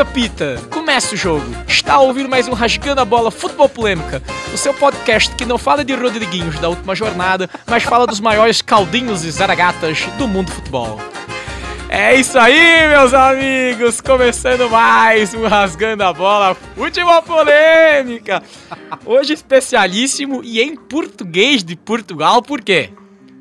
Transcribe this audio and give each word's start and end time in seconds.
Apita, 0.00 0.60
começa 0.70 1.14
o 1.14 1.18
jogo. 1.18 1.44
Está 1.68 2.00
ouvir 2.00 2.26
mais 2.26 2.48
um 2.48 2.54
Rasgando 2.54 3.00
a 3.00 3.04
Bola 3.04 3.30
Futebol 3.30 3.68
Polêmica, 3.68 4.22
o 4.52 4.56
seu 4.56 4.72
podcast 4.72 5.34
que 5.34 5.44
não 5.44 5.58
fala 5.58 5.84
de 5.84 5.94
Rodriguinhos 5.94 6.58
da 6.58 6.68
última 6.68 6.94
jornada, 6.94 7.48
mas 7.66 7.82
fala 7.82 8.06
dos 8.06 8.18
maiores 8.18 8.62
caldinhos 8.62 9.22
e 9.22 9.30
zaragatas 9.30 10.06
do 10.16 10.26
mundo 10.26 10.46
do 10.46 10.52
futebol. 10.52 10.98
É 11.90 12.14
isso 12.14 12.38
aí, 12.38 12.88
meus 12.88 13.12
amigos! 13.12 14.00
Começando 14.00 14.70
mais 14.70 15.34
um 15.34 15.46
Rasgando 15.46 16.04
a 16.04 16.12
Bola 16.12 16.54
Futebol 16.54 17.22
Polêmica! 17.22 18.42
Hoje 19.04 19.34
especialíssimo 19.34 20.40
e 20.42 20.62
em 20.62 20.74
português 20.74 21.62
de 21.62 21.76
Portugal, 21.76 22.42
por 22.42 22.62
quê? 22.62 22.90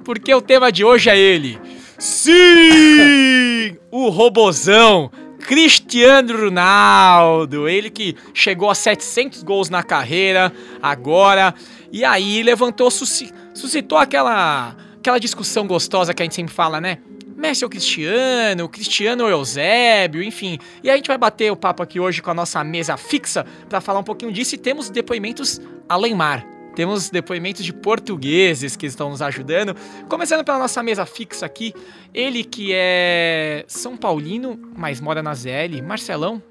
Porque 0.04 0.34
o 0.36 0.42
tema 0.42 0.70
de 0.70 0.84
hoje 0.84 1.10
é 1.10 1.18
ele. 1.18 1.58
Sim! 1.98 3.78
O 3.90 4.10
robozão 4.10 5.10
Cristiano 5.42 6.46
Ronaldo, 6.46 7.68
ele 7.68 7.90
que 7.90 8.16
chegou 8.34 8.70
a 8.70 8.76
700 8.76 9.44
gols 9.44 9.70
na 9.70 9.84
carreira 9.84 10.54
agora, 10.82 11.54
e 11.92 12.06
aí 12.06 12.42
levantou, 12.42 12.90
suscitou 12.90 13.98
aquela, 13.98 14.76
aquela 14.98 15.20
discussão 15.20 15.68
gostosa 15.68 16.14
que 16.14 16.22
a 16.22 16.26
gente 16.26 16.36
sempre 16.36 16.54
fala, 16.54 16.80
né? 16.80 17.00
Messi 17.36 17.66
ou 17.66 17.70
Cristiano, 17.70 18.70
Cristiano 18.70 19.24
ou 19.24 19.30
Eusébio, 19.30 20.22
enfim. 20.22 20.60
E 20.84 20.90
a 20.90 20.96
gente 20.96 21.08
vai 21.08 21.18
bater 21.18 21.52
o 21.52 21.56
papo 21.56 21.82
aqui 21.82 22.00
hoje 22.00 22.22
com 22.22 22.30
a 22.30 22.36
nossa 22.36 22.64
mesa 22.64 22.96
fixa 22.98 23.46
para 23.68 23.82
falar 23.82 24.00
um 24.00 24.04
pouquinho 24.04 24.32
disso 24.32 24.54
e 24.54 24.58
temos 24.60 24.92
depoimentos 24.92 25.60
além 25.90 26.14
mar. 26.14 26.46
Temos 26.82 27.12
depoimentos 27.12 27.64
de 27.64 27.72
portugueses 27.72 28.76
que 28.76 28.88
estão 28.88 29.12
nos 29.12 29.22
ajudando. 29.22 29.76
Começando 30.10 30.44
pela 30.44 30.58
nossa 30.58 30.82
mesa 30.82 31.06
fixa 31.06 31.46
aqui, 31.46 31.76
ele 32.12 32.44
que 32.44 32.72
é 32.74 33.64
São 33.68 33.96
Paulino, 33.96 34.60
mas 34.76 35.00
mora 35.00 35.22
na 35.22 35.32
ZL, 35.36 35.80
Marcelão. 35.86 36.42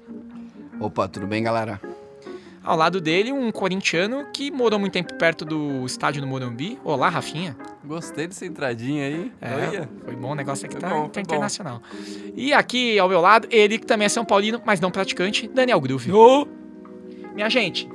Opa, 0.79 1.09
tudo 1.09 1.27
bem, 1.27 1.43
galera? 1.43 1.81
Ao 2.63 2.77
lado 2.77 3.01
dele, 3.01 3.33
um 3.33 3.51
corintiano 3.51 4.25
que 4.31 4.49
morou 4.49 4.79
muito 4.79 4.93
tempo 4.93 5.13
perto 5.15 5.43
do 5.43 5.85
estádio 5.85 6.21
do 6.21 6.27
Morumbi. 6.27 6.79
Olá, 6.81 7.09
Rafinha. 7.09 7.57
Gostei 7.83 8.25
dessa 8.25 8.45
entradinha 8.45 9.07
aí. 9.07 9.31
É, 9.41 9.85
foi 10.05 10.15
bom 10.15 10.31
o 10.31 10.35
negócio 10.35 10.65
aqui, 10.65 10.77
tá, 10.77 10.87
bom, 10.87 11.09
tá 11.09 11.19
internacional. 11.19 11.81
E 12.37 12.53
aqui 12.53 12.97
ao 12.97 13.09
meu 13.09 13.19
lado, 13.19 13.49
ele 13.51 13.77
que 13.77 13.85
também 13.85 14.05
é 14.05 14.09
São 14.09 14.23
Paulino, 14.23 14.61
mas 14.63 14.79
não 14.79 14.91
praticante, 14.91 15.45
Daniel 15.49 15.81
Groove. 15.81 16.09
Oh. 16.13 16.47
Minha 17.35 17.49
gente, 17.49 17.89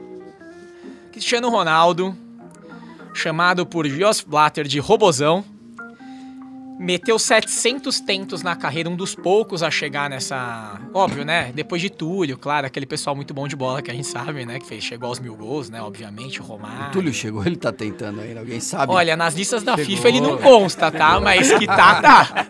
Cristiano 1.12 1.48
Ronaldo, 1.48 2.14
chamado 3.17 3.67
por 3.67 3.86
Jos 3.86 4.22
Blatter 4.22 4.67
de 4.67 4.78
Robozão, 4.78 5.45
meteu 6.78 7.19
700 7.19 8.00
tentos 8.00 8.42
na 8.42 8.55
carreira, 8.55 8.89
um 8.89 8.97
dos 8.97 9.14
poucos 9.14 9.62
a 9.62 9.70
chegar 9.70 10.11
nessa. 10.11 10.81
Óbvio, 10.92 11.25
né? 11.25 11.50
Depois 11.55 11.81
de 11.81 11.91
Túlio, 11.91 12.36
claro, 12.36 12.67
aquele 12.67 12.86
pessoal 12.86 13.17
muito 13.17 13.33
bom 13.33 13.48
de 13.48 13.56
bola 13.56 13.81
que 13.81 13.91
a 13.91 13.95
gente 13.95 14.06
sabe, 14.06 14.45
né? 14.45 14.58
Que 14.58 14.67
fez, 14.67 14.84
chegou 14.84 15.08
aos 15.08 15.19
mil 15.19 15.34
gols, 15.34 15.70
né? 15.70 15.81
Obviamente, 15.81 16.41
o 16.41 16.45
Romário. 16.45 16.89
O 16.89 16.91
Túlio 16.92 17.12
chegou, 17.12 17.45
ele 17.45 17.56
tá 17.56 17.73
tentando 17.73 18.20
ainda, 18.20 18.41
alguém 18.41 18.61
sabe? 18.61 18.92
Olha, 18.92 19.17
nas 19.17 19.34
listas 19.34 19.62
da 19.62 19.77
chegou. 19.77 19.97
FIFA 19.97 20.08
ele 20.08 20.20
não 20.20 20.39
consta, 20.39 20.91
tá? 20.91 21.19
Mas 21.20 21.53
que 21.53 21.67
tá, 21.67 22.01
tá. 22.03 22.47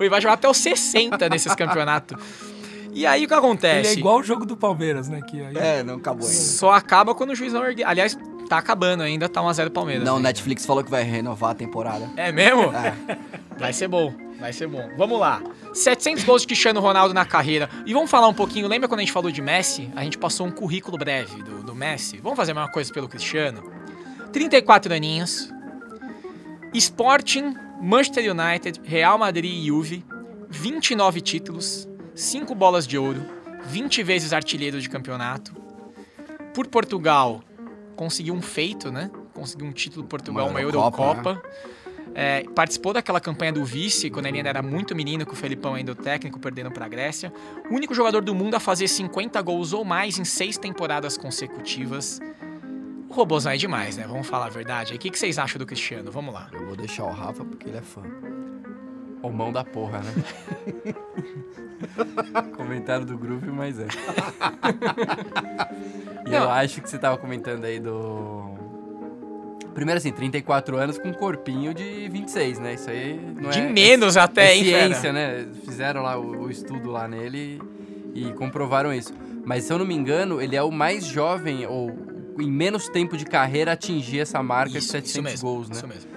Ele 0.00 0.08
vai 0.08 0.20
jogar 0.20 0.34
até 0.34 0.48
os 0.48 0.56
60 0.56 1.28
nesses 1.28 1.54
campeonatos. 1.54 2.16
E 2.92 3.06
aí 3.06 3.24
o 3.24 3.28
que 3.28 3.34
acontece? 3.34 3.90
Ele 3.90 3.96
é 3.96 3.98
igual 3.98 4.18
o 4.18 4.22
jogo 4.22 4.44
do 4.44 4.56
Palmeiras, 4.56 5.08
né? 5.08 5.20
Que 5.22 5.40
aí... 5.40 5.56
É, 5.56 5.82
não 5.82 5.96
acabou 5.96 6.26
ainda. 6.26 6.40
Só 6.40 6.72
acaba 6.72 7.14
quando 7.14 7.30
o 7.30 7.34
juiz 7.34 7.52
não 7.52 7.64
ergue. 7.64 7.84
Aliás, 7.84 8.18
tá 8.48 8.58
acabando 8.58 9.02
ainda, 9.02 9.28
tá 9.28 9.40
1x0 9.42 9.70
Palmeiras. 9.70 10.04
Não, 10.04 10.16
né? 10.16 10.24
Netflix 10.24 10.64
falou 10.64 10.82
que 10.82 10.90
vai 10.90 11.02
renovar 11.02 11.50
a 11.50 11.54
temporada. 11.54 12.10
É 12.16 12.32
mesmo? 12.32 12.72
É. 12.72 12.94
Vai 13.58 13.72
ser 13.72 13.88
bom, 13.88 14.14
vai 14.38 14.52
ser 14.52 14.68
bom. 14.68 14.88
Vamos 14.96 15.18
lá. 15.18 15.42
700 15.74 16.22
gols 16.22 16.42
de 16.42 16.46
Cristiano 16.46 16.78
Ronaldo 16.78 17.12
na 17.12 17.24
carreira. 17.24 17.68
E 17.84 17.92
vamos 17.92 18.08
falar 18.08 18.28
um 18.28 18.34
pouquinho, 18.34 18.68
lembra 18.68 18.88
quando 18.88 19.00
a 19.00 19.02
gente 19.02 19.12
falou 19.12 19.32
de 19.32 19.42
Messi? 19.42 19.90
A 19.96 20.04
gente 20.04 20.16
passou 20.16 20.46
um 20.46 20.50
currículo 20.52 20.96
breve 20.96 21.42
do, 21.42 21.64
do 21.64 21.74
Messi. 21.74 22.18
Vamos 22.18 22.36
fazer 22.36 22.52
a 22.52 22.54
mesma 22.54 22.70
coisa 22.70 22.92
pelo 22.92 23.08
Cristiano? 23.08 23.68
34 24.32 24.94
aninhos. 24.94 25.52
Sporting, 26.72 27.56
Manchester 27.82 28.32
United, 28.32 28.80
Real 28.84 29.18
Madrid 29.18 29.52
e 29.52 29.66
Juve. 29.66 30.04
29 30.48 31.20
títulos. 31.20 31.88
5 32.18 32.52
bolas 32.52 32.84
de 32.84 32.98
ouro, 32.98 33.24
20 33.66 34.02
vezes 34.02 34.32
artilheiro 34.32 34.80
de 34.80 34.88
campeonato. 34.88 35.54
Por 36.52 36.66
Portugal, 36.66 37.40
conseguiu 37.94 38.34
um 38.34 38.42
feito, 38.42 38.90
né? 38.90 39.08
Conseguiu 39.32 39.68
um 39.68 39.70
título 39.70 40.04
Portugal, 40.04 40.46
uma, 40.46 40.50
uma 40.50 40.60
Eurocopa. 40.60 41.34
Né? 41.34 41.40
É, 42.16 42.42
participou 42.56 42.92
daquela 42.92 43.20
campanha 43.20 43.52
do 43.52 43.64
vice, 43.64 44.10
quando 44.10 44.26
ele 44.26 44.38
ainda 44.38 44.48
era 44.48 44.60
muito 44.60 44.96
menino, 44.96 45.24
com 45.24 45.32
o 45.32 45.36
Felipão 45.36 45.74
ainda 45.74 45.92
o 45.92 45.94
técnico, 45.94 46.40
perdendo 46.40 46.72
para 46.72 46.86
a 46.86 46.88
Grécia. 46.88 47.32
O 47.70 47.74
único 47.74 47.94
jogador 47.94 48.20
do 48.20 48.34
mundo 48.34 48.56
a 48.56 48.60
fazer 48.60 48.88
50 48.88 49.40
gols 49.40 49.72
ou 49.72 49.84
mais 49.84 50.18
em 50.18 50.24
seis 50.24 50.58
temporadas 50.58 51.16
consecutivas. 51.16 52.20
O 53.08 53.14
Robozão 53.14 53.52
é 53.52 53.56
demais, 53.56 53.96
né? 53.96 54.04
Vamos 54.08 54.26
falar 54.26 54.46
a 54.46 54.50
verdade. 54.50 54.92
O 54.92 54.98
que, 54.98 55.08
que 55.08 55.18
vocês 55.18 55.38
acham 55.38 55.56
do 55.56 55.64
Cristiano? 55.64 56.10
Vamos 56.10 56.34
lá. 56.34 56.48
Eu 56.52 56.66
vou 56.66 56.74
deixar 56.74 57.04
o 57.04 57.12
Rafa 57.12 57.44
porque 57.44 57.68
ele 57.68 57.78
é 57.78 57.82
fã. 57.82 58.02
O 59.22 59.30
mão 59.30 59.52
da 59.52 59.64
porra, 59.64 60.00
né? 60.00 60.12
Comentário 62.56 63.04
do 63.04 63.16
grupo, 63.16 63.46
mas 63.52 63.78
é. 63.78 63.86
e 66.26 66.34
eu 66.34 66.50
acho 66.50 66.80
que 66.80 66.88
você 66.88 66.98
tava 66.98 67.16
comentando 67.16 67.64
aí 67.64 67.78
do. 67.80 68.56
Primeiro 69.74 69.98
assim, 69.98 70.10
34 70.10 70.76
anos 70.76 70.98
com 70.98 71.08
um 71.08 71.12
corpinho 71.12 71.72
de 71.72 72.08
26, 72.08 72.58
né? 72.58 72.74
Isso 72.74 72.90
aí 72.90 73.20
não 73.40 73.50
de 73.50 73.60
é. 73.60 73.68
menos 73.68 74.16
é, 74.16 74.20
até, 74.20 74.52
é 74.52 74.56
hein, 74.56 74.64
ciência, 74.64 75.12
né? 75.12 75.46
Fizeram 75.64 76.02
lá 76.02 76.18
o, 76.18 76.44
o 76.44 76.50
estudo 76.50 76.90
lá 76.90 77.06
nele 77.06 77.60
e 78.14 78.32
comprovaram 78.32 78.92
isso. 78.92 79.14
Mas 79.44 79.64
se 79.64 79.72
eu 79.72 79.78
não 79.78 79.86
me 79.86 79.94
engano, 79.94 80.42
ele 80.42 80.56
é 80.56 80.62
o 80.62 80.70
mais 80.70 81.04
jovem 81.04 81.66
ou 81.66 81.96
em 82.38 82.50
menos 82.50 82.88
tempo 82.88 83.16
de 83.16 83.24
carreira 83.24 83.72
atingir 83.72 84.20
essa 84.20 84.42
marca 84.42 84.78
isso, 84.78 84.86
de 84.86 84.92
700 84.92 85.40
gols, 85.40 85.68
né? 85.68 85.76
Isso 85.76 85.86
mesmo. 85.86 86.10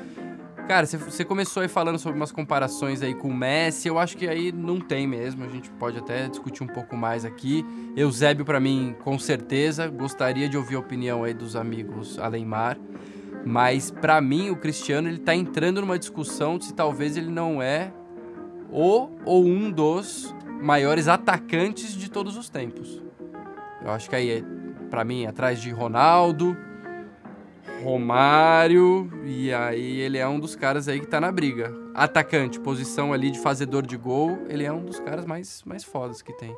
Cara, 0.67 0.85
você 0.85 1.25
começou 1.25 1.61
aí 1.61 1.67
falando 1.67 1.99
sobre 1.99 2.17
umas 2.17 2.31
comparações 2.31 3.01
aí 3.01 3.13
com 3.13 3.27
o 3.27 3.33
Messi, 3.33 3.87
eu 3.87 3.99
acho 3.99 4.15
que 4.15 4.27
aí 4.27 4.51
não 4.51 4.79
tem 4.79 5.05
mesmo, 5.05 5.43
a 5.43 5.47
gente 5.49 5.69
pode 5.71 5.97
até 5.97 6.27
discutir 6.29 6.63
um 6.63 6.67
pouco 6.67 6.95
mais 6.95 7.25
aqui. 7.25 7.65
Eusébio, 7.95 8.45
para 8.45 8.59
mim, 8.59 8.95
com 9.03 9.19
certeza, 9.19 9.87
gostaria 9.87 10.47
de 10.47 10.55
ouvir 10.55 10.75
a 10.75 10.79
opinião 10.79 11.23
aí 11.23 11.33
dos 11.33 11.55
amigos 11.57 12.17
Alemar, 12.17 12.77
mas 13.45 13.91
para 13.91 14.21
mim 14.21 14.49
o 14.49 14.55
Cristiano 14.55 15.09
ele 15.09 15.17
tá 15.17 15.35
entrando 15.35 15.81
numa 15.81 15.99
discussão 15.99 16.57
de 16.57 16.65
se 16.65 16.73
talvez 16.73 17.17
ele 17.17 17.29
não 17.29 17.61
é 17.61 17.91
o 18.71 19.09
ou 19.25 19.45
um 19.45 19.69
dos 19.69 20.33
maiores 20.61 21.07
atacantes 21.07 21.93
de 21.93 22.09
todos 22.09 22.37
os 22.37 22.49
tempos. 22.49 23.01
Eu 23.83 23.91
acho 23.91 24.09
que 24.09 24.15
aí, 24.15 24.29
é, 24.29 24.43
para 24.89 25.03
mim, 25.03 25.25
atrás 25.25 25.59
de 25.59 25.71
Ronaldo, 25.71 26.55
Romário, 27.81 29.11
e 29.25 29.53
aí 29.53 29.99
ele 29.99 30.17
é 30.17 30.27
um 30.27 30.39
dos 30.39 30.55
caras 30.55 30.87
aí 30.87 30.99
que 30.99 31.07
tá 31.07 31.19
na 31.19 31.31
briga. 31.31 31.73
Atacante, 31.93 32.59
posição 32.59 33.11
ali 33.11 33.31
de 33.31 33.39
fazedor 33.39 33.85
de 33.85 33.97
gol, 33.97 34.37
ele 34.47 34.63
é 34.63 34.71
um 34.71 34.85
dos 34.85 34.99
caras 34.99 35.25
mais, 35.25 35.63
mais 35.65 35.83
fodas 35.83 36.21
que 36.21 36.31
tem. 36.33 36.55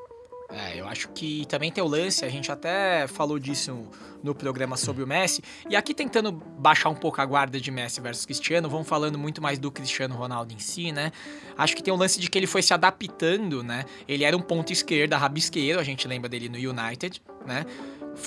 É, 0.50 0.79
eu 0.79 0.88
acho 0.88 1.09
que 1.09 1.47
também 1.47 1.72
tem 1.72 1.83
o 1.83 1.88
lance, 1.88 2.23
a 2.23 2.29
gente 2.29 2.51
até 2.51 3.07
falou 3.07 3.39
disso 3.39 3.88
no 4.22 4.35
programa 4.35 4.78
sobre 4.78 5.03
o 5.03 5.07
Messi, 5.07 5.41
e 5.67 5.75
aqui 5.75 5.95
tentando 5.95 6.31
baixar 6.31 6.89
um 6.89 6.95
pouco 6.95 7.19
a 7.19 7.25
guarda 7.25 7.59
de 7.59 7.72
Messi 7.72 8.00
versus 8.00 8.23
Cristiano, 8.25 8.69
vamos 8.69 8.88
falando 8.88 9.17
muito 9.17 9.41
mais 9.41 9.57
do 9.57 9.72
Cristiano 9.72 10.16
Ronaldo 10.16 10.53
em 10.53 10.59
si, 10.59 10.91
né? 10.91 11.12
Acho 11.57 11.75
que 11.75 11.81
tem 11.81 11.91
o 11.91 11.97
lance 11.97 12.19
de 12.19 12.29
que 12.29 12.38
ele 12.38 12.45
foi 12.45 12.62
se 12.62 12.72
adaptando, 12.72 13.63
né? 13.63 13.83
Ele 14.07 14.23
era 14.23 14.38
um 14.38 14.41
ponto 14.41 14.72
esquerda, 14.72 15.17
rabisqueiro, 15.17 15.79
a 15.79 15.83
gente 15.83 16.07
lembra 16.07 16.29
dele 16.29 16.47
no 16.47 16.57
United, 16.57 17.22
né? 17.47 17.66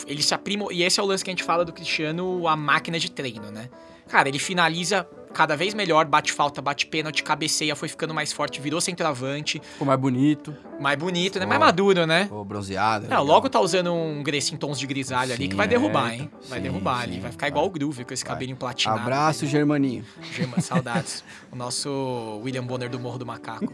Ele 0.06 0.22
se 0.22 0.34
aprima. 0.34 0.72
E 0.72 0.82
esse 0.82 1.00
é 1.00 1.02
o 1.02 1.06
lance 1.06 1.24
que 1.24 1.30
a 1.30 1.32
gente 1.32 1.44
fala 1.44 1.64
do 1.64 1.72
Cristiano, 1.72 2.46
a 2.46 2.56
máquina 2.56 2.98
de 2.98 3.10
treino, 3.10 3.50
né? 3.50 3.68
Cara, 4.08 4.28
ele 4.28 4.38
finaliza 4.38 5.06
cada 5.36 5.54
vez 5.54 5.74
melhor, 5.74 6.06
bate 6.06 6.32
falta, 6.32 6.62
bate 6.62 6.86
pênalti, 6.86 7.22
cabeceia, 7.22 7.76
foi 7.76 7.88
ficando 7.88 8.14
mais 8.14 8.32
forte, 8.32 8.58
virou 8.58 8.80
centroavante. 8.80 9.60
Ficou 9.72 9.86
mais 9.86 10.00
bonito. 10.00 10.56
Mais 10.80 10.98
bonito, 10.98 11.38
né? 11.38 11.44
Mais 11.44 11.60
maduro, 11.60 12.06
né? 12.06 12.24
Ficou 12.24 12.42
bronzeado. 12.42 13.06
Não, 13.06 13.22
logo 13.22 13.46
tá 13.50 13.60
usando 13.60 13.92
um 13.92 14.22
Grace 14.22 14.54
em 14.54 14.56
tons 14.56 14.78
de 14.78 14.86
grisalho 14.86 15.28
sim, 15.28 15.34
ali 15.34 15.48
que 15.48 15.54
vai 15.54 15.68
derrubar, 15.68 16.10
é. 16.10 16.14
hein? 16.14 16.30
Vai 16.48 16.58
sim, 16.58 16.62
derrubar 16.62 16.98
sim, 16.98 17.02
ali. 17.02 17.20
Vai 17.20 17.30
ficar 17.32 17.48
igual 17.48 17.66
o 17.66 17.70
Groove 17.70 18.04
com 18.06 18.14
esse 18.14 18.24
vai. 18.24 18.32
cabelinho 18.32 18.56
platinado. 18.56 19.00
Abraço, 19.00 19.44
ali. 19.44 19.50
Germaninho. 19.50 20.06
German, 20.32 20.60
saudades. 20.60 21.22
o 21.52 21.56
nosso 21.56 22.40
William 22.42 22.64
Bonner 22.64 22.88
do 22.88 22.98
Morro 22.98 23.18
do 23.18 23.26
Macaco. 23.26 23.70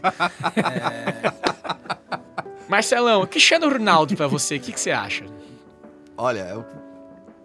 é... 0.57 1.31
Marcelão, 2.67 3.25
Cristiano 3.25 3.69
Ronaldo 3.69 4.15
pra 4.15 4.27
você, 4.27 4.55
o 4.55 4.59
que, 4.59 4.71
que 4.71 4.79
você 4.79 4.91
acha? 4.91 5.25
Olha, 6.17 6.39
é 6.41 6.55
o, 6.55 6.65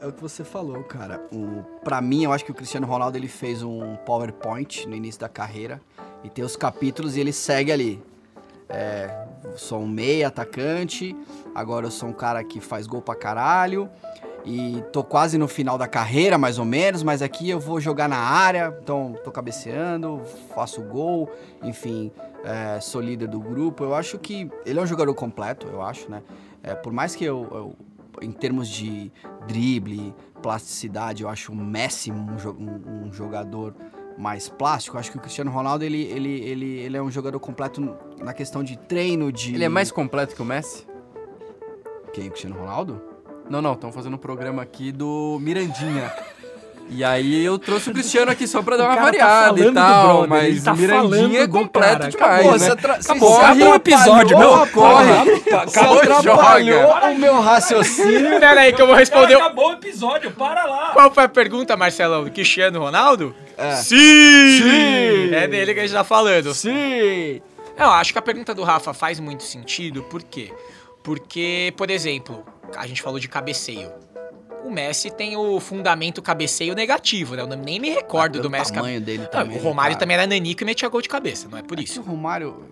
é 0.00 0.06
o 0.06 0.12
que 0.12 0.20
você 0.20 0.44
falou, 0.44 0.82
cara. 0.84 1.20
O, 1.32 1.62
pra 1.82 2.00
mim, 2.00 2.24
eu 2.24 2.32
acho 2.32 2.44
que 2.44 2.50
o 2.50 2.54
Cristiano 2.54 2.86
Ronaldo 2.86 3.16
ele 3.16 3.28
fez 3.28 3.62
um 3.62 3.96
PowerPoint 3.96 4.86
no 4.86 4.94
início 4.94 5.20
da 5.20 5.28
carreira 5.28 5.80
e 6.22 6.28
tem 6.28 6.44
os 6.44 6.56
capítulos 6.56 7.16
e 7.16 7.20
ele 7.20 7.32
segue 7.32 7.72
ali. 7.72 8.02
É, 8.68 9.26
sou 9.56 9.80
um 9.80 9.88
meia 9.88 10.28
atacante, 10.28 11.16
agora 11.54 11.86
eu 11.86 11.90
sou 11.90 12.10
um 12.10 12.12
cara 12.12 12.44
que 12.44 12.60
faz 12.60 12.86
gol 12.86 13.00
pra 13.00 13.14
caralho. 13.14 13.88
e 14.44 14.82
tô 14.92 15.02
quase 15.02 15.36
no 15.36 15.48
final 15.48 15.76
da 15.76 15.86
carreira, 15.88 16.38
mais 16.38 16.58
ou 16.58 16.64
menos, 16.64 17.02
mas 17.02 17.22
aqui 17.22 17.50
eu 17.50 17.58
vou 17.58 17.80
jogar 17.80 18.08
na 18.08 18.18
área, 18.18 18.74
então 18.82 19.14
tô 19.24 19.30
cabeceando, 19.30 20.22
faço 20.54 20.82
gol, 20.82 21.30
enfim, 21.62 22.10
é, 22.44 22.80
sou 22.80 23.00
líder 23.00 23.28
do 23.28 23.40
grupo. 23.40 23.84
Eu 23.84 23.94
acho 23.94 24.18
que 24.18 24.50
ele 24.64 24.78
é 24.78 24.82
um 24.82 24.86
jogador 24.86 25.14
completo, 25.14 25.66
eu 25.66 25.82
acho, 25.82 26.10
né? 26.10 26.22
É, 26.62 26.74
por 26.74 26.92
mais 26.92 27.14
que 27.14 27.24
eu, 27.24 27.46
eu, 27.50 27.76
em 28.22 28.32
termos 28.32 28.68
de 28.68 29.12
drible, 29.46 30.14
plasticidade, 30.42 31.22
eu 31.22 31.28
acho 31.28 31.52
o 31.52 31.56
Messi 31.56 32.12
um, 32.12 33.06
um, 33.06 33.12
jogador 33.12 33.74
mais 34.16 34.48
plástico. 34.48 34.96
Eu 34.96 35.00
acho 35.00 35.10
que 35.10 35.18
o 35.18 35.20
Cristiano 35.20 35.50
Ronaldo 35.50 35.84
ele, 35.84 36.02
ele, 36.02 36.40
ele, 36.40 36.78
ele 36.78 36.96
é 36.96 37.02
um 37.02 37.10
jogador 37.10 37.38
completo 37.40 37.96
na 38.18 38.32
questão 38.32 38.62
de 38.62 38.76
treino, 38.76 39.32
de. 39.32 39.54
Ele 39.54 39.64
é 39.64 39.68
mais 39.68 39.90
completo 39.90 40.34
que 40.34 40.42
o 40.42 40.44
Messi? 40.44 40.86
Quem? 42.12 42.28
O 42.28 42.30
Cristiano 42.30 42.58
Ronaldo? 42.58 43.00
Não, 43.48 43.62
não, 43.62 43.72
estão 43.72 43.90
fazendo 43.90 44.14
um 44.14 44.18
programa 44.18 44.62
aqui 44.62 44.92
do 44.92 45.38
Mirandinha. 45.40 46.12
E 46.90 47.04
aí 47.04 47.44
eu 47.44 47.58
trouxe 47.58 47.90
o 47.90 47.92
Cristiano 47.92 48.30
aqui 48.30 48.46
só 48.46 48.62
pra 48.62 48.76
dar 48.76 48.84
uma 48.84 48.96
tá 48.96 49.02
variada 49.02 49.60
e 49.60 49.72
tal, 49.72 50.26
mas 50.26 50.62
tá 50.62 50.72
o 50.72 50.76
Mirandinha 50.76 51.40
é 51.42 51.48
completo 51.48 52.16
cara. 52.16 52.40
demais, 52.40 52.62
Acabou, 52.62 52.68
né? 52.68 52.76
Tra... 52.76 52.94
Acabou, 52.94 53.40
acabou 53.40 53.70
o 53.70 53.74
episódio, 53.74 54.38
meu. 54.38 54.66
Corre. 54.68 55.40
Você 55.66 55.78
atrapalhou 55.78 56.90
o 56.90 57.18
meu 57.18 57.40
raciocínio. 57.40 58.40
Pera 58.40 58.60
aí 58.60 58.72
que 58.72 58.80
eu 58.80 58.86
vou 58.86 58.96
responder. 58.96 59.34
Acabou 59.34 59.68
o 59.68 59.72
episódio, 59.74 60.30
para 60.30 60.64
lá. 60.64 60.90
Qual 60.92 61.12
foi 61.12 61.24
a 61.24 61.28
pergunta, 61.28 61.76
Marcelão? 61.76 62.24
Do 62.24 62.30
Cristiano 62.30 62.80
Ronaldo? 62.80 63.34
É. 63.56 63.76
Sim! 63.76 63.96
Sim! 63.96 65.34
É 65.34 65.46
dele 65.46 65.74
que 65.74 65.80
a 65.80 65.82
gente 65.82 65.94
tá 65.94 66.04
falando. 66.04 66.54
Sim! 66.54 67.42
Não, 67.78 67.90
acho 67.90 68.12
que 68.12 68.18
a 68.18 68.22
pergunta 68.22 68.54
do 68.54 68.62
Rafa 68.62 68.94
faz 68.94 69.20
muito 69.20 69.44
sentido, 69.44 70.02
por 70.02 70.22
quê? 70.22 70.52
Porque, 71.02 71.72
por 71.76 71.90
exemplo, 71.90 72.44
a 72.76 72.86
gente 72.86 73.00
falou 73.02 73.20
de 73.20 73.28
cabeceio. 73.28 73.90
O 74.64 74.70
Messi 74.70 75.10
tem 75.10 75.36
o 75.36 75.58
fundamento 75.60 76.20
cabeceio 76.20 76.74
negativo, 76.74 77.34
né? 77.36 77.42
Eu 77.42 77.46
nem 77.46 77.78
me 77.80 77.90
recordo 77.90 78.38
Ah, 78.38 78.42
do 78.42 78.50
Messi. 78.50 78.70
O 78.70 78.74
tamanho 78.74 79.00
dele 79.00 79.22
Não, 79.22 79.30
também. 79.30 79.56
o 79.56 79.60
Romário 79.60 79.92
cara. 79.94 80.00
também 80.00 80.14
era 80.16 80.26
nanico 80.26 80.62
e 80.62 80.66
metia 80.66 80.88
gol 80.88 81.00
de 81.00 81.08
cabeça, 81.08 81.48
não 81.48 81.58
é 81.58 81.62
por 81.62 81.78
É 81.78 81.82
isso. 81.82 81.94
que 81.94 81.98
o 82.00 82.02
Romário 82.02 82.64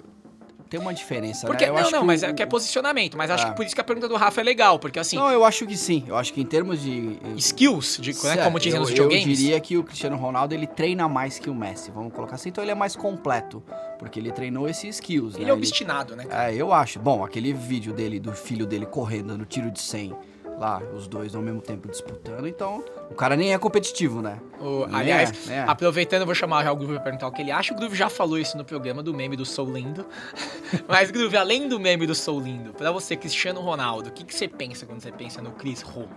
tem 0.68 0.80
uma 0.80 0.92
diferença, 0.92 1.46
Porque, 1.46 1.64
né? 1.64 1.70
Eu 1.70 1.84
não, 1.84 1.90
não, 1.92 2.04
mas 2.04 2.22
o- 2.22 2.26
é 2.26 2.32
que 2.32 2.42
é 2.42 2.46
posicionamento. 2.46 3.16
Mas 3.16 3.30
acho 3.30 3.46
Ah. 3.46 3.50
que 3.50 3.56
por 3.56 3.64
isso 3.64 3.72
que 3.72 3.80
a 3.80 3.84
pergunta 3.84 4.08
do 4.08 4.16
Rafa 4.16 4.40
é 4.40 4.44
legal, 4.44 4.80
porque 4.80 4.98
assim, 4.98 5.14
Não, 5.16 5.30
eu 5.30 5.44
acho 5.44 5.64
que 5.64 5.76
sim. 5.76 6.02
Eu 6.08 6.16
acho 6.16 6.32
que 6.34 6.40
em 6.40 6.44
termos 6.44 6.82
de... 6.82 7.16
skills, 7.36 7.98
de, 8.00 8.10
né, 8.12 8.18
Certo, 8.18 8.42
como 8.44 8.58
dizem 8.58 8.74
eu, 8.76 8.80
nos 8.80 8.90
Eu 8.90 9.06
videogames. 9.08 9.38
diria 9.38 9.60
que 9.60 9.76
o 9.78 9.84
Cristiano 9.84 10.16
Ronaldo 10.16 10.54
ele 10.54 10.66
treina 10.66 11.08
mais 11.08 11.38
que 11.38 11.48
o 11.48 11.54
Messi, 11.54 11.92
vamos 11.92 12.12
colocar 12.12 12.34
assim. 12.34 12.48
Então 12.48 12.64
ele 12.64 12.72
é 12.72 12.74
mais 12.74 12.96
completo, 12.96 13.62
porque 13.96 14.18
ele 14.18 14.32
treinou 14.32 14.68
esses 14.68 14.96
skills, 14.96 15.36
Ele 15.36 15.44
né? 15.44 15.50
é 15.50 15.54
obstinado, 15.54 16.16
né? 16.16 16.24
cara? 16.24 16.50
É, 16.52 16.56
eu 16.56 16.72
acho. 16.72 16.98
Bom, 16.98 17.24
aquele 17.24 17.52
vídeo 17.52 17.92
dele, 17.92 18.18
do 18.18 18.32
filho 18.32 18.66
dele 18.66 18.86
correndo 18.86 19.38
no 19.38 19.44
tiro 19.46 19.70
de 19.70 19.80
100, 19.80 20.16
lá, 20.58 20.80
os 20.96 21.06
dois 21.06 21.34
ao 21.34 21.42
mesmo 21.42 21.60
tempo 21.60 21.86
disputando, 21.88 22.46
então 22.48 22.82
o 23.10 23.14
cara 23.14 23.36
nem 23.36 23.52
é 23.52 23.58
competitivo, 23.58 24.22
né? 24.22 24.38
O- 24.60 24.84
É, 24.84 24.88
aliás, 24.96 25.50
é. 25.50 25.60
aproveitando, 25.66 26.20
eu 26.22 26.26
vou 26.26 26.34
chamar 26.34 26.64
já 26.64 26.72
o 26.72 26.76
Groove 26.76 26.94
pra 26.94 27.02
perguntar 27.02 27.26
o 27.28 27.32
que 27.32 27.42
ele 27.42 27.50
acha. 27.50 27.74
O 27.74 27.76
Groove 27.76 27.94
já 27.94 28.08
falou 28.08 28.38
isso 28.38 28.56
no 28.56 28.64
programa 28.64 29.02
do 29.02 29.12
meme 29.12 29.36
do 29.36 29.44
Sou 29.44 29.70
Lindo. 29.70 30.06
Mas, 30.88 31.10
Groove, 31.10 31.36
além 31.36 31.68
do 31.68 31.78
meme 31.78 32.06
do 32.06 32.14
Sou 32.14 32.40
Lindo, 32.40 32.72
pra 32.72 32.90
você, 32.90 33.16
Cristiano 33.16 33.60
Ronaldo, 33.60 34.08
o 34.08 34.12
que, 34.12 34.24
que 34.24 34.34
você 34.34 34.48
pensa 34.48 34.86
quando 34.86 35.00
você 35.00 35.12
pensa 35.12 35.42
no 35.42 35.50
Chris 35.52 35.82
Ro? 35.82 36.08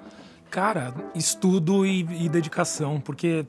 Cara, 0.50 0.94
estudo 1.14 1.86
e, 1.86 2.00
e 2.26 2.28
dedicação, 2.30 3.00
porque 3.00 3.46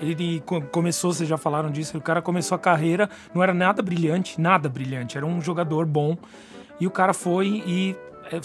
ele 0.00 0.40
co- 0.46 0.62
começou, 0.62 1.12
vocês 1.12 1.28
já 1.28 1.36
falaram 1.36 1.70
disso, 1.70 1.98
o 1.98 2.00
cara 2.00 2.22
começou 2.22 2.56
a 2.56 2.58
carreira, 2.58 3.10
não 3.34 3.42
era 3.42 3.52
nada 3.52 3.82
brilhante, 3.82 4.40
nada 4.40 4.66
brilhante, 4.68 5.16
era 5.18 5.26
um 5.26 5.42
jogador 5.42 5.84
bom. 5.84 6.16
E 6.80 6.86
o 6.86 6.90
cara 6.90 7.12
foi 7.12 7.62
e 7.66 7.96
é, 8.32 8.40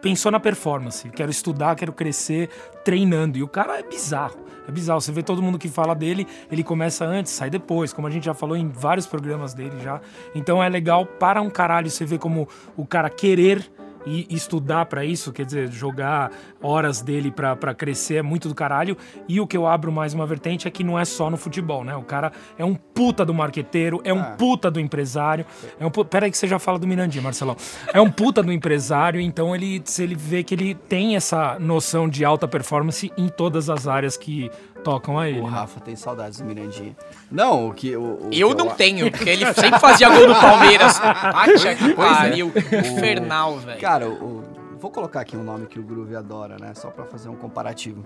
pensou 0.00 0.30
na 0.30 0.40
performance. 0.40 1.08
Quero 1.10 1.30
estudar, 1.30 1.76
quero 1.76 1.92
crescer, 1.92 2.48
treinando. 2.84 3.38
E 3.38 3.42
o 3.42 3.48
cara 3.48 3.78
é 3.78 3.82
bizarro. 3.82 4.46
É 4.66 4.70
bizarro. 4.70 5.00
Você 5.00 5.12
vê 5.12 5.22
todo 5.22 5.42
mundo 5.42 5.58
que 5.58 5.68
fala 5.68 5.94
dele, 5.94 6.26
ele 6.50 6.62
começa 6.62 7.04
antes, 7.04 7.32
sai 7.32 7.48
depois, 7.48 7.92
como 7.92 8.06
a 8.06 8.10
gente 8.10 8.24
já 8.24 8.34
falou 8.34 8.56
em 8.56 8.68
vários 8.68 9.06
programas 9.06 9.54
dele 9.54 9.80
já. 9.82 10.00
Então 10.34 10.62
é 10.62 10.68
legal 10.68 11.06
para 11.06 11.40
um 11.40 11.48
caralho 11.48 11.90
você 11.90 12.04
ver 12.04 12.18
como 12.18 12.48
o 12.76 12.86
cara 12.86 13.08
querer 13.08 13.70
e 14.06 14.26
estudar 14.30 14.86
pra 14.86 15.04
isso, 15.04 15.32
quer 15.32 15.44
dizer, 15.44 15.70
jogar 15.70 16.30
horas 16.62 17.00
dele 17.02 17.30
pra 17.30 17.54
pra 17.56 17.74
crescer 17.74 18.16
é 18.16 18.22
muito 18.22 18.48
do 18.48 18.54
caralho. 18.54 18.96
E 19.28 19.40
o 19.40 19.46
que 19.46 19.56
eu 19.56 19.66
abro 19.66 19.90
mais 19.92 20.14
uma 20.14 20.26
vertente 20.26 20.66
é 20.66 20.70
que 20.70 20.82
não 20.84 20.98
é 20.98 21.04
só 21.04 21.28
no 21.30 21.36
futebol, 21.36 21.84
né? 21.84 21.94
O 21.96 22.02
cara 22.02 22.32
é 22.58 22.64
um 22.64 22.74
puta 22.74 23.24
do 23.24 23.34
marqueteiro, 23.34 24.00
é 24.04 24.12
um 24.12 24.20
Ah. 24.20 24.34
puta 24.38 24.70
do 24.70 24.80
empresário. 24.80 25.44
É 25.78 25.86
um 25.86 25.90
pu... 25.90 26.04
Pera 26.04 26.26
aí 26.26 26.30
que 26.30 26.38
você 26.38 26.46
já 26.46 26.58
fala 26.58 26.78
do 26.78 26.86
Mirandinha, 26.86 27.22
Marcelão. 27.22 27.56
É 27.92 28.00
um 28.00 28.10
puta 28.10 28.42
do 28.42 28.52
empresário, 28.52 29.20
então 29.20 29.54
ele, 29.54 29.80
se 29.84 30.02
ele 30.02 30.14
vê 30.14 30.42
que 30.42 30.54
ele 30.54 30.74
tem 30.74 31.16
essa 31.16 31.58
noção 31.58 32.08
de 32.08 32.24
alta 32.24 32.46
performance 32.48 33.12
em 33.16 33.28
todas 33.28 33.68
as 33.70 33.86
áreas 33.86 34.16
que 34.16 34.50
tocam 34.82 35.18
a 35.18 35.28
ele. 35.28 35.40
O 35.40 35.44
né? 35.44 35.50
Rafa 35.50 35.80
tem 35.80 35.94
saudades 35.96 36.38
do 36.38 36.44
Mirandinha. 36.44 36.96
Não, 37.30 37.68
o 37.68 37.74
que. 37.74 37.96
O, 37.96 38.00
o 38.02 38.30
Eu 38.32 38.50
que 38.50 38.54
não 38.56 38.68
tenho, 38.70 39.10
porque 39.10 39.28
ele 39.30 39.44
sempre 39.54 39.78
fazia 39.80 40.08
gol 40.08 40.28
no 40.28 40.34
Palmeiras. 40.34 40.98
Acha 41.00 41.74
que 41.74 41.90
é. 41.90 41.94
pariu. 41.94 42.52
Infernal, 42.56 43.58
velho. 43.58 43.80
Cara, 43.80 44.08
o- 44.08 44.42
vou 44.80 44.90
colocar 44.90 45.20
aqui 45.20 45.36
um 45.36 45.42
nome 45.42 45.66
que 45.66 45.78
o 45.78 45.82
Groove 45.82 46.14
adora, 46.16 46.56
né? 46.60 46.72
Só 46.74 46.88
pra 46.90 47.04
fazer 47.04 47.28
um 47.28 47.36
comparativo. 47.36 48.04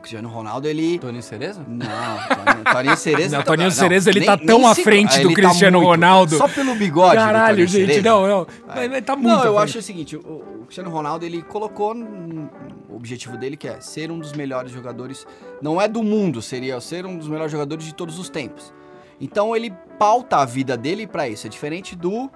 O 0.00 0.02
Cristiano 0.02 0.30
Ronaldo, 0.30 0.66
ele. 0.66 0.98
Toninho 0.98 1.22
Cereza? 1.22 1.62
Não, 1.68 1.86
Toninho, 1.86 2.64
Toninho 2.72 2.96
Cereza. 2.96 3.36
Não, 3.36 3.44
tá- 3.44 3.50
Toninho 3.52 3.70
Cereza, 3.70 4.08
ele 4.08 4.24
tá 4.24 4.38
tão 4.38 4.66
à 4.66 4.74
frente 4.74 5.10
Ah, 5.18 5.22
do 5.22 5.28
ele 5.28 5.34
tá 5.34 5.48
Cristiano 5.48 5.76
muito. 5.78 5.90
Ronaldo. 5.90 6.36
Só 6.38 6.48
pelo 6.48 6.74
bigode. 6.74 7.16
Caralho, 7.16 7.66
gente, 7.66 7.86
Cereza. 7.86 8.02
não, 8.08 8.26
não. 8.26 8.46
Mas 8.66 9.04
tá 9.04 9.14
muito. 9.14 9.28
Não, 9.36 9.44
eu 9.44 9.58
acho 9.58 9.78
o 9.78 9.82
seguinte, 9.82 10.16
o, 10.16 10.20
o 10.20 10.62
Cristiano 10.64 10.88
Ronaldo, 10.88 11.26
ele 11.26 11.42
colocou 11.42 11.94
o 11.94 12.96
objetivo 12.96 13.36
dele 13.36 13.58
que 13.58 13.68
é 13.68 13.78
ser 13.78 14.10
um 14.10 14.18
dos 14.18 14.32
melhores 14.32 14.72
jogadores, 14.72 15.26
não 15.60 15.78
é 15.78 15.86
do 15.86 16.02
mundo, 16.02 16.40
seria 16.40 16.80
ser 16.80 17.04
um 17.04 17.18
dos 17.18 17.28
melhores 17.28 17.52
jogadores 17.52 17.84
de 17.84 17.94
todos 17.94 18.18
os 18.18 18.30
tempos. 18.30 18.72
Então 19.20 19.54
ele 19.54 19.70
pauta 19.98 20.38
a 20.38 20.46
vida 20.46 20.78
dele 20.78 21.06
pra 21.06 21.28
isso, 21.28 21.46
é 21.46 21.50
diferente 21.50 21.94
do 21.94 22.30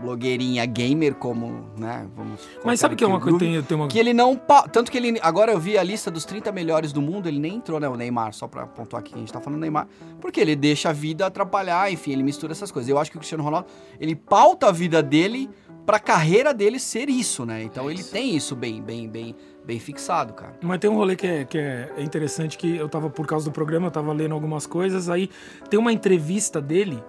blogueirinha 0.00 0.64
gamer 0.66 1.14
como, 1.14 1.66
né, 1.76 2.06
vamos 2.16 2.40
Mas 2.64 2.80
sabe 2.80 2.96
que 2.96 3.04
é 3.04 3.06
uma 3.06 3.20
coisa 3.20 3.38
tem, 3.38 3.62
tem 3.62 3.76
uma 3.76 3.88
que 3.88 3.98
ele 3.98 4.12
não, 4.12 4.40
tanto 4.72 4.90
que 4.90 4.98
ele, 4.98 5.18
agora 5.22 5.52
eu 5.52 5.58
vi 5.58 5.76
a 5.76 5.82
lista 5.82 6.10
dos 6.10 6.24
30 6.24 6.52
melhores 6.52 6.92
do 6.92 7.02
mundo, 7.02 7.28
ele 7.28 7.38
nem 7.38 7.56
entrou, 7.56 7.80
né, 7.80 7.88
o 7.88 7.96
Neymar, 7.96 8.32
só 8.32 8.46
pra 8.46 8.66
pontuar 8.66 9.00
aqui 9.00 9.10
que 9.10 9.16
a 9.16 9.18
gente 9.20 9.32
tá 9.32 9.40
falando 9.40 9.58
do 9.58 9.62
Neymar, 9.62 9.88
porque 10.20 10.40
ele 10.40 10.54
deixa 10.54 10.90
a 10.90 10.92
vida 10.92 11.26
atrapalhar, 11.26 11.90
enfim, 11.92 12.12
ele 12.12 12.22
mistura 12.22 12.52
essas 12.52 12.70
coisas. 12.70 12.88
Eu 12.88 12.98
acho 12.98 13.10
que 13.10 13.16
o 13.16 13.20
Cristiano 13.20 13.42
Ronaldo, 13.42 13.66
ele 14.00 14.14
pauta 14.14 14.68
a 14.68 14.72
vida 14.72 15.02
dele 15.02 15.50
pra 15.84 15.98
carreira 15.98 16.52
dele 16.52 16.78
ser 16.78 17.08
isso, 17.08 17.46
né? 17.46 17.62
Então 17.62 17.88
É 17.88 17.92
ele 17.92 18.00
isso. 18.00 18.12
tem 18.12 18.36
isso 18.36 18.54
bem, 18.54 18.82
bem, 18.82 19.08
bem, 19.08 19.34
bem 19.64 19.80
fixado, 19.80 20.34
cara. 20.34 20.54
Mas 20.62 20.78
tem 20.78 20.90
um 20.90 20.94
rolê 20.96 21.16
que 21.16 21.26
é, 21.26 21.44
que 21.46 21.56
é 21.56 21.90
interessante 21.98 22.58
que 22.58 22.76
eu 22.76 22.88
tava, 22.88 23.08
por 23.08 23.26
causa 23.26 23.46
do 23.46 23.52
programa, 23.52 23.86
eu 23.86 23.90
tava 23.90 24.12
lendo 24.12 24.34
algumas 24.34 24.66
coisas, 24.66 25.08
aí 25.08 25.30
tem 25.70 25.80
uma 25.80 25.92
entrevista 25.92 26.60
dele 26.60 27.02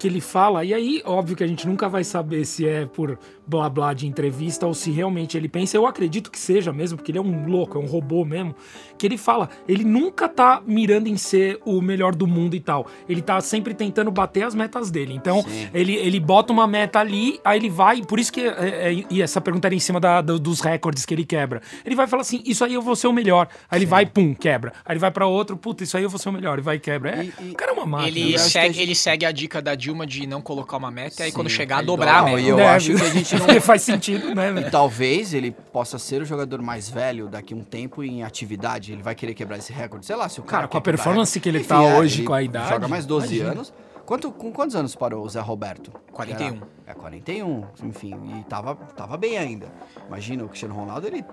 que 0.00 0.08
ele 0.08 0.20
fala, 0.20 0.64
e 0.64 0.72
aí, 0.72 1.02
óbvio 1.04 1.36
que 1.36 1.44
a 1.44 1.46
gente 1.46 1.66
nunca 1.66 1.86
vai 1.86 2.02
saber 2.02 2.46
se 2.46 2.66
é 2.66 2.86
por 2.86 3.18
blá 3.46 3.68
blá 3.68 3.92
de 3.92 4.06
entrevista 4.06 4.66
ou 4.66 4.72
se 4.72 4.90
realmente 4.90 5.36
ele 5.36 5.46
pensa, 5.46 5.76
eu 5.76 5.86
acredito 5.86 6.30
que 6.30 6.38
seja 6.38 6.72
mesmo, 6.72 6.96
porque 6.96 7.10
ele 7.10 7.18
é 7.18 7.20
um 7.20 7.46
louco, 7.46 7.76
é 7.76 7.80
um 7.80 7.86
robô 7.86 8.24
mesmo, 8.24 8.54
que 9.00 9.06
ele 9.06 9.16
fala, 9.16 9.48
ele 9.66 9.82
nunca 9.82 10.28
tá 10.28 10.60
mirando 10.66 11.06
em 11.08 11.16
ser 11.16 11.58
o 11.64 11.80
melhor 11.80 12.14
do 12.14 12.26
mundo 12.26 12.54
e 12.54 12.60
tal, 12.60 12.86
ele 13.08 13.22
tá 13.22 13.40
sempre 13.40 13.72
tentando 13.72 14.10
bater 14.10 14.42
as 14.42 14.54
metas 14.54 14.90
dele, 14.90 15.14
então 15.14 15.42
Sim. 15.42 15.68
ele, 15.72 15.94
ele 15.94 16.20
bota 16.20 16.52
uma 16.52 16.66
meta 16.66 16.98
ali, 17.00 17.40
aí 17.42 17.58
ele 17.58 17.70
vai, 17.70 18.02
por 18.02 18.20
isso 18.20 18.30
que, 18.30 18.42
é, 18.42 18.92
é- 18.92 19.04
e 19.08 19.22
essa 19.22 19.40
pergunta 19.40 19.66
era 19.68 19.74
em 19.74 19.80
cima 19.80 19.98
da- 19.98 20.20
do- 20.20 20.38
dos 20.38 20.60
recordes 20.60 21.06
que 21.06 21.14
ele 21.14 21.24
quebra, 21.24 21.62
ele 21.82 21.94
vai 21.96 22.06
falar 22.06 22.20
assim, 22.20 22.42
isso 22.44 22.62
aí 22.62 22.74
eu 22.74 22.82
vou 22.82 22.94
ser 22.94 23.06
o 23.06 23.12
melhor, 23.12 23.48
aí 23.70 23.78
ele 23.78 23.86
vai, 23.86 24.04
pum, 24.04 24.34
quebra, 24.34 24.74
aí 24.84 24.92
ele 24.92 25.00
vai 25.00 25.10
pra 25.10 25.26
outro, 25.26 25.56
puta, 25.56 25.82
isso 25.82 25.96
aí 25.96 26.02
eu 26.02 26.10
vou 26.10 26.18
ser 26.18 26.28
o 26.28 26.32
melhor, 26.32 26.58
e 26.58 26.62
vai 26.62 26.76
e 26.76 26.78
quebra, 26.80 27.10
é, 27.22 27.24
E- 27.24 27.32
e- 27.40 27.50
o 27.52 27.54
cara 27.54 27.70
é 27.70 27.74
uma 27.74 27.86
máquina, 27.86 28.08
Ele 28.18 28.32
né? 28.32 28.38
segue, 28.38 28.66
gente- 28.74 28.82
ele 28.82 28.94
segue 28.94 29.24
a 29.24 29.32
dica 29.32 29.62
da 29.62 29.74
Dilma 29.74 30.06
de 30.06 30.26
não 30.26 30.42
colocar 30.42 30.76
uma 30.76 30.90
meta 30.90 31.16
e 31.20 31.22
aí 31.22 31.30
Sim, 31.30 31.34
quando 31.36 31.48
chegar, 31.48 31.82
dobrar 31.82 32.16
a 32.16 32.18
dobra. 32.20 32.34
meta. 32.36 32.46
E 32.46 32.48
eu 32.50 32.56
Deve. 32.56 32.68
acho 32.68 32.94
que 32.94 33.02
a 33.02 33.08
gente 33.10 33.34
não- 33.38 33.46
faz 33.62 33.80
sentido, 33.80 34.34
né, 34.34 34.52
E 34.66 34.70
talvez 34.70 35.32
ele 35.32 35.52
possa 35.72 35.98
ser 35.98 36.20
o 36.20 36.24
jogador 36.26 36.60
mais 36.60 36.90
velho 36.90 37.28
daqui 37.28 37.54
a 37.54 37.56
um 37.56 37.64
tempo 37.64 38.04
em 38.04 38.22
atividade, 38.24 38.89
ele 38.92 39.02
vai 39.02 39.14
querer 39.14 39.34
quebrar 39.34 39.58
esse 39.58 39.72
recorde, 39.72 40.06
sei 40.06 40.16
lá, 40.16 40.28
se 40.28 40.40
o 40.40 40.42
cara 40.42 40.62
Cara, 40.62 40.68
com 40.68 40.78
a 40.78 40.80
performance 40.80 41.30
recorde. 41.38 41.40
que 41.40 41.48
ele 41.48 41.58
Enfim, 41.58 41.68
tá 41.68 41.82
é, 41.82 41.98
hoje, 41.98 42.18
ele 42.20 42.26
com 42.26 42.34
a 42.34 42.42
idade, 42.42 42.68
Joga 42.70 42.88
mais 42.88 43.06
12 43.06 43.26
imagina. 43.34 43.52
anos. 43.52 43.72
Quanto, 44.06 44.32
com 44.32 44.50
quantos 44.52 44.74
anos 44.74 44.96
parou 44.96 45.24
o 45.24 45.28
Zé 45.28 45.38
Roberto? 45.40 45.92
41. 46.12 46.56
Era- 46.56 46.66
É, 46.88 46.94
41, 46.94 47.64
enfim, 47.84 48.12
e 48.40 48.44
tava, 48.44 48.74
tava 48.96 49.16
bem 49.16 49.38
ainda. 49.38 49.68
Imagina, 50.08 50.44
o 50.44 50.48
Cristiano 50.48 50.74
Ronaldo, 50.74 51.06
ele. 51.06 51.24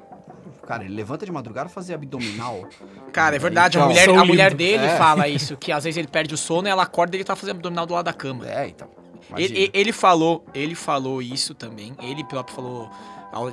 Cara, 0.66 0.84
ele 0.84 0.94
levanta 0.94 1.26
de 1.26 1.32
madrugada 1.32 1.70
e 1.70 1.74
fazer 1.74 1.96
abdominal. 1.96 2.68
Cara, 3.12 3.36
é 3.36 3.40
verdade, 3.40 3.78
a 3.78 3.82
Então, 3.82 3.90
mulher, 3.90 4.10
a 4.10 4.26
mulher 4.26 4.54
dele 4.54 4.86
É. 4.86 4.96
fala 4.98 5.28
isso, 5.28 5.58
que 5.58 5.72
às 5.72 5.84
vezes 5.86 5.98
ele 5.98 6.08
perde 6.08 6.34
o 6.36 6.38
sono 6.38 6.68
e 6.68 6.72
ela 6.72 6.84
acorda 6.84 7.16
e 7.16 7.18
ele 7.18 7.24
tá 7.24 7.36
fazendo 7.36 7.56
abdominal 7.56 7.86
do 7.88 7.94
lado 7.96 8.06
da 8.06 8.14
cama. 8.14 8.48
É, 8.48 8.68
então. 8.68 8.88
Ele, 9.36 9.70
ele 9.74 9.92
falou, 9.92 10.46
ele 10.54 10.76
falou 10.76 11.22
isso 11.22 11.54
também. 11.56 11.94
Ele 12.02 12.24
próprio 12.24 12.56
falou, 12.56 12.90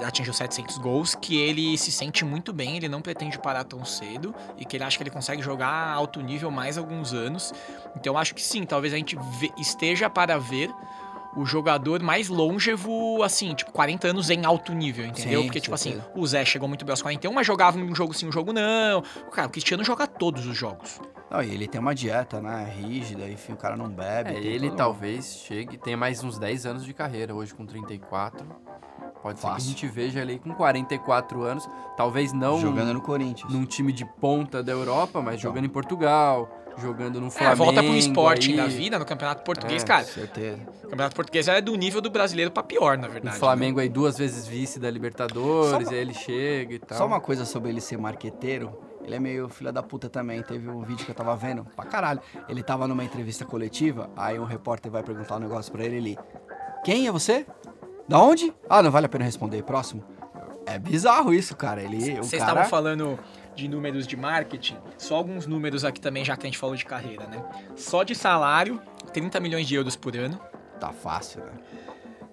atingiu 0.06 0.32
700 0.32 0.78
gols, 0.78 1.14
que 1.14 1.36
ele 1.36 1.76
se 1.76 1.90
sente 1.92 2.24
muito 2.24 2.52
bem, 2.52 2.76
ele 2.76 2.88
não 2.88 3.02
pretende 3.02 3.38
parar 3.38 3.64
tão 3.64 3.84
cedo 3.84 4.34
e 4.56 4.64
que 4.64 4.76
ele 4.76 4.84
acha 4.84 4.96
que 4.96 5.02
ele 5.02 5.10
consegue 5.10 5.42
jogar 5.42 5.68
a 5.68 5.92
alto 5.92 6.20
nível 6.20 6.50
mais 6.50 6.78
alguns 6.78 7.12
anos. 7.12 7.52
Então 7.96 8.14
eu 8.14 8.18
acho 8.18 8.34
que 8.34 8.42
sim, 8.42 8.64
talvez 8.64 8.92
a 8.94 8.96
gente 8.96 9.16
esteja 9.58 10.08
para 10.08 10.38
ver 10.38 10.70
o 11.36 11.44
jogador 11.44 12.00
mais 12.00 12.28
longevo, 12.28 13.20
assim, 13.24 13.54
tipo, 13.54 13.72
40 13.72 14.06
anos 14.06 14.30
em 14.30 14.44
alto 14.44 14.72
nível, 14.72 15.04
entendeu? 15.04 15.40
Sim, 15.40 15.46
Porque, 15.48 15.60
tipo 15.60 15.74
assim, 15.74 15.94
certeza. 15.94 16.12
o 16.14 16.24
Zé 16.24 16.44
chegou 16.44 16.68
muito 16.68 16.84
bem 16.84 16.92
aos 16.92 17.02
41, 17.02 17.32
mas 17.32 17.44
jogava 17.44 17.76
um 17.76 17.92
jogo 17.92 18.14
sim, 18.14 18.28
um 18.28 18.32
jogo 18.32 18.52
não. 18.52 19.00
O 19.26 19.30
cara, 19.32 19.48
o 19.48 19.50
Cristiano 19.50 19.82
joga 19.82 20.06
todos 20.06 20.46
os 20.46 20.56
jogos. 20.56 21.00
Não, 21.28 21.42
e 21.42 21.50
ele 21.52 21.66
tem 21.66 21.80
uma 21.80 21.92
dieta, 21.92 22.40
né? 22.40 22.72
Rígida, 22.78 23.28
enfim, 23.28 23.54
o 23.54 23.56
cara 23.56 23.76
não 23.76 23.88
bebe. 23.88 24.30
É, 24.30 24.38
ele 24.38 24.68
todo- 24.68 24.76
talvez 24.76 25.40
chegue, 25.44 25.76
tenha 25.76 25.96
mais 25.96 26.22
uns 26.22 26.38
10 26.38 26.66
anos 26.66 26.84
de 26.84 26.94
carreira, 26.94 27.34
hoje 27.34 27.52
com 27.52 27.66
34. 27.66 28.46
Pode 29.24 29.38
ser 29.40 29.46
que 29.46 29.50
a 29.50 29.54
Fácil. 29.54 29.68
gente 29.70 29.86
veja 29.86 30.20
ele 30.20 30.38
com 30.38 30.52
44 30.52 31.42
anos, 31.42 31.66
talvez 31.96 32.30
não 32.34 32.60
Jogando 32.60 32.92
no 32.92 33.00
Corinthians. 33.00 33.50
num 33.50 33.64
time 33.64 33.90
de 33.90 34.04
ponta 34.04 34.62
da 34.62 34.70
Europa, 34.70 35.22
mas 35.22 35.40
jogando 35.40 35.64
em 35.64 35.68
Portugal, 35.70 36.46
jogando 36.76 37.20
no 37.22 37.28
É, 37.28 37.30
Flamengo. 37.30 37.56
volta 37.56 37.82
pro 37.82 37.94
esporte 37.94 38.50
aí, 38.50 38.56
da 38.58 38.66
vida, 38.66 38.98
no 38.98 39.06
Campeonato 39.06 39.42
Português, 39.42 39.82
É, 39.82 39.86
cara. 39.86 40.04
Certeza. 40.04 40.60
O 40.84 40.88
Campeonato 40.88 41.16
Português 41.16 41.48
é 41.48 41.58
do 41.62 41.74
nível 41.74 42.02
do 42.02 42.10
brasileiro 42.10 42.50
pra 42.50 42.62
pior, 42.62 42.98
na 42.98 43.08
O 43.08 43.10
verdade. 43.10 43.34
né? 43.34 43.40
Flamengo 43.40 43.80
aí 43.80 43.88
duas 43.88 44.18
vezes 44.18 44.46
vice 44.46 44.78
da 44.78 44.90
Libertadores, 44.90 45.88
uma- 45.88 45.90
aí 45.94 45.98
ele 45.98 46.12
chega 46.12 46.74
e 46.74 46.78
tal. 46.78 46.98
Só 46.98 47.06
uma 47.06 47.20
coisa 47.20 47.46
sobre 47.46 47.70
ele 47.70 47.80
ser 47.80 47.96
marqueteiro. 47.96 48.78
Ele 49.02 49.14
é 49.14 49.20
meio 49.20 49.48
filha 49.48 49.72
da 49.72 49.82
puta 49.82 50.10
também. 50.10 50.42
Teve 50.42 50.68
um 50.68 50.82
vídeo 50.82 51.04
que 51.04 51.10
eu 51.10 51.14
tava 51.14 51.34
vendo, 51.34 51.64
pra 51.76 51.86
caralho. 51.86 52.20
Ele 52.48 52.62
tava 52.62 52.86
numa 52.86 53.02
entrevista 53.04 53.44
coletiva, 53.46 54.10
aí 54.16 54.38
um 54.38 54.44
repórter 54.44 54.92
vai 54.92 55.02
perguntar 55.02 55.36
um 55.36 55.40
negócio 55.40 55.72
pra 55.72 55.82
ele, 55.84 55.96
ele... 55.96 56.18
Quem 56.84 57.06
é 57.06 57.12
você? 57.12 57.46
Da 58.08 58.18
onde? 58.18 58.52
Ah, 58.68 58.82
não 58.82 58.90
vale 58.90 59.06
a 59.06 59.08
pena 59.08 59.25
responder. 59.25 59.62
Próximo. 59.62 60.04
É 60.66 60.78
bizarro 60.78 61.32
isso, 61.32 61.56
cara. 61.56 61.82
Ele, 61.82 61.99
Vocês 62.16 62.30
cara... 62.30 62.52
estavam 62.52 62.64
falando 62.64 63.18
de 63.54 63.68
números 63.68 64.06
de 64.06 64.16
marketing, 64.16 64.76
só 64.99 65.14
alguns 65.14 65.46
números 65.46 65.84
aqui 65.84 66.00
também, 66.00 66.25
já 66.25 66.37
que 66.37 66.44
a 66.44 66.49
gente 66.49 66.58
falou 66.58 66.75
de 66.75 66.84
carreira, 66.84 67.26
né? 67.26 67.42
Só 67.76 68.02
de 68.02 68.14
salário, 68.14 68.82
30 69.12 69.38
milhões 69.40 69.66
de 69.66 69.75
euros 69.75 69.94
por 69.94 70.16
ano. 70.16 70.40
Tá 70.80 70.90
fácil, 70.90 71.44
né? 71.44 71.52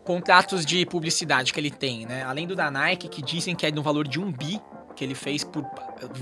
Contratos 0.04 0.66
de 0.66 0.84
publicidade 0.86 1.54
que 1.54 1.60
ele 1.60 1.70
tem, 1.70 2.06
né? 2.08 2.24
Além 2.24 2.48
do 2.48 2.56
da 2.56 2.72
Nike, 2.72 3.08
que 3.08 3.22
dizem 3.22 3.56
que 3.56 3.68
é 3.68 3.72
no 3.72 3.84
valor 3.84 4.08
de 4.08 4.20
um 4.20 4.32
bi, 4.32 4.60
que 4.96 5.04
ele 5.04 5.16
fez 5.16 5.44
por. 5.44 5.66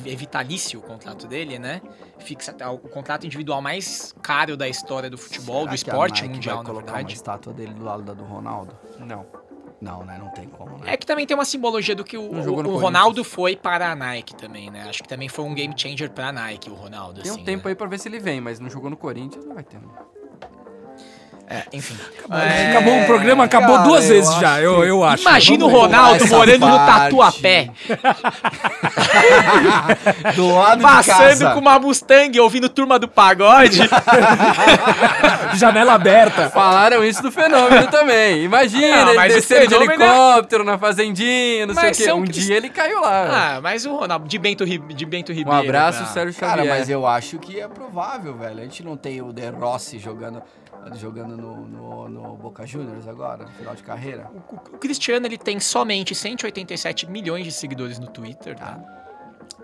É 0.05 0.15
vitalício 0.15 0.79
o 0.79 0.83
contrato 0.83 1.27
dele, 1.27 1.57
né? 1.57 1.81
Fixa 2.19 2.55
o 2.71 2.77
contrato 2.77 3.25
individual 3.25 3.61
mais 3.61 4.13
caro 4.21 4.57
da 4.57 4.67
história 4.67 5.09
do 5.09 5.17
futebol, 5.17 5.61
Será 5.61 5.71
do 5.71 5.83
que 5.83 5.89
a 5.89 5.93
esporte 5.93 6.21
Nike 6.21 6.33
mundial, 6.35 6.55
vai 6.57 6.63
na 6.63 6.69
colocar 6.69 6.85
verdade. 6.93 7.13
uma 7.13 7.15
estátua 7.15 7.53
dele 7.53 7.73
do 7.73 7.83
lado 7.83 8.03
da 8.03 8.13
do 8.13 8.23
Ronaldo? 8.23 8.77
Não. 8.99 9.25
Não, 9.81 10.03
né? 10.03 10.17
Não 10.19 10.29
tem 10.31 10.47
como, 10.49 10.77
né? 10.77 10.93
É 10.93 10.97
que 10.97 11.05
também 11.05 11.25
tem 11.25 11.35
uma 11.35 11.45
simbologia 11.45 11.95
do 11.95 12.03
que 12.03 12.17
o, 12.17 12.25
o 12.25 12.29
Corinthians. 12.29 12.81
Ronaldo 12.81 13.23
foi 13.23 13.55
para 13.55 13.91
a 13.91 13.95
Nike 13.95 14.35
também, 14.35 14.69
né? 14.69 14.83
Acho 14.89 15.01
que 15.01 15.07
também 15.07 15.29
foi 15.29 15.45
um 15.45 15.53
game 15.53 15.73
changer 15.77 16.11
para 16.11 16.27
a 16.27 16.31
Nike, 16.33 16.69
o 16.69 16.73
Ronaldo. 16.73 17.21
Tem 17.21 17.31
um 17.31 17.35
assim, 17.35 17.45
tempo 17.45 17.63
né? 17.65 17.71
aí 17.71 17.75
pra 17.75 17.88
ver 17.88 17.97
se 17.97 18.09
ele 18.09 18.19
vem, 18.19 18.41
mas 18.41 18.59
não 18.59 18.69
jogou 18.69 18.89
no 18.89 18.97
Corinthians, 18.97 19.45
não 19.45 19.55
vai 19.55 19.63
ter. 19.63 19.79
Não. 19.79 20.18
É, 21.51 21.63
enfim. 21.74 21.96
É, 22.32 22.70
Acabou, 22.72 23.00
o 23.01 23.06
programa 23.08 23.44
acabou 23.46 23.77
cara, 23.77 23.88
duas 23.88 24.08
vezes 24.08 24.29
acho 24.29 24.39
já, 24.39 24.62
eu, 24.62 24.84
eu 24.84 25.03
acho. 25.03 25.24
Imagina 25.24 25.65
o 25.65 25.68
Ronaldo 25.68 26.27
morando 26.27 26.68
no. 26.68 26.77
Tatuapé, 26.77 27.72
Do 30.36 30.53
lado 30.53 30.77
de 30.77 30.84
passando 30.84 31.39
casa. 31.39 31.51
com 31.53 31.60
uma 31.60 31.79
Mustang, 31.79 32.39
ouvindo 32.39 32.70
Turma 32.70 33.00
do 33.00 33.08
Pagode. 33.08 33.79
Janela 35.58 35.94
aberta. 35.94 36.50
Falaram 36.50 37.03
isso 37.03 37.22
do 37.24 37.32
fenômeno 37.32 37.88
também. 37.88 38.44
Imagina, 38.44 39.06
Não, 39.06 39.24
ele 39.24 39.34
descendo 39.34 39.68
de 39.68 39.74
é- 39.74 39.77
helicóptero 39.77 40.63
na 40.63 40.77
fazendinha, 40.77 41.65
não 41.65 41.74
Mas 41.74 41.84
sei 41.84 41.91
o 41.91 41.96
quê. 41.98 42.03
são 42.12 42.20
Um 42.20 42.24
crist- 42.25 42.46
dia 42.46 42.58
ele 42.58 42.70
caiu 42.70 43.01
lá. 43.01 43.56
ah, 43.56 43.62
mas 43.62 43.86
o 43.86 43.96
Ronaldo, 43.96 44.27
de 44.27 44.38
Bento, 44.38 44.63
Ri- 44.63 44.77
de 44.77 45.06
Bento 45.06 45.32
um 45.32 45.36
Ribeiro. 45.36 45.60
abraço, 45.60 46.00
cara. 46.00 46.12
Sérgio 46.12 46.39
Cara, 46.39 46.58
Xavier. 46.58 46.77
mas 46.77 46.89
eu 46.89 47.08
acho 47.08 47.38
que 47.39 47.60
é 47.60 47.68
provável, 47.68 48.36
velho. 48.38 48.60
A 48.60 48.63
gente 48.63 48.84
não 48.84 48.96
tem 48.96 49.22
o 49.22 49.34
De 49.34 49.50
Rossi 49.50 49.98
jogando, 50.00 50.41
jogando 50.95 51.36
no, 51.38 51.67
no, 51.67 52.09
no 52.09 52.36
Boca 52.38 52.65
Juniors 52.65 53.07
agora, 53.07 53.45
no 53.45 53.51
final 53.51 53.75
de 53.75 53.83
carreira. 53.83 54.29
O, 54.33 54.55
o 54.55 54.77
Cristiano, 54.77 55.25
ele 55.25 55.38
tem 55.38 55.59
somente 55.59 56.13
187 56.15 57.09
milhões 57.09 57.43
de 57.45 57.51
seguidores 57.51 58.00
no 58.00 58.07
Twitter, 58.07 58.55
tá? 58.57 58.79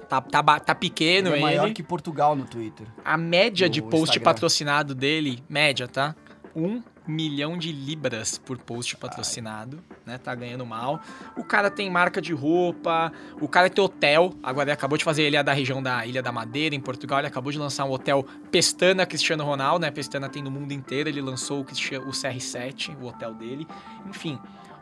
Tá, 0.07 0.21
tá, 0.21 0.41
ba- 0.41 0.59
tá 0.59 0.75
pequeno 0.75 1.29
Ele 1.29 1.35
é 1.35 1.37
ele. 1.37 1.41
maior 1.45 1.73
que 1.73 1.81
Portugal 1.81 2.35
no 2.35 2.45
Twitter. 2.45 2.85
A 3.03 3.17
média 3.17 3.67
de 3.67 3.81
post 3.81 4.03
Instagram. 4.03 4.23
patrocinado 4.23 4.93
dele, 4.93 5.43
média, 5.49 5.87
tá? 5.87 6.15
Um 6.55 6.81
milhão 7.07 7.57
de 7.57 7.71
libras 7.71 8.37
por 8.37 8.57
post 8.57 8.97
patrocinado, 8.97 9.83
né? 10.05 10.17
Tá 10.17 10.33
ganhando 10.33 10.65
mal. 10.65 10.99
O 11.37 11.43
cara 11.43 11.69
tem 11.69 11.89
marca 11.89 12.21
de 12.21 12.33
roupa, 12.33 13.11
o 13.39 13.47
cara 13.47 13.69
tem 13.69 13.83
hotel. 13.83 14.33
Agora 14.41 14.65
ele 14.69 14.73
acabou 14.73 14.97
de 14.97 15.03
fazer, 15.03 15.23
ele 15.23 15.35
é 15.35 15.43
da 15.43 15.53
região 15.53 15.81
da 15.83 16.05
Ilha 16.05 16.21
da 16.23 16.31
Madeira, 16.31 16.73
em 16.75 16.79
Portugal. 16.79 17.19
Ele 17.19 17.27
acabou 17.27 17.51
de 17.51 17.57
lançar 17.59 17.85
um 17.85 17.91
hotel 17.91 18.25
Pestana 18.51 19.05
Cristiano 19.05 19.43
Ronaldo, 19.43 19.81
né? 19.85 19.91
Pestana 19.91 20.27
tem 20.29 20.41
no 20.41 20.49
mundo 20.49 20.71
inteiro. 20.71 21.07
Ele 21.09 21.21
lançou 21.21 21.59
o, 21.59 21.61
o 21.61 22.11
CR7, 22.11 22.97
o 22.99 23.05
hotel 23.05 23.33
dele. 23.33 23.67
Enfim, 24.07 24.39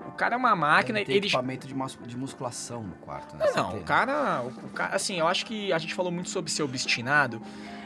o 0.07 0.11
cara 0.11 0.35
é 0.35 0.37
uma 0.37 0.55
máquina. 0.55 0.99
Ele 0.99 1.05
tem 1.05 1.15
Ele, 1.17 1.25
equipamento 1.27 1.67
de, 1.67 1.75
mus- 1.75 1.99
de 2.05 2.15
musculação 2.17 2.83
no 2.83 2.95
quarto, 2.95 3.35
né? 3.35 3.45
não, 3.55 3.71
não, 3.71 3.79
o 3.79 3.83
cara, 3.83 4.41
o, 4.43 4.47
o 4.67 4.69
cara, 4.69 4.95
assim, 4.95 5.19
eu 5.19 5.27
acho 5.27 5.45
que 5.45 5.73
a 5.73 5.77
gente 5.77 5.93
falou 5.93 6.11
muito 6.11 6.29
sobre 6.29 6.49
ser 6.51 6.63
obstinado. 6.63 7.41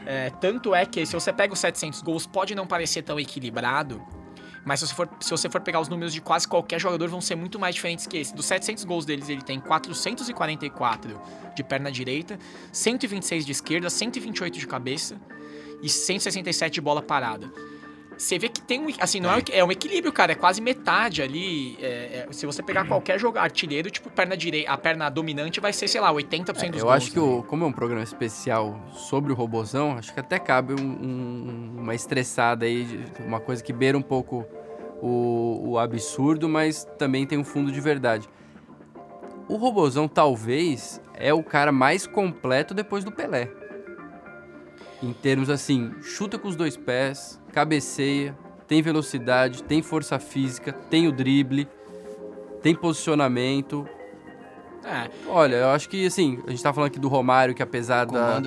É, 0.06 0.30
tanto 0.30 0.74
é 0.74 0.86
que 0.86 1.04
se 1.04 1.12
você 1.12 1.32
pega 1.32 1.52
os 1.52 1.58
700 1.58 2.00
gols, 2.02 2.26
pode 2.26 2.54
não 2.54 2.66
parecer 2.66 3.02
tão 3.02 3.20
equilibrado, 3.20 4.02
mas 4.64 4.80
se 4.80 4.86
você, 4.86 4.94
for, 4.94 5.08
se 5.20 5.30
você 5.30 5.48
for 5.48 5.60
pegar 5.60 5.80
os 5.80 5.88
números 5.88 6.12
de 6.12 6.20
quase 6.20 6.46
qualquer 6.46 6.80
jogador, 6.80 7.08
vão 7.08 7.20
ser 7.20 7.34
muito 7.34 7.58
mais 7.58 7.74
diferentes 7.74 8.06
que 8.06 8.16
esse. 8.16 8.34
Dos 8.34 8.46
700 8.46 8.84
gols 8.84 9.04
deles, 9.04 9.28
ele 9.28 9.42
tem 9.42 9.60
444 9.60 11.20
de 11.54 11.64
perna 11.64 11.90
direita, 11.90 12.38
126 12.72 13.46
de 13.46 13.52
esquerda, 13.52 13.90
128 13.90 14.58
de 14.58 14.66
cabeça 14.66 15.16
e 15.82 15.88
167 15.88 16.74
de 16.74 16.80
bola 16.80 17.02
parada. 17.02 17.50
Você 18.18 18.36
vê 18.38 18.48
que 18.48 18.60
tem 18.60 18.80
um. 18.80 18.88
Assim, 18.98 19.20
não 19.20 19.30
é, 19.30 19.36
um 19.36 19.40
é 19.52 19.64
um 19.64 19.70
equilíbrio, 19.70 20.12
cara. 20.12 20.32
É 20.32 20.34
quase 20.34 20.60
metade 20.60 21.22
ali. 21.22 21.78
é- 21.80 22.26
é- 22.28 22.32
se 22.32 22.44
você 22.46 22.62
pegar 22.62 22.84
qualquer 22.86 23.18
jogador 23.18 23.44
artilheiro, 23.44 23.90
tipo, 23.90 24.10
perna 24.10 24.36
direita, 24.36 24.70
a 24.72 24.76
perna 24.76 25.08
dominante 25.08 25.60
vai 25.60 25.72
ser, 25.72 25.86
sei 25.86 26.00
lá, 26.00 26.12
80% 26.12 26.72
dos 26.72 26.80
É, 26.80 26.82
Eu 26.82 26.86
gols. 26.88 26.96
acho 26.96 27.12
que, 27.12 27.18
né? 27.20 27.24
o, 27.24 27.42
como 27.44 27.64
é 27.64 27.66
um 27.68 27.72
programa 27.72 28.02
especial 28.02 28.78
sobre 28.92 29.32
o 29.32 29.36
robozão, 29.36 29.92
acho 29.96 30.12
que 30.12 30.18
até 30.18 30.38
cabe 30.38 30.74
um- 30.74 30.76
um- 30.84 31.74
uma 31.78 31.94
estressada 31.94 32.66
aí, 32.66 33.04
uma 33.20 33.38
coisa 33.38 33.62
que 33.62 33.72
beira 33.72 33.96
um 33.96 34.02
pouco 34.02 34.44
o, 35.00 35.70
o 35.70 35.78
absurdo, 35.78 36.48
mas 36.48 36.84
também 36.98 37.24
tem 37.24 37.38
um 37.38 37.44
fundo 37.44 37.70
de 37.70 37.80
verdade. 37.80 38.28
O 39.48 39.54
robozão 39.56 40.08
talvez 40.08 41.00
é 41.14 41.32
o 41.32 41.42
cara 41.42 41.70
mais 41.70 42.04
completo 42.06 42.74
depois 42.74 43.04
do 43.04 43.12
Pelé. 43.12 43.48
Em 45.00 45.12
termos 45.12 45.48
assim, 45.48 45.92
chuta 46.02 46.36
com 46.36 46.48
os 46.48 46.56
dois 46.56 46.76
pés, 46.76 47.40
cabeceia, 47.58 48.36
tem 48.68 48.80
velocidade, 48.80 49.64
tem 49.64 49.82
força 49.82 50.16
física, 50.20 50.72
tem 50.72 51.08
o 51.08 51.12
drible, 51.12 51.68
tem 52.62 52.72
posicionamento, 52.72 53.84
É, 54.84 55.10
Olha, 55.26 55.56
eu 55.56 55.68
acho 55.70 55.88
que, 55.88 56.06
assim, 56.06 56.38
a 56.46 56.50
gente 56.50 56.62
tá 56.62 56.72
falando 56.72 56.86
aqui 56.86 57.00
do 57.00 57.08
Romário, 57.08 57.52
que 57.54 57.62
apesar 57.62 58.06
da, 58.06 58.40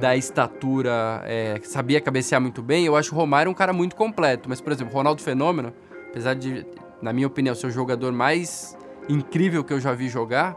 da 0.00 0.16
estatura, 0.16 1.22
é, 1.24 1.60
sabia 1.62 2.00
cabecear 2.00 2.40
muito 2.40 2.60
bem, 2.60 2.84
eu 2.84 2.96
acho 2.96 3.14
o 3.14 3.16
Romário 3.16 3.50
um 3.50 3.54
cara 3.54 3.72
muito 3.72 3.94
completo. 3.94 4.48
Mas, 4.48 4.60
por 4.60 4.72
exemplo, 4.72 4.92
o 4.92 4.96
Ronaldo 4.96 5.22
Fenômeno, 5.22 5.72
apesar 6.10 6.34
de, 6.34 6.66
na 7.00 7.12
minha 7.12 7.28
opinião, 7.28 7.54
ser 7.54 7.68
o 7.68 7.70
jogador 7.70 8.12
mais 8.12 8.76
incrível 9.08 9.62
que 9.62 9.72
eu 9.72 9.80
já 9.80 9.94
vi 9.94 10.08
jogar, 10.08 10.56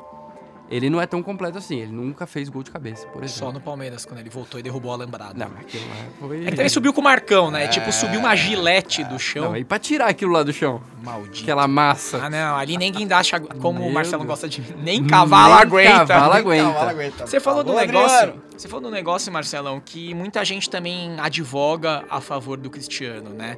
ele 0.69 0.89
não 0.89 0.99
é 1.01 1.05
tão 1.05 1.21
completo 1.21 1.57
assim. 1.57 1.79
Ele 1.79 1.91
nunca 1.91 2.25
fez 2.25 2.49
gol 2.49 2.63
de 2.63 2.71
cabeça, 2.71 3.05
por 3.07 3.23
exemplo. 3.23 3.47
só 3.47 3.51
no 3.51 3.59
Palmeiras, 3.61 4.05
quando 4.05 4.19
ele 4.19 4.29
voltou 4.29 4.59
e 4.59 4.63
derrubou 4.63 4.91
a 4.91 4.95
lembrada. 4.95 5.33
Não, 5.35 5.49
mas 5.49 5.61
aquilo 5.61 5.83
lá 5.87 5.95
foi... 6.19 6.41
É 6.41 6.45
que 6.45 6.55
também 6.55 6.69
subiu 6.69 6.93
com 6.93 7.01
o 7.01 7.03
Marcão, 7.03 7.51
né? 7.51 7.67
Tipo, 7.67 7.91
subiu 7.91 8.19
uma 8.19 8.35
gilete 8.35 9.03
do 9.03 9.19
chão. 9.19 9.45
Não, 9.45 9.57
e 9.57 9.63
pra 9.63 9.77
tirar 9.79 10.07
aquilo 10.07 10.31
lá 10.31 10.43
do 10.43 10.51
chão? 10.51 10.81
Maldito. 11.03 11.43
Aquela 11.43 11.67
massa. 11.67 12.17
Ah, 12.23 12.29
não, 12.29 12.55
ali 12.55 12.77
nem 12.77 12.91
guindaste, 12.91 13.39
como 13.61 13.79
Meu 13.79 13.89
o 13.89 13.93
Marcelo 13.93 14.23
Deus. 14.23 14.27
gosta 14.29 14.49
de. 14.49 14.63
Nem 14.77 15.05
cavalo 15.05 15.53
Nem 15.53 15.61
aguenta. 15.61 16.05
cavalo 16.07 16.33
Nem 16.33 16.41
aguenta. 16.41 16.73
cavalo 16.73 16.89
aguenta. 16.89 17.27
Você 17.27 17.39
falou 17.39 17.63
do 17.63 17.71
Alô, 17.71 17.79
negócio. 17.79 18.17
Adriano. 18.17 18.41
Você 18.57 18.67
falou 18.67 18.83
do 18.83 18.91
negócio, 18.91 19.31
Marcelão, 19.31 19.81
que 19.83 20.13
muita 20.13 20.43
gente 20.45 20.69
também 20.69 21.15
advoga 21.19 22.03
a 22.09 22.19
favor 22.21 22.57
do 22.57 22.69
Cristiano, 22.69 23.29
né? 23.29 23.57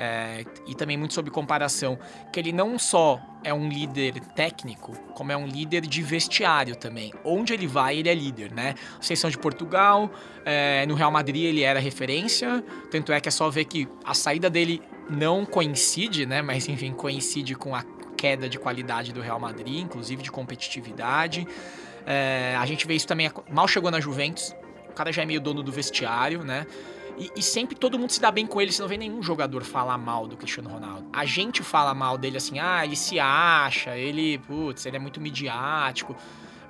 É, 0.00 0.44
e 0.64 0.76
também 0.76 0.96
muito 0.96 1.12
sobre 1.12 1.28
comparação. 1.28 1.98
Que 2.32 2.38
ele 2.38 2.52
não 2.52 2.78
só 2.78 3.20
é 3.42 3.52
um 3.52 3.68
líder 3.68 4.20
técnico, 4.36 4.92
como 5.12 5.32
é 5.32 5.36
um 5.36 5.44
líder 5.44 5.80
de 5.80 6.02
vestiário 6.02 6.76
também. 6.76 7.12
Onde 7.24 7.52
ele 7.52 7.66
vai, 7.66 7.98
ele 7.98 8.08
é 8.08 8.14
líder, 8.14 8.52
né? 8.52 8.76
Seleção 9.00 9.28
de 9.28 9.36
Portugal, 9.36 10.08
é, 10.44 10.86
no 10.86 10.94
Real 10.94 11.10
Madrid 11.10 11.46
ele 11.46 11.62
era 11.62 11.80
referência. 11.80 12.64
Tanto 12.92 13.12
é 13.12 13.20
que 13.20 13.28
é 13.28 13.32
só 13.32 13.50
ver 13.50 13.64
que 13.64 13.88
a 14.04 14.14
saída 14.14 14.48
dele 14.48 14.80
não 15.10 15.44
coincide, 15.44 16.26
né? 16.26 16.42
Mas 16.42 16.68
enfim, 16.68 16.92
coincide 16.92 17.56
com 17.56 17.74
a 17.74 17.82
queda 18.16 18.48
de 18.48 18.56
qualidade 18.56 19.12
do 19.12 19.20
Real 19.20 19.40
Madrid, 19.40 19.80
inclusive 19.80 20.22
de 20.22 20.30
competitividade. 20.30 21.44
É, 22.06 22.54
a 22.56 22.64
gente 22.66 22.86
vê 22.86 22.94
isso 22.94 23.06
também. 23.06 23.28
Mal 23.50 23.66
chegou 23.66 23.90
na 23.90 23.98
Juventus, 23.98 24.54
o 24.88 24.92
cara 24.92 25.10
já 25.12 25.22
é 25.22 25.26
meio 25.26 25.40
dono 25.40 25.60
do 25.60 25.72
vestiário, 25.72 26.44
né? 26.44 26.66
E, 27.18 27.32
e 27.36 27.42
sempre 27.42 27.74
todo 27.74 27.98
mundo 27.98 28.10
se 28.10 28.20
dá 28.20 28.30
bem 28.30 28.46
com 28.46 28.60
ele, 28.60 28.70
você 28.70 28.80
não 28.80 28.88
vê 28.88 28.96
nenhum 28.96 29.22
jogador 29.22 29.64
falar 29.64 29.98
mal 29.98 30.26
do 30.26 30.36
Cristiano 30.36 30.70
Ronaldo. 30.70 31.06
A 31.12 31.24
gente 31.24 31.62
fala 31.62 31.92
mal 31.92 32.16
dele 32.16 32.36
assim, 32.36 32.58
ah, 32.58 32.84
ele 32.84 32.96
se 32.96 33.18
acha, 33.18 33.96
ele, 33.96 34.38
putz, 34.38 34.86
ele 34.86 34.96
é 34.96 35.00
muito 35.00 35.20
midiático. 35.20 36.14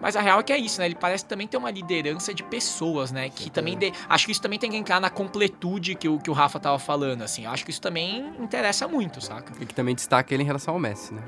Mas 0.00 0.14
a 0.14 0.21
real 0.21 0.40
é 0.40 0.43
que 0.43 0.52
é 0.52 0.59
isso, 0.59 0.81
né? 0.81 0.87
Ele 0.87 0.95
parece 0.95 1.25
também 1.25 1.47
ter 1.47 1.57
uma 1.57 1.71
liderança 1.71 2.33
de 2.33 2.45
pessoas, 2.45 3.11
né? 3.11 3.28
Que 3.28 3.50
também. 3.50 3.76
De... 3.76 3.93
Acho 4.09 4.26
que 4.26 4.33
isso 4.33 4.40
também 4.40 4.59
tem 4.59 4.71
que 4.71 4.76
entrar 4.76 5.00
na 5.00 5.11
completude 5.11 5.97
que 5.97 6.09
o, 6.09 6.19
que 6.19 6.31
o 6.31 6.33
Rafa 6.33 6.61
tava 6.61 6.78
falando, 6.78 7.23
assim. 7.23 7.45
Eu 7.45 7.50
acho 7.50 7.64
que 7.64 7.73
isso 7.73 7.81
também 7.81 8.33
interessa 8.38 8.87
muito, 8.87 9.21
saca? 9.21 9.52
E 9.61 9.67
que 9.67 9.75
também 9.75 9.95
destaca 9.95 10.33
ele 10.33 10.45
em 10.45 10.47
relação 10.47 10.75
ao 10.75 10.81
Messi, 10.81 11.12
né? 11.14 11.23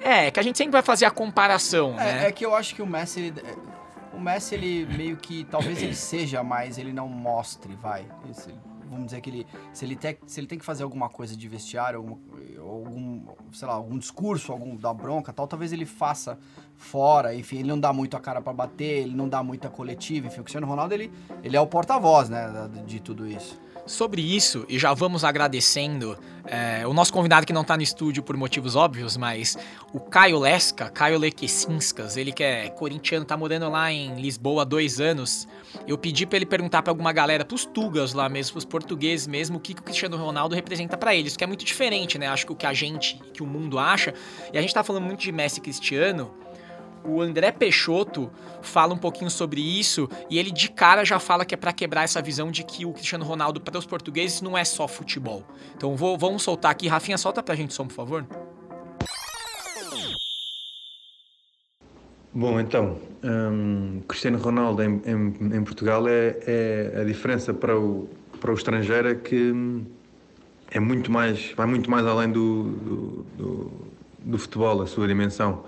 É, 0.00 0.30
que 0.30 0.38
a 0.38 0.42
gente 0.42 0.56
sempre 0.56 0.72
vai 0.72 0.82
fazer 0.82 1.04
a 1.04 1.10
comparação, 1.10 1.94
é, 1.98 2.04
né? 2.04 2.28
É 2.28 2.32
que 2.32 2.46
eu 2.46 2.54
acho 2.54 2.76
que 2.76 2.82
o 2.82 2.86
Messi. 2.86 3.34
O 4.16 4.20
Messi, 4.20 4.54
ele 4.54 4.86
meio 4.96 5.16
que. 5.18 5.44
Talvez 5.44 5.82
ele 5.82 5.94
seja, 5.94 6.42
mas 6.42 6.78
ele 6.78 6.92
não 6.92 7.06
mostre, 7.06 7.74
vai. 7.74 8.08
Esse, 8.30 8.50
vamos 8.88 9.06
dizer 9.06 9.20
que 9.20 9.28
ele. 9.28 9.46
Se 9.74 9.84
ele, 9.84 9.94
tem, 9.94 10.16
se 10.26 10.40
ele 10.40 10.46
tem 10.46 10.58
que 10.58 10.64
fazer 10.64 10.84
alguma 10.84 11.10
coisa 11.10 11.36
de 11.36 11.46
vestiário, 11.46 11.98
algum, 11.98 12.16
algum 12.58 13.26
sei 13.52 13.68
lá, 13.68 13.74
algum 13.74 13.98
discurso, 13.98 14.52
algum 14.52 14.74
da 14.74 14.94
bronca 14.94 15.32
tal, 15.34 15.46
talvez 15.46 15.70
ele 15.70 15.84
faça 15.84 16.38
fora, 16.76 17.34
enfim, 17.34 17.58
ele 17.58 17.68
não 17.68 17.78
dá 17.78 17.92
muito 17.92 18.16
a 18.16 18.20
cara 18.20 18.40
para 18.40 18.52
bater, 18.52 19.02
ele 19.02 19.14
não 19.14 19.28
dá 19.28 19.42
muita 19.42 19.68
coletiva, 19.68 20.26
enfim, 20.26 20.40
o 20.40 20.44
Cristiano 20.44 20.66
Ronaldo, 20.66 20.94
ele, 20.94 21.10
ele 21.42 21.56
é 21.56 21.60
o 21.60 21.66
porta-voz, 21.66 22.28
né, 22.28 22.68
de 22.86 23.00
tudo 23.00 23.26
isso. 23.26 23.58
Sobre 23.86 24.20
isso, 24.20 24.64
e 24.68 24.80
já 24.80 24.92
vamos 24.92 25.22
agradecendo 25.22 26.18
é, 26.44 26.84
o 26.88 26.92
nosso 26.92 27.12
convidado 27.12 27.46
que 27.46 27.52
não 27.52 27.62
está 27.62 27.76
no 27.76 27.84
estúdio 27.84 28.20
por 28.20 28.36
motivos 28.36 28.74
óbvios, 28.74 29.16
mas 29.16 29.56
o 29.92 30.00
Caio 30.00 30.40
Lesca, 30.40 30.90
Caio 30.90 31.16
Lequecinskas, 31.20 32.16
ele 32.16 32.32
que 32.32 32.42
é 32.42 32.68
corintiano, 32.68 33.24
tá 33.24 33.36
morando 33.36 33.70
lá 33.70 33.92
em 33.92 34.20
Lisboa 34.20 34.62
há 34.62 34.64
dois 34.64 35.00
anos. 35.00 35.46
Eu 35.86 35.96
pedi 35.96 36.26
para 36.26 36.34
ele 36.36 36.46
perguntar 36.46 36.82
para 36.82 36.90
alguma 36.90 37.12
galera, 37.12 37.44
pros 37.44 37.64
tugas 37.64 38.12
lá 38.12 38.28
mesmo, 38.28 38.54
pros 38.54 38.64
portugueses 38.64 39.28
mesmo, 39.28 39.58
o 39.58 39.60
que, 39.60 39.72
que 39.72 39.80
o 39.80 39.84
Cristiano 39.84 40.16
Ronaldo 40.16 40.56
representa 40.56 40.96
para 40.96 41.14
eles, 41.14 41.36
que 41.36 41.44
é 41.44 41.46
muito 41.46 41.64
diferente, 41.64 42.18
né? 42.18 42.26
Acho 42.26 42.44
que 42.44 42.52
o 42.52 42.56
que 42.56 42.66
a 42.66 42.72
gente, 42.72 43.20
que 43.32 43.40
o 43.40 43.46
mundo 43.46 43.78
acha. 43.78 44.12
E 44.52 44.58
a 44.58 44.60
gente 44.60 44.74
tá 44.74 44.82
falando 44.82 45.04
muito 45.04 45.20
de 45.20 45.30
Messi 45.30 45.60
Cristiano, 45.60 46.34
o 47.06 47.22
André 47.22 47.52
Peixoto 47.52 48.30
fala 48.60 48.92
um 48.92 48.98
pouquinho 48.98 49.30
sobre 49.30 49.60
isso 49.60 50.08
e 50.28 50.38
ele 50.38 50.50
de 50.50 50.70
cara 50.70 51.04
já 51.04 51.18
fala 51.18 51.44
que 51.44 51.54
é 51.54 51.56
para 51.56 51.72
quebrar 51.72 52.02
essa 52.02 52.20
visão 52.20 52.50
de 52.50 52.64
que 52.64 52.84
o 52.84 52.92
Cristiano 52.92 53.24
Ronaldo 53.24 53.60
para 53.60 53.78
os 53.78 53.86
portugueses 53.86 54.42
não 54.42 54.56
é 54.56 54.64
só 54.64 54.88
futebol. 54.88 55.44
Então 55.76 55.96
vou, 55.96 56.18
vamos 56.18 56.42
soltar 56.42 56.70
aqui. 56.70 56.88
Rafinha, 56.88 57.16
solta 57.16 57.42
pra 57.42 57.54
gente 57.54 57.72
som, 57.72 57.86
por 57.86 57.94
favor. 57.94 58.26
Bom, 62.38 62.60
então, 62.60 62.98
um, 63.24 64.02
Cristiano 64.06 64.36
Ronaldo 64.36 64.82
em, 64.82 65.00
em, 65.06 65.56
em 65.56 65.64
Portugal 65.64 66.06
é, 66.06 66.36
é, 66.46 67.00
a 67.00 67.04
diferença 67.04 67.54
para 67.54 67.78
o, 67.78 68.10
para 68.38 68.50
o 68.50 68.54
estrangeiro 68.54 69.08
é 69.08 69.14
que 69.14 69.54
é 70.70 70.78
muito 70.78 71.10
mais, 71.10 71.52
vai 71.56 71.66
muito 71.66 71.90
mais 71.90 72.06
além 72.06 72.30
do, 72.30 72.64
do, 72.64 73.26
do, 73.38 73.72
do 74.20 74.38
futebol, 74.38 74.82
a 74.82 74.86
sua 74.86 75.08
dimensão. 75.08 75.64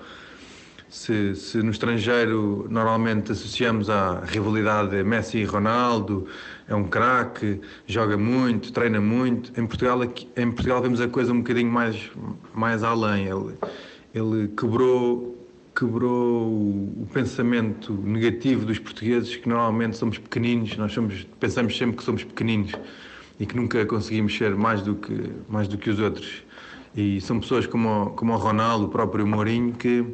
Se, 0.91 1.35
se, 1.35 1.63
no 1.63 1.71
estrangeiro 1.71 2.67
normalmente 2.71 3.33
associamos 3.33 3.91
à 3.91 4.21
rivalidade 4.25 5.03
Messi 5.05 5.39
e 5.39 5.45
Ronaldo, 5.45 6.27
é 6.67 6.75
um 6.75 6.85
craque, 6.85 7.61
joga 7.87 8.17
muito, 8.17 8.73
treina 8.73 8.99
muito, 8.99 9.53
em 9.61 9.67
Portugal, 9.67 10.03
em 10.03 10.51
Portugal 10.51 10.81
vemos 10.81 10.99
a 11.03 11.07
coisa 11.07 11.31
um 11.31 11.39
bocadinho 11.39 11.71
mais, 11.71 12.11
mais 12.55 12.83
além. 12.83 13.27
Ele, 13.27 13.55
ele 14.15 14.49
quebrou, 14.49 15.37
quebrou 15.77 16.47
o, 16.47 17.07
pensamento 17.13 17.93
negativo 17.93 18.65
dos 18.65 18.79
portugueses, 18.79 19.37
que 19.37 19.47
normalmente 19.47 19.95
somos 19.95 20.17
pequeninos, 20.17 20.75
nós 20.79 20.93
somos, 20.93 21.27
pensamos 21.39 21.77
sempre 21.77 21.99
que 21.99 22.03
somos 22.03 22.25
pequeninos 22.25 22.73
e 23.39 23.45
que 23.45 23.55
nunca 23.55 23.85
conseguimos 23.85 24.35
ser 24.35 24.57
mais 24.57 24.81
do 24.81 24.95
que, 24.95 25.33
mais 25.51 25.69
do 25.69 25.77
que 25.77 25.91
os 25.91 26.01
outros. 26.01 26.43
E 26.97 27.21
são 27.21 27.39
pessoas 27.39 27.67
como, 27.67 28.11
como 28.17 28.33
o 28.33 28.37
Ronaldo, 28.37 28.87
o 28.87 28.89
próprio 28.89 29.27
Mourinho, 29.27 29.75
que 29.75 30.05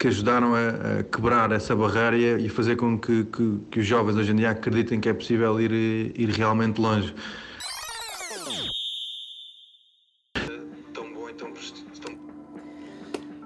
que 0.00 0.08
ajudaram 0.08 0.54
a, 0.54 0.68
a, 1.00 1.02
quebrar 1.04 1.52
essa 1.52 1.76
barreira 1.76 2.40
e 2.40 2.46
a 2.46 2.50
fazer 2.50 2.74
com 2.74 2.98
que, 2.98 3.24
que, 3.24 3.60
que, 3.70 3.80
os 3.80 3.86
jovens 3.86 4.16
hoje 4.16 4.32
em 4.32 4.36
dia 4.36 4.50
acreditem 4.50 4.98
que 4.98 5.10
é 5.10 5.12
possível 5.12 5.60
ir, 5.60 5.70
ir 6.18 6.30
realmente 6.30 6.80
longe. 6.80 7.14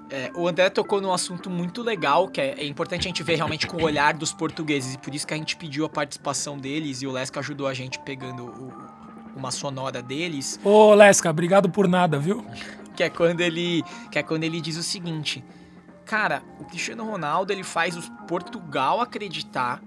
É, 0.08 0.30
o 0.36 0.46
André 0.46 0.70
tocou 0.70 1.00
num 1.00 1.12
assunto 1.12 1.50
muito 1.50 1.82
legal, 1.82 2.28
que 2.28 2.40
é, 2.40 2.54
é, 2.56 2.64
importante 2.64 3.00
a 3.00 3.08
gente 3.08 3.24
ver 3.24 3.34
realmente 3.34 3.66
com 3.66 3.78
o 3.78 3.82
olhar 3.82 4.14
dos 4.14 4.32
portugueses, 4.32 4.94
e 4.94 4.98
por 4.98 5.12
isso 5.12 5.26
que 5.26 5.34
a 5.34 5.36
gente 5.36 5.56
pediu 5.56 5.84
a 5.84 5.88
participação 5.88 6.56
deles, 6.56 7.02
e 7.02 7.06
o 7.08 7.10
Lesca 7.10 7.40
ajudou 7.40 7.66
a 7.66 7.74
gente 7.74 7.98
pegando 7.98 8.44
o, 8.44 8.72
uma 9.34 9.50
sonora 9.50 10.00
deles. 10.00 10.60
Ô, 10.62 10.94
Lesca, 10.94 11.28
obrigado 11.28 11.68
por 11.68 11.88
nada, 11.88 12.16
viu? 12.16 12.46
que 12.94 13.02
é 13.02 13.10
quando 13.10 13.40
ele, 13.40 13.82
que 14.12 14.20
é 14.20 14.22
quando 14.22 14.44
ele 14.44 14.60
diz 14.60 14.76
o 14.76 14.84
seguinte: 14.84 15.42
Cara, 16.04 16.42
o 16.60 16.64
Cristiano 16.64 17.04
Ronaldo 17.04 17.52
ele 17.52 17.64
faz 17.64 17.96
o 17.96 18.12
Portugal 18.26 19.00
acreditar 19.00 19.82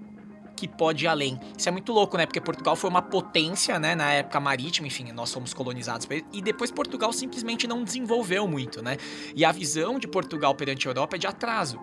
que 0.56 0.66
pode 0.66 1.04
ir 1.04 1.08
além. 1.08 1.38
Isso 1.56 1.68
é 1.68 1.72
muito 1.72 1.92
louco, 1.92 2.16
né? 2.16 2.26
Porque 2.26 2.40
Portugal 2.40 2.74
foi 2.74 2.90
uma 2.90 3.00
potência, 3.00 3.78
né? 3.78 3.94
Na 3.94 4.10
época 4.10 4.40
marítima, 4.40 4.88
enfim, 4.88 5.12
nós 5.12 5.32
fomos 5.32 5.54
colonizados. 5.54 6.08
E 6.32 6.42
depois 6.42 6.72
Portugal 6.72 7.12
simplesmente 7.12 7.68
não 7.68 7.84
desenvolveu 7.84 8.48
muito, 8.48 8.82
né? 8.82 8.96
E 9.36 9.44
a 9.44 9.52
visão 9.52 10.00
de 10.00 10.08
Portugal 10.08 10.54
perante 10.56 10.88
a 10.88 10.90
Europa 10.90 11.14
é 11.14 11.18
de 11.18 11.28
atraso. 11.28 11.78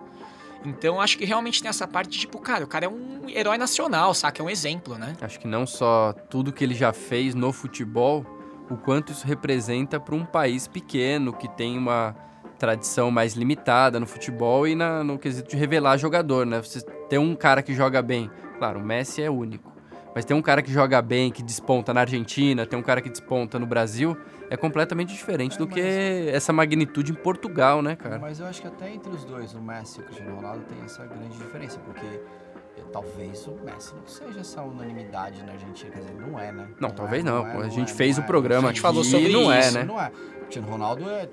Então 0.62 1.00
acho 1.00 1.16
que 1.16 1.24
realmente 1.24 1.62
tem 1.62 1.68
essa 1.68 1.88
parte 1.88 2.10
de 2.10 2.18
tipo, 2.18 2.38
cara, 2.38 2.64
o 2.64 2.66
cara 2.66 2.84
é 2.84 2.88
um 2.88 3.28
herói 3.28 3.56
nacional, 3.56 4.12
saca? 4.12 4.42
É 4.42 4.44
um 4.44 4.50
exemplo, 4.50 4.98
né? 4.98 5.16
Acho 5.22 5.40
que 5.40 5.46
não 5.46 5.66
só 5.66 6.12
tudo 6.28 6.52
que 6.52 6.62
ele 6.62 6.74
já 6.74 6.92
fez 6.92 7.34
no 7.34 7.52
futebol, 7.52 8.26
o 8.68 8.76
quanto 8.76 9.12
isso 9.12 9.26
representa 9.26 9.98
para 9.98 10.14
um 10.14 10.24
país 10.24 10.66
pequeno 10.66 11.32
que 11.32 11.48
tem 11.48 11.78
uma 11.78 12.14
tradição 12.58 13.10
mais 13.10 13.34
limitada 13.34 14.00
no 14.00 14.06
futebol 14.06 14.66
e 14.66 14.74
na, 14.74 15.04
no 15.04 15.18
quesito 15.18 15.50
de 15.50 15.56
revelar 15.56 15.96
jogador, 15.96 16.46
né? 16.46 16.60
Você 16.60 16.80
tem 17.08 17.18
um 17.18 17.34
cara 17.34 17.62
que 17.62 17.74
joga 17.74 18.02
bem, 18.02 18.30
claro, 18.58 18.80
o 18.80 18.82
Messi 18.82 19.22
é 19.22 19.30
único, 19.30 19.72
mas 20.14 20.24
tem 20.24 20.36
um 20.36 20.42
cara 20.42 20.62
que 20.62 20.72
joga 20.72 21.00
bem, 21.02 21.30
que 21.30 21.42
desponta 21.42 21.92
na 21.92 22.00
Argentina, 22.00 22.64
tem 22.64 22.78
um 22.78 22.82
cara 22.82 23.02
que 23.02 23.10
desponta 23.10 23.58
no 23.58 23.66
Brasil, 23.66 24.16
é 24.48 24.56
completamente 24.56 25.12
diferente 25.12 25.56
é, 25.56 25.58
do 25.58 25.66
que 25.66 26.30
essa 26.32 26.52
magnitude 26.52 27.12
em 27.12 27.14
Portugal, 27.14 27.82
né, 27.82 27.96
cara? 27.96 28.18
Mas 28.18 28.40
eu 28.40 28.46
acho 28.46 28.62
que 28.62 28.68
até 28.68 28.90
entre 28.90 29.10
os 29.10 29.24
dois, 29.24 29.54
o 29.54 29.60
Messi 29.60 29.98
e 29.98 30.02
o 30.02 30.04
Cristiano 30.04 30.36
Ronaldo, 30.36 30.64
tem 30.64 30.78
essa 30.84 31.04
grande 31.04 31.36
diferença, 31.36 31.78
porque 31.80 32.06
eh, 32.06 32.82
talvez 32.92 33.46
o 33.46 33.58
Messi 33.62 33.94
não 33.94 34.06
seja 34.06 34.40
essa 34.40 34.62
unanimidade 34.62 35.42
na 35.44 35.52
Argentina, 35.52 35.90
quer 35.90 36.00
dizer, 36.00 36.14
não 36.14 36.38
é, 36.38 36.52
né? 36.52 36.68
Não, 36.80 36.88
não 36.88 36.94
talvez 36.94 37.22
é, 37.22 37.28
não. 37.28 37.44
não 37.44 37.62
é, 37.62 37.66
a 37.66 37.68
gente 37.68 37.92
fez 37.92 38.16
o 38.16 38.22
programa, 38.22 38.68
a 38.68 38.72
gente 38.72 38.80
falou 38.80 39.04
sobre 39.04 39.30
não 39.30 39.52
é, 39.52 39.70
né? 39.70 39.84
Não 39.84 40.00
é. 40.00 40.08
O 40.08 40.40
Cristiano 40.40 40.68
Ronaldo 40.68 41.10
é 41.10 41.28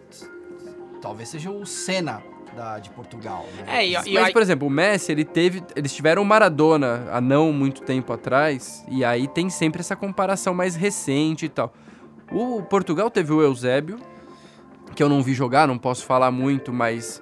talvez 1.04 1.28
seja 1.28 1.52
o 1.52 1.66
Senna 1.66 2.24
da, 2.56 2.80
de 2.80 2.89
Portugal. 2.92 3.46
Né? 3.58 3.80
É, 3.80 3.86
e, 3.86 3.94
e 4.06 4.13
Mas, 4.13 4.32
por 4.32 4.42
exemplo, 4.42 4.66
o 4.66 4.72
Messi, 4.72 5.12
ele 5.12 5.26
teve. 5.26 5.62
Eles 5.76 5.94
tiveram 5.94 6.22
o 6.22 6.26
Maradona 6.26 7.10
há 7.12 7.20
não 7.20 7.52
muito 7.52 7.82
tempo 7.82 8.13
atrás, 8.13 8.86
e 8.88 9.04
aí 9.04 9.28
tem 9.28 9.50
sempre 9.50 9.82
essa 9.82 9.98
comparação 9.98 10.54
mais 10.54 10.76
recente 10.76 11.46
e 11.46 11.50
tal. 11.50 11.74
O 12.32 12.63
Portugal 12.63 13.12
teve 13.12 13.34
o 13.34 13.42
Eusébio, 13.42 14.00
que 14.96 15.04
eu 15.04 15.10
não 15.10 15.22
vi 15.22 15.34
jogar, 15.34 15.68
não 15.68 15.78
posso 15.78 16.06
falar 16.06 16.32
muito, 16.32 16.72
mas 16.72 17.22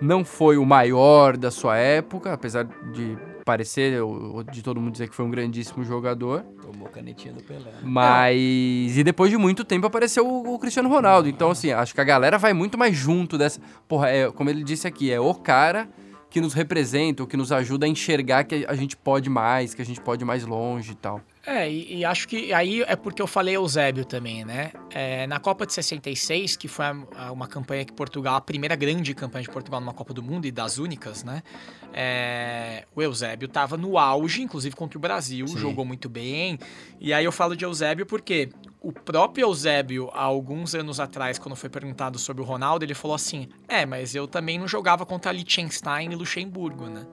não 0.00 0.24
foi 0.24 0.56
o 0.56 0.64
maior 0.64 1.36
da 1.36 1.50
sua 1.50 1.76
época, 1.76 2.32
apesar 2.32 2.64
de 2.64 3.18
parecer, 3.46 4.02
ou 4.02 4.42
de 4.42 4.60
todo 4.60 4.80
mundo 4.80 4.92
dizer 4.92 5.08
que 5.08 5.14
foi 5.14 5.24
um 5.24 5.30
grandíssimo 5.30 5.84
jogador. 5.84 6.42
Tomou 6.60 6.88
canetinha 6.88 7.32
do 7.32 7.42
Pelé. 7.44 7.60
Né? 7.60 7.78
Mas. 7.84 8.98
E 8.98 9.04
depois 9.04 9.30
de 9.30 9.38
muito 9.38 9.64
tempo 9.64 9.86
apareceu 9.86 10.26
o, 10.26 10.54
o, 10.54 10.58
Cristiano 10.58 10.88
Ronaldo. 10.88 11.28
Então, 11.28 11.52
assim, 11.52 11.70
acho 11.70 11.94
que 11.94 12.00
a 12.00 12.04
galera 12.04 12.36
vai 12.38 12.52
muito 12.52 12.76
mais 12.76 12.96
junto 12.96 13.38
dessa. 13.38 13.60
Porra, 13.86 14.08
é, 14.10 14.30
como 14.32 14.50
ele 14.50 14.64
disse 14.64 14.88
aqui, 14.88 15.12
é 15.12 15.20
o 15.20 15.32
cara 15.32 15.88
que 16.28 16.40
nos 16.40 16.52
representa, 16.52 17.22
o 17.22 17.26
que 17.26 17.36
nos 17.36 17.52
ajuda 17.52 17.86
a 17.86 17.88
enxergar 17.88 18.44
que 18.44 18.64
a 18.68 18.74
gente 18.74 18.96
pode 18.96 19.30
mais, 19.30 19.74
que 19.74 19.82
a 19.82 19.84
gente 19.84 20.00
pode 20.00 20.22
ir 20.22 20.26
mais 20.26 20.44
longe 20.44 20.92
e 20.92 20.94
tal. 20.94 21.20
É, 21.46 21.70
e, 21.70 21.98
e, 21.98 22.04
acho 22.04 22.26
que 22.26 22.52
aí 22.52 22.82
é 22.82 22.96
porque 22.96 23.22
eu 23.22 23.26
falei 23.26 23.54
Eusébio 23.54 24.04
também, 24.04 24.44
né? 24.44 24.72
É, 24.90 25.28
na 25.28 25.38
Copa 25.38 25.64
de 25.64 25.72
66, 25.72 26.56
que 26.56 26.66
foi 26.66 26.84
a, 26.84 26.96
a, 27.16 27.32
uma 27.32 27.46
campanha 27.46 27.84
que 27.84 27.92
Portugal, 27.92 28.34
a 28.34 28.40
primeira 28.40 28.74
grande 28.74 29.14
campanha 29.14 29.44
de 29.44 29.50
Portugal 29.50 29.80
numa 29.80 29.94
Copa 29.94 30.12
do 30.12 30.24
Mundo 30.24 30.46
e 30.46 30.50
das 30.50 30.76
únicas, 30.78 31.22
né? 31.22 31.44
É, 31.92 32.84
o 32.96 33.00
Eusébio 33.00 33.46
estava 33.46 33.76
no 33.76 33.96
auge, 33.96 34.42
inclusive 34.42 34.74
contra 34.74 34.98
o 34.98 35.00
Brasil, 35.00 35.46
Sim. 35.46 35.56
jogou 35.56 35.84
muito 35.84 36.08
bem. 36.08 36.58
E 37.00 37.12
aí 37.12 37.24
eu 37.24 37.30
falo 37.30 37.54
de 37.54 37.64
Eusébio 37.64 38.04
porque 38.06 38.48
o 38.86 38.92
próprio 38.92 39.46
Eusébio, 39.46 40.10
há 40.12 40.22
alguns 40.22 40.72
anos 40.72 41.00
atrás, 41.00 41.40
quando 41.40 41.56
foi 41.56 41.68
perguntado 41.68 42.20
sobre 42.20 42.40
o 42.40 42.46
Ronaldo, 42.46 42.84
ele 42.84 42.94
falou 42.94 43.16
assim: 43.16 43.48
É, 43.66 43.84
mas 43.84 44.14
eu 44.14 44.28
também 44.28 44.58
não 44.58 44.68
jogava 44.68 45.04
contra 45.04 45.32
Liechtenstein 45.32 46.12
e 46.12 46.14
Luxemburgo, 46.14 46.86
né? 46.86 47.04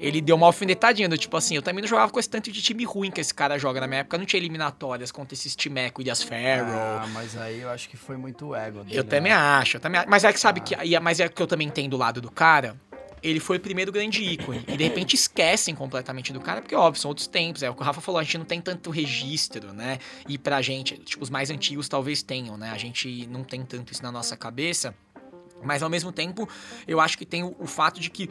ele 0.00 0.20
deu 0.20 0.36
uma 0.36 0.46
alfinetadinha 0.46 1.08
do 1.08 1.16
tipo 1.16 1.36
assim, 1.36 1.54
eu 1.54 1.62
também 1.62 1.80
não 1.80 1.88
jogava 1.88 2.10
com 2.10 2.18
esse 2.18 2.28
tanto 2.28 2.50
de 2.50 2.60
time 2.60 2.84
ruim 2.84 3.10
que 3.10 3.20
esse 3.20 3.32
cara 3.32 3.58
joga 3.58 3.80
na 3.80 3.86
minha 3.86 4.00
época, 4.00 4.18
não 4.18 4.24
tinha 4.24 4.40
eliminatórias 4.40 5.10
contra 5.12 5.34
esses 5.34 5.54
timeco 5.54 6.02
e 6.02 6.10
as 6.10 6.22
Farrell. 6.22 6.66
Ah, 6.66 7.06
mas 7.12 7.36
aí 7.36 7.60
eu 7.60 7.70
acho 7.70 7.88
que 7.88 7.96
foi 7.96 8.16
muito 8.16 8.54
ego 8.54 8.84
dele, 8.84 8.98
Eu 8.98 9.04
também 9.04 9.32
né? 9.32 9.38
acho, 9.38 9.76
eu 9.76 9.80
também 9.80 10.00
acho. 10.00 10.10
Mas 10.10 10.24
é 10.24 10.32
que 10.32 10.40
sabe 10.40 10.60
ah. 10.60 10.62
que, 10.62 11.00
mas 11.00 11.20
é 11.20 11.28
que 11.28 11.40
eu 11.40 11.46
também 11.46 11.68
entendo 11.68 11.92
do 11.92 11.96
lado 11.96 12.20
do 12.20 12.30
cara, 12.30 12.76
ele 13.24 13.40
foi 13.40 13.56
o 13.56 13.60
primeiro 13.60 13.90
grande 13.90 14.22
ícone. 14.22 14.62
E 14.68 14.76
de 14.76 14.84
repente 14.84 15.14
esquecem 15.14 15.74
completamente 15.74 16.30
do 16.30 16.40
cara, 16.40 16.60
porque, 16.60 16.74
óbvio, 16.74 17.00
são 17.00 17.08
outros 17.08 17.26
tempos. 17.26 17.62
É 17.62 17.70
o 17.70 17.74
que 17.74 17.80
o 17.80 17.84
Rafa 17.84 18.02
falou, 18.02 18.20
a 18.20 18.22
gente 18.22 18.36
não 18.36 18.44
tem 18.44 18.60
tanto 18.60 18.90
registro, 18.90 19.72
né? 19.72 19.98
E 20.28 20.36
pra 20.36 20.60
gente, 20.60 20.98
tipo, 20.98 21.24
os 21.24 21.30
mais 21.30 21.50
antigos 21.50 21.88
talvez 21.88 22.22
tenham, 22.22 22.58
né? 22.58 22.70
A 22.70 22.76
gente 22.76 23.26
não 23.26 23.42
tem 23.42 23.64
tanto 23.64 23.92
isso 23.92 24.02
na 24.02 24.12
nossa 24.12 24.36
cabeça. 24.36 24.94
Mas 25.62 25.82
ao 25.82 25.88
mesmo 25.88 26.12
tempo, 26.12 26.46
eu 26.86 27.00
acho 27.00 27.16
que 27.16 27.24
tem 27.24 27.42
o, 27.42 27.56
o 27.58 27.66
fato 27.66 27.98
de 27.98 28.10
que 28.10 28.28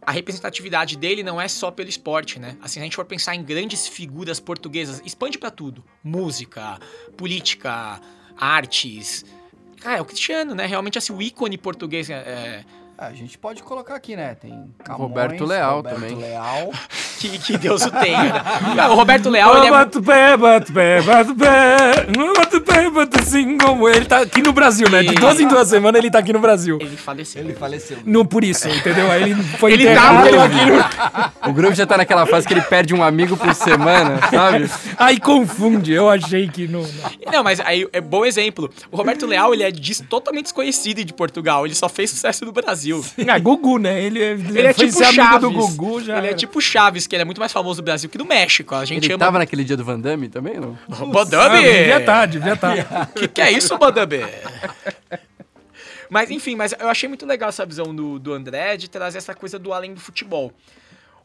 a 0.00 0.10
representatividade 0.10 0.96
dele 0.96 1.22
não 1.22 1.38
é 1.38 1.46
só 1.46 1.70
pelo 1.70 1.90
esporte, 1.90 2.38
né? 2.38 2.56
Assim, 2.62 2.74
se 2.74 2.78
a 2.80 2.82
gente 2.82 2.96
for 2.96 3.04
pensar 3.04 3.34
em 3.34 3.42
grandes 3.42 3.86
figuras 3.86 4.40
portuguesas, 4.40 5.02
expande 5.04 5.36
para 5.36 5.50
tudo: 5.50 5.84
música, 6.02 6.78
política, 7.14 8.00
artes. 8.38 9.26
Cara, 9.82 9.98
é 9.98 10.00
o 10.00 10.04
Cristiano, 10.06 10.54
né? 10.54 10.64
Realmente, 10.64 10.96
assim, 10.96 11.12
o 11.12 11.20
ícone 11.20 11.58
português 11.58 12.08
é, 12.08 12.14
Ah, 12.16 12.89
A 13.00 13.14
gente 13.14 13.38
pode 13.38 13.62
colocar 13.62 13.94
aqui, 13.94 14.14
né? 14.14 14.34
Tem 14.34 14.70
Camões, 14.84 15.08
Roberto 15.08 15.46
Leal 15.46 15.76
Roberto 15.76 15.94
também. 15.94 16.16
Leal. 16.16 16.70
que, 17.18 17.38
que 17.38 17.56
Deus 17.56 17.82
o 17.86 17.90
tenha. 17.90 18.24
Né? 18.24 18.42
O 18.90 18.94
Roberto 18.94 19.30
Leal, 19.30 19.56
ele 19.56 19.68
é 19.68 19.70
Bato 19.70 20.02
pé, 20.02 20.36
bato 20.36 20.72
pé, 20.72 21.00
bato 21.02 21.34
pé, 21.34 22.06
bato 22.36 22.60
pé, 22.60 22.90
bato 22.90 23.20
assim 23.20 23.56
como 23.56 23.88
ele 23.88 24.04
tá 24.04 24.18
aqui 24.20 24.42
no 24.42 24.52
Brasil, 24.52 24.88
né? 24.90 25.02
De 25.02 25.14
duas 25.14 25.40
em 25.40 25.48
duas 25.48 25.68
semanas 25.68 25.98
ele 25.98 26.10
tá 26.10 26.18
aqui 26.18 26.32
no 26.32 26.40
Brasil. 26.40 26.76
Ele 26.80 26.96
faleceu. 26.96 27.42
Ele 27.42 27.54
faleceu. 27.54 27.98
Não 28.04 28.26
por 28.26 28.44
isso, 28.44 28.68
entendeu? 28.68 29.10
Aí 29.10 29.22
ele 29.22 29.34
foi 29.42 29.72
Ele 29.72 29.84
enterrado 29.84 30.28
tava- 30.30 30.44
aqui 30.44 30.66
no... 30.66 31.30
O 31.50 31.52
grupo 31.54 31.74
já 31.74 31.86
tá 31.86 31.96
naquela 31.96 32.26
fase 32.26 32.46
que 32.46 32.52
ele 32.52 32.60
perde 32.62 32.94
um 32.94 33.02
amigo 33.02 33.36
por 33.36 33.54
semana, 33.54 34.20
sabe? 34.30 34.70
Aí 34.98 35.18
confunde, 35.18 35.92
eu 35.92 36.08
achei 36.08 36.48
que 36.48 36.68
não... 36.68 36.82
não. 36.82 37.32
Não, 37.32 37.44
mas 37.44 37.60
aí 37.60 37.88
é 37.92 38.00
bom 38.00 38.24
exemplo. 38.24 38.70
O 38.90 38.96
Roberto 38.96 39.26
Leal, 39.26 39.54
ele 39.54 39.62
é 39.62 39.72
totalmente 40.08 40.44
desconhecido 40.44 41.02
de 41.04 41.12
Portugal. 41.14 41.64
Ele 41.64 41.74
só 41.74 41.88
fez 41.88 42.10
sucesso 42.10 42.44
no 42.44 42.52
Brasil. 42.52 42.89
Ah, 43.28 43.38
Gugu, 43.38 43.78
né? 43.78 44.02
Ele, 44.02 44.18
Ele 44.20 44.60
é 44.66 44.72
foi 44.72 44.86
tipo 44.88 45.04
Chaves. 45.04 45.40
do 45.40 45.50
Gugu, 45.50 46.00
já 46.02 46.18
ele 46.18 46.26
é 46.26 46.30
era. 46.30 46.36
tipo 46.38 46.60
Chaves, 46.60 47.06
que 47.06 47.14
ele 47.14 47.22
é 47.22 47.24
muito 47.24 47.38
mais 47.40 47.52
famoso 47.52 47.80
no 47.80 47.84
Brasil 47.84 48.08
que 48.10 48.18
no 48.18 48.24
México. 48.24 48.74
A 48.74 48.84
gente 48.84 49.04
Ele 49.04 49.14
ama. 49.14 49.18
tava 49.24 49.38
naquele 49.38 49.64
dia 49.64 49.76
do 49.76 49.84
Van 49.84 49.98
Damme 50.00 50.28
também, 50.28 50.58
não? 50.58 50.78
Ah, 50.90 51.04
Bodami! 51.06 51.62
devia 51.62 51.98
estar, 51.98 52.26
devia 52.26 52.52
estar. 52.54 53.06
Que 53.14 53.28
que 53.28 53.40
é 53.40 53.50
isso, 53.52 53.76
Bodami? 53.78 54.20
mas 56.08 56.30
enfim, 56.30 56.56
mas 56.56 56.74
eu 56.78 56.88
achei 56.88 57.08
muito 57.08 57.24
legal 57.24 57.48
essa 57.48 57.64
visão 57.64 57.94
do, 57.94 58.18
do 58.18 58.32
André 58.32 58.76
de 58.76 58.88
trazer 58.88 59.18
essa 59.18 59.34
coisa 59.34 59.58
do 59.58 59.72
além 59.72 59.94
do 59.94 60.00
futebol. 60.00 60.52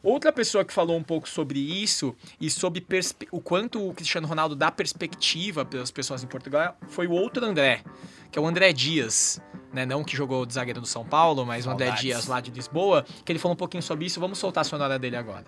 Outra 0.02 0.32
pessoa 0.32 0.64
que 0.64 0.72
falou 0.72 0.96
um 0.96 1.02
pouco 1.02 1.28
sobre 1.28 1.58
isso 1.58 2.14
e 2.40 2.50
sobre 2.50 2.84
o 3.30 3.40
quanto 3.40 3.88
o 3.88 3.94
Cristiano 3.94 4.26
Ronaldo 4.26 4.54
dá 4.54 4.70
perspectiva 4.70 5.64
para 5.64 5.82
as 5.82 5.90
pessoas 5.90 6.22
em 6.22 6.26
Portugal 6.26 6.76
foi 6.88 7.06
o 7.06 7.12
outro 7.12 7.44
André, 7.44 7.82
que 8.30 8.38
é 8.38 8.42
o 8.42 8.46
André 8.46 8.72
Dias, 8.72 9.40
né? 9.72 9.84
Não 9.84 10.04
que 10.04 10.16
jogou 10.16 10.46
de 10.46 10.54
zagueiro 10.54 10.80
do 10.80 10.86
São 10.86 11.04
Paulo, 11.04 11.44
mas 11.44 11.66
o 11.66 11.70
André 11.70 11.86
Saudades. 11.86 12.02
Dias 12.02 12.26
lá 12.26 12.40
de 12.40 12.50
Lisboa, 12.50 13.04
que 13.24 13.32
ele 13.32 13.38
falou 13.38 13.54
um 13.54 13.58
pouquinho 13.58 13.82
sobre 13.82 14.06
isso. 14.06 14.20
Vamos 14.20 14.38
soltar 14.38 14.62
a 14.62 14.64
sonora 14.64 14.98
dele 14.98 15.16
agora. 15.16 15.44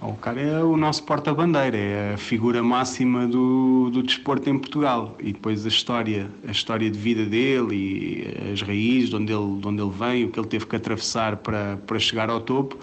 O 0.00 0.14
cara 0.14 0.40
é 0.40 0.62
o 0.62 0.76
nosso 0.76 1.02
porta-bandeira, 1.02 1.76
é 1.76 2.14
a 2.14 2.16
figura 2.16 2.62
máxima 2.62 3.26
do, 3.26 3.90
do 3.90 4.02
desporto 4.02 4.48
em 4.48 4.58
Portugal. 4.58 5.16
E 5.18 5.32
depois 5.32 5.64
a 5.64 5.68
história, 5.68 6.30
a 6.46 6.50
história 6.50 6.90
de 6.90 6.98
vida 6.98 7.24
dele 7.24 7.74
e 7.74 8.52
as 8.52 8.62
raízes, 8.62 9.10
de 9.10 9.16
onde 9.16 9.32
ele, 9.32 9.60
de 9.60 9.68
onde 9.68 9.82
ele 9.82 9.90
vem, 9.90 10.24
o 10.24 10.30
que 10.30 10.38
ele 10.38 10.48
teve 10.48 10.66
que 10.66 10.76
atravessar 10.76 11.36
para, 11.36 11.76
para 11.86 11.98
chegar 11.98 12.30
ao 12.30 12.40
topo, 12.40 12.78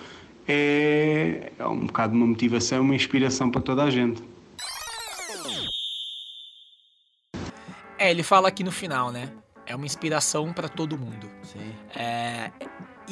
é, 0.47 1.51
é 1.57 1.67
um 1.67 1.85
bocado 1.85 2.15
uma 2.15 2.25
motivação, 2.25 2.81
uma 2.81 2.95
inspiração 2.95 3.49
para 3.49 3.61
toda 3.61 3.83
a 3.83 3.89
gente. 3.89 4.21
É, 7.97 8.09
ele 8.09 8.23
fala 8.23 8.47
aqui 8.47 8.63
no 8.63 8.71
final, 8.71 9.11
né? 9.11 9.31
É 9.65 9.75
uma 9.75 9.85
inspiração 9.85 10.51
para 10.51 10.67
todo 10.67 10.97
mundo. 10.97 11.29
Sim. 11.43 11.71
É, 11.95 12.51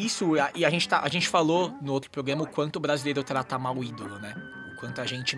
isso, 0.06 0.34
e 0.56 0.66
a 0.66 0.70
gente, 0.70 0.88
tá, 0.88 1.02
a 1.04 1.10
gente 1.10 1.28
falou 1.28 1.76
no 1.82 1.94
outro 1.94 2.10
programa 2.10 2.44
o 2.44 2.48
quanto 2.48 2.78
o 2.78 2.80
brasileiro 2.80 3.24
trata 3.24 3.58
mal 3.58 3.76
o 3.76 3.84
ídolo, 3.84 4.18
né? 4.20 4.34
O 4.74 4.76
quanto 4.80 5.02
a 5.02 5.06
gente 5.06 5.38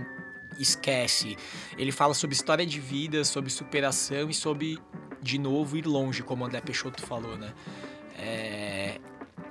esquece. 0.60 1.38
Ele 1.78 1.92
fala 1.92 2.14
sobre 2.14 2.36
história 2.36 2.66
de 2.66 2.80
vida, 2.80 3.24
sobre 3.24 3.50
superação 3.50 4.30
e 4.30 4.34
sobre, 4.34 4.80
de 5.22 5.38
novo, 5.38 5.78
ir 5.78 5.86
longe, 5.86 6.22
como 6.24 6.44
o 6.44 6.48
André 6.48 6.62
Peixoto 6.62 7.02
falou, 7.06 7.38
né? 7.38 7.54
É, 8.18 9.00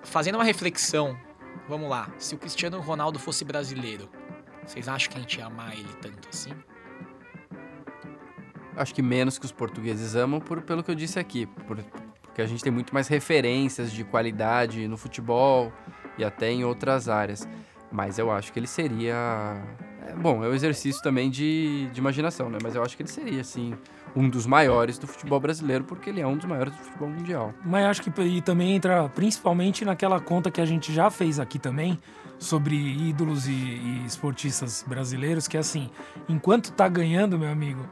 fazendo 0.03 0.37
uma 0.37 0.45
reflexão, 0.45 1.19
vamos 1.69 1.89
lá. 1.91 2.09
Se 2.19 2.35
o 2.35 2.39
Cristiano 2.39 2.81
Ronaldo 2.81 3.19
fosse 3.19 3.45
brasileiro, 3.45 4.09
vocês 4.65 4.89
acham 4.89 5.11
que 5.11 5.19
a 5.19 5.21
gente 5.21 5.39
ia 5.39 5.47
amar 5.47 5.73
ele 5.73 5.93
tanto 6.01 6.29
assim? 6.29 6.53
Acho 8.77 8.95
que 8.95 9.03
menos 9.03 9.39
que 9.39 9.45
os 9.45 9.53
portugueses 9.53 10.15
amam, 10.15 10.41
por, 10.41 10.63
pelo 10.63 10.83
que 10.83 10.91
eu 10.91 10.95
disse 10.95 11.19
aqui. 11.19 11.47
por- 11.47 11.85
porque 12.31 12.43
a 12.43 12.47
gente 12.47 12.63
tem 12.63 12.73
muito 12.73 12.95
mais 12.95 13.09
referências 13.09 13.93
de 13.93 14.05
qualidade 14.05 14.87
no 14.87 14.97
futebol 14.97 15.73
e 16.17 16.25
até 16.25 16.51
em 16.51 16.65
outras 16.65 17.09
áreas. 17.09 17.47
Mas 17.93 18.19
eu 18.19 18.31
acho 18.31 18.53
que 18.53 18.59
ele 18.59 18.69
seria. 18.69 19.61
é, 20.07 20.15
bom, 20.15 20.45
é 20.45 20.49
um 20.49 20.55
exercício 20.55 21.03
também 21.03 21.29
de, 21.29 21.89
de 21.93 21.99
imaginação, 21.99 22.49
né? 22.49 22.59
Mas 22.63 22.77
eu 22.77 22.85
acho 22.85 22.97
que 22.97 23.03
ele 23.03 23.11
seria, 23.11 23.41
assim, 23.41 23.75
um 24.15 24.29
dos 24.29 24.47
maiores 24.47 24.97
do 24.97 25.09
futebol 25.09 25.41
brasileiro, 25.41 25.83
porque 25.83 26.09
ele 26.09 26.21
é 26.21 26.27
um 26.27 26.37
dos 26.37 26.47
maiores 26.47 26.73
do 26.73 26.79
futebol 26.79 27.09
mundial. 27.09 27.53
Mas 27.65 27.85
acho 27.87 28.03
que 28.03 28.23
e 28.23 28.41
também 28.41 28.77
entra 28.77 29.09
principalmente 29.09 29.85
naquela 29.85 30.21
conta 30.21 30.53
que 30.53 30.61
a 30.61 30.65
gente 30.65 30.93
já 30.93 31.11
fez 31.11 31.41
aqui 31.41 31.59
também 31.59 31.99
sobre 32.39 32.77
ídolos 32.77 33.49
e, 33.49 33.53
e 33.53 34.05
esportistas 34.07 34.85
brasileiros, 34.87 35.49
que 35.49 35.57
é 35.57 35.61
assim, 35.61 35.91
enquanto 36.29 36.73
tá 36.73 36.89
ganhando, 36.89 37.37
meu 37.37 37.51
amigo, 37.51 37.85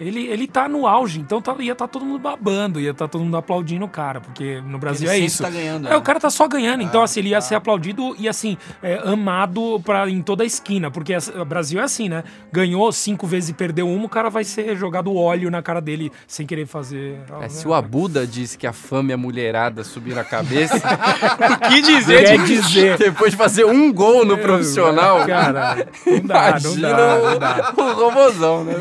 ele, 0.00 0.26
ele 0.26 0.46
tá 0.46 0.68
no 0.68 0.86
auge, 0.86 1.20
então 1.20 1.40
tá- 1.40 1.54
ia 1.60 1.72
estar 1.72 1.86
todo 1.88 2.04
mundo 2.04 2.18
babando, 2.18 2.80
ia 2.80 2.90
estar 2.90 3.08
todo 3.08 3.22
mundo 3.22 3.36
aplaudindo 3.36 3.84
o 3.84 3.88
cara, 3.88 4.20
porque 4.20 4.60
no 4.66 4.78
Brasil 4.78 5.10
Ele 5.10 5.22
é 5.22 5.26
isso. 5.26 5.42
tá 5.42 5.50
ganhando, 5.50 5.86
É, 5.86 5.90
né? 5.90 5.96
o 5.96 6.02
cara 6.02 6.18
tá 6.18 6.30
só 6.30 6.48
ganhando, 6.48 6.82
então 6.82 7.02
assim, 7.02 7.20
ele 7.20 7.28
ia 7.30 7.36
tá. 7.36 7.40
ser 7.42 7.54
aplaudido 7.54 8.14
e 8.18 8.28
assim, 8.28 8.56
é, 8.82 9.00
amado 9.04 9.80
pra, 9.84 10.08
em 10.08 10.22
toda 10.22 10.42
a 10.42 10.46
esquina, 10.46 10.90
porque 10.90 11.14
o 11.38 11.44
Brasil 11.44 11.80
é 11.80 11.84
assim, 11.84 12.08
né? 12.08 12.24
Ganhou 12.52 12.90
cinco 12.92 13.26
vezes 13.26 13.50
e 13.50 13.52
perdeu 13.52 13.88
uma, 13.88 14.06
o 14.06 14.08
cara 14.08 14.28
vai 14.30 14.44
ser 14.44 14.76
jogado 14.76 15.14
óleo 15.14 15.50
na 15.50 15.62
cara 15.62 15.80
dele 15.80 16.10
sem 16.26 16.46
querer 16.46 16.66
fazer. 16.66 17.18
É, 17.40 17.48
se 17.48 17.66
o 17.68 17.74
Abuda 17.74 18.26
disse 18.26 18.56
que 18.58 18.66
a 18.66 18.72
fama 18.72 19.10
e 19.10 19.12
a 19.14 19.16
mulherada 19.16 19.84
subiram 19.84 20.20
a 20.20 20.24
cabeça, 20.24 20.76
O 21.62 21.68
que 21.68 21.82
dizer 21.82 22.24
Quer 22.24 22.44
dizer. 22.44 22.98
depois 22.98 23.32
de 23.32 23.36
fazer 23.36 23.64
um 23.64 23.92
gol 23.92 24.24
no 24.24 24.38
profissional, 24.38 25.24
Cara, 25.26 25.86
não 26.06 26.20
dá, 26.20 26.50
não 26.62 26.72
imagina 26.74 26.88
dá, 26.88 27.18
não 27.18 27.38
dá. 27.38 27.72
o 27.76 27.92
robozão, 27.94 28.64
né? 28.64 28.74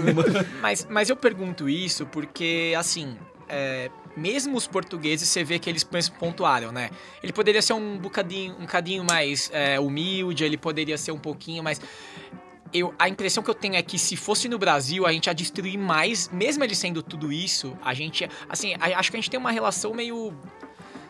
Mas, 0.61 0.87
mas 0.89 1.00
eu 1.09 1.15
pergunto 1.15 1.67
isso 1.69 2.05
porque, 2.05 2.73
assim, 2.77 3.17
é, 3.49 3.89
mesmo 4.15 4.57
os 4.57 4.67
portugueses, 4.67 5.27
você 5.27 5.43
vê 5.43 5.57
que 5.59 5.69
eles 5.69 5.83
pontuaram, 6.19 6.71
né? 6.71 6.89
Ele 7.23 7.31
poderia 7.33 7.61
ser 7.61 7.73
um 7.73 7.97
bocadinho, 7.97 8.55
um 8.59 8.65
cadinho 8.65 9.03
mais 9.03 9.49
é, 9.53 9.79
humilde, 9.79 10.43
ele 10.43 10.57
poderia 10.57 10.97
ser 10.97 11.11
um 11.11 11.19
pouquinho 11.19 11.63
mais... 11.63 11.79
Eu, 12.73 12.93
a 12.97 13.09
impressão 13.09 13.43
que 13.43 13.49
eu 13.49 13.53
tenho 13.53 13.75
é 13.75 13.81
que 13.81 13.99
se 13.99 14.15
fosse 14.15 14.47
no 14.47 14.57
Brasil, 14.57 15.05
a 15.05 15.11
gente 15.11 15.27
ia 15.27 15.33
destruir 15.33 15.77
mais, 15.77 16.29
mesmo 16.31 16.63
ele 16.63 16.73
sendo 16.73 17.03
tudo 17.03 17.29
isso, 17.31 17.77
a 17.83 17.93
gente, 17.93 18.21
ia- 18.21 18.29
assim, 18.47 18.73
a- 18.79 18.97
acho 18.97 19.11
que 19.11 19.17
a 19.17 19.19
gente 19.19 19.29
tem 19.29 19.39
uma 19.39 19.51
relação 19.51 19.93
meio... 19.93 20.33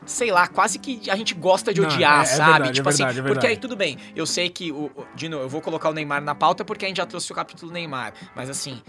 Sei 0.03 0.31
lá, 0.31 0.47
quase 0.47 0.79
que 0.79 1.07
a 1.11 1.15
gente 1.15 1.35
gosta 1.35 1.71
de 1.71 1.79
odiar, 1.79 2.21
é- 2.21 2.23
é 2.23 2.25
sabe? 2.25 2.49
verdade, 2.53 2.69
é 2.69 2.73
tipo 2.73 2.89
assim, 2.89 3.03
verdade, 3.03 3.19
é 3.19 3.31
porque 3.31 3.45
aí 3.45 3.57
tudo 3.57 3.75
bem. 3.75 3.99
Eu 4.15 4.25
sei 4.25 4.49
que 4.49 4.71
o, 4.71 4.85
o- 4.85 5.05
de 5.13 5.29
novo, 5.29 5.43
eu 5.43 5.49
vou 5.49 5.61
colocar 5.61 5.89
o 5.89 5.93
Neymar 5.93 6.19
na 6.23 6.33
pauta 6.33 6.65
porque 6.65 6.85
a 6.85 6.87
gente 6.87 6.97
já 6.97 7.05
trouxe 7.05 7.31
o 7.31 7.35
capítulo 7.35 7.71
Neymar, 7.71 8.13
mas 8.35 8.49
assim, 8.49 8.81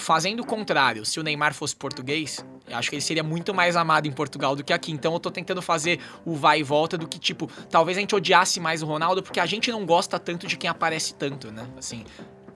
fazendo 0.00 0.40
o 0.40 0.46
contrário, 0.46 1.04
se 1.04 1.20
o 1.20 1.22
Neymar 1.22 1.54
fosse 1.54 1.76
português, 1.76 2.44
eu 2.68 2.76
acho 2.76 2.88
que 2.88 2.96
ele 2.96 3.02
seria 3.02 3.22
muito 3.22 3.52
mais 3.54 3.76
amado 3.76 4.06
em 4.06 4.12
Portugal 4.12 4.56
do 4.56 4.64
que 4.64 4.72
aqui. 4.72 4.90
Então 4.92 5.12
eu 5.12 5.20
tô 5.20 5.30
tentando 5.30 5.60
fazer 5.60 6.00
o 6.24 6.34
vai 6.34 6.60
e 6.60 6.62
volta 6.62 6.96
do 6.96 7.06
que 7.06 7.18
tipo, 7.18 7.48
talvez 7.68 7.98
a 7.98 8.00
gente 8.00 8.14
odiasse 8.14 8.58
mais 8.58 8.82
o 8.82 8.86
Ronaldo 8.86 9.22
porque 9.22 9.40
a 9.40 9.46
gente 9.46 9.70
não 9.70 9.84
gosta 9.84 10.18
tanto 10.18 10.46
de 10.46 10.56
quem 10.56 10.68
aparece 10.68 11.14
tanto, 11.14 11.52
né? 11.52 11.68
Assim, 11.76 12.04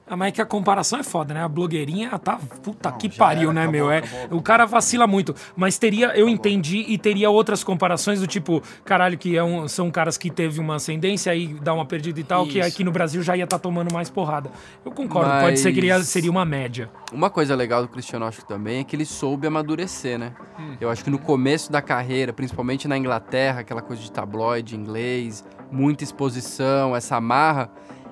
Ah, 0.07 0.17
mas 0.19 0.29
é 0.29 0.33
que 0.33 0.43
a 0.43 0.45
comparação 0.45 0.99
é 0.99 1.03
foda, 1.03 1.33
né? 1.33 1.43
A 1.43 1.49
blogueirinha 1.49 2.11
tá. 2.19 2.39
Puta 2.63 2.91
Não, 2.91 2.99
que 2.99 3.09
pariu, 3.09 3.45
era, 3.51 3.53
né, 3.55 3.63
acabou, 3.63 3.73
meu? 3.81 3.91
É, 3.91 3.99
acabou, 3.99 4.39
o 4.39 4.43
cara 4.43 4.67
vacila 4.67 5.07
muito. 5.07 5.35
Mas 5.57 5.79
teria, 5.79 6.09
eu 6.17 6.29
entendi, 6.29 6.85
e 6.89 6.99
teria 6.99 7.31
outras 7.31 7.65
comparações 7.65 8.21
do 8.21 8.27
tipo, 8.27 8.63
caralho, 8.85 9.17
que 9.17 9.35
é 9.35 9.43
um- 9.43 9.67
são 9.67 9.91
caras 9.91 10.19
que 10.19 10.31
teve 10.31 10.61
uma 10.61 10.77
ascendência 10.77 11.33
aí 11.33 11.55
dá 11.55 11.73
uma 11.73 11.87
perdida 11.87 12.21
e 12.21 12.25
tal, 12.25 12.47
que 12.47 12.59
Isso. 12.59 12.69
aqui 12.69 12.85
no 12.85 12.93
Brasil 12.93 13.23
já 13.23 13.35
ia 13.35 13.45
estar 13.45 13.59
tomando 13.59 13.93
mais 13.95 14.11
porrada. 14.11 14.51
Eu 14.85 14.93
concordo, 14.93 15.31
pode 15.31 15.43
Mas- 15.53 15.61
ser 15.61 15.73
que 15.73 15.79
iria- 15.79 16.03
seria 16.03 16.31
uma 16.31 16.45
média. 16.45 16.91
Uma 17.11 17.31
coisa 17.31 17.55
legal 17.57 17.81
do 17.81 17.89
Cristiano 17.89 18.27
acho 18.27 18.41
que 18.43 18.49
também 18.49 18.81
é 18.81 18.85
que 18.85 18.95
ele 18.95 19.07
soube 19.07 19.47
amadurecer, 19.47 20.19
né? 20.19 20.33
Eu 20.81 20.91
acho 20.91 21.03
que 21.03 21.09
no 21.11 21.19
começo 21.19 21.73
da 21.73 21.81
carreira, 21.81 22.31
principalmente 22.31 22.87
na 22.87 22.99
Inglaterra, 22.99 23.61
aquela 23.61 23.81
coisa 23.81 24.03
de 24.03 24.13
tabloide 24.13 24.77
inglês, 24.77 25.43
muita 25.73 26.05
exposição, 26.05 26.95
essa 26.95 27.19
marra, 27.21 27.71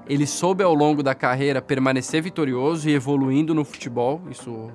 ele 0.09 0.27
soube 0.27 0.63
ao 0.63 0.75
longo 0.75 1.03
da 1.03 1.15
carreira 1.15 1.63
permanecer 1.63 2.23
vitorioso 2.23 2.89
e 2.89 2.95
evoluindo 2.95 3.55
no 3.55 3.65
futebol, 3.65 4.21
isso 4.31 4.71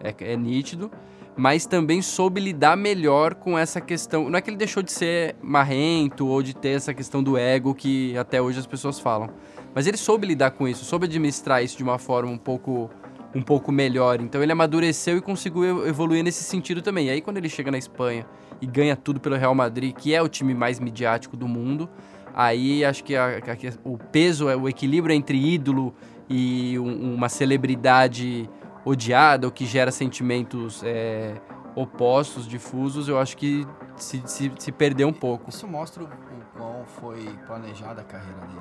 é, 0.00 0.14
é 0.32 0.36
nítido, 0.36 0.90
mas 1.36 1.64
também 1.64 2.02
soube 2.02 2.40
lidar 2.40 2.76
melhor 2.76 3.34
com 3.34 3.58
essa 3.58 3.80
questão. 3.80 4.28
Não 4.28 4.38
é 4.38 4.42
que 4.42 4.50
ele 4.50 4.56
deixou 4.56 4.82
de 4.82 4.92
ser 4.92 5.36
marrento 5.40 6.26
ou 6.26 6.42
de 6.42 6.54
ter 6.54 6.70
essa 6.70 6.92
questão 6.92 7.22
do 7.22 7.38
ego 7.38 7.74
que 7.74 8.16
até 8.18 8.42
hoje 8.42 8.58
as 8.58 8.66
pessoas 8.66 8.98
falam, 8.98 9.30
mas 9.74 9.86
ele 9.86 9.96
soube 9.96 10.26
lidar 10.26 10.50
com 10.50 10.68
isso, 10.68 10.84
soube 10.84 11.06
administrar 11.06 11.62
isso 11.64 11.76
de 11.76 11.82
uma 11.82 11.98
forma 11.98 12.30
um 12.30 12.38
pouco 12.38 12.90
um 13.34 13.40
pouco 13.40 13.72
melhor. 13.72 14.20
Então 14.20 14.42
ele 14.42 14.52
amadureceu 14.52 15.16
e 15.16 15.20
conseguiu 15.22 15.64
ev- 15.64 15.88
evoluir 15.88 16.22
nesse 16.22 16.44
sentido 16.44 16.82
também. 16.82 17.06
E 17.06 17.10
aí 17.10 17.22
quando 17.22 17.38
ele 17.38 17.48
chega 17.48 17.70
na 17.70 17.78
Espanha 17.78 18.26
e 18.60 18.66
ganha 18.66 18.94
tudo 18.94 19.18
pelo 19.18 19.36
Real 19.36 19.54
Madrid, 19.54 19.94
que 19.94 20.14
é 20.14 20.20
o 20.20 20.28
time 20.28 20.52
mais 20.52 20.78
midiático 20.78 21.34
do 21.34 21.48
mundo, 21.48 21.88
aí 22.34 22.84
acho 22.84 23.02
que, 23.04 23.14
a- 23.16 23.38
a- 23.38 23.78
o 23.88 23.96
peso, 23.98 24.48
é 24.48 24.56
o 24.56 24.68
equilíbrio 24.68 25.14
entre 25.14 25.36
ídolo 25.36 25.94
e 26.28 26.78
um- 26.78 27.14
uma 27.14 27.28
celebridade 27.28 28.48
odiada 28.84 29.46
ou 29.46 29.52
que 29.52 29.64
gera 29.66 29.90
sentimentos 29.90 30.82
é, 30.84 31.34
opostos, 31.74 32.46
difusos, 32.46 33.08
eu 33.08 33.18
acho 33.18 33.36
que 33.36 33.66
se, 33.96 34.22
se, 34.26 34.52
se 34.58 34.72
perdeu 34.72 35.08
um 35.08 35.12
pouco. 35.12 35.48
Isso 35.50 35.66
mostra 35.68 36.02
o 36.04 36.08
quão 36.56 36.84
foi 36.86 37.24
planejada 37.46 38.00
a 38.00 38.04
carreira 38.04 38.40
dele. 38.46 38.60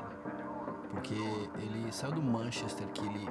Porque 0.91 1.13
ele 1.13 1.85
saiu 1.91 2.13
do 2.13 2.21
Manchester, 2.21 2.85
que 2.93 3.05
ele, 3.05 3.29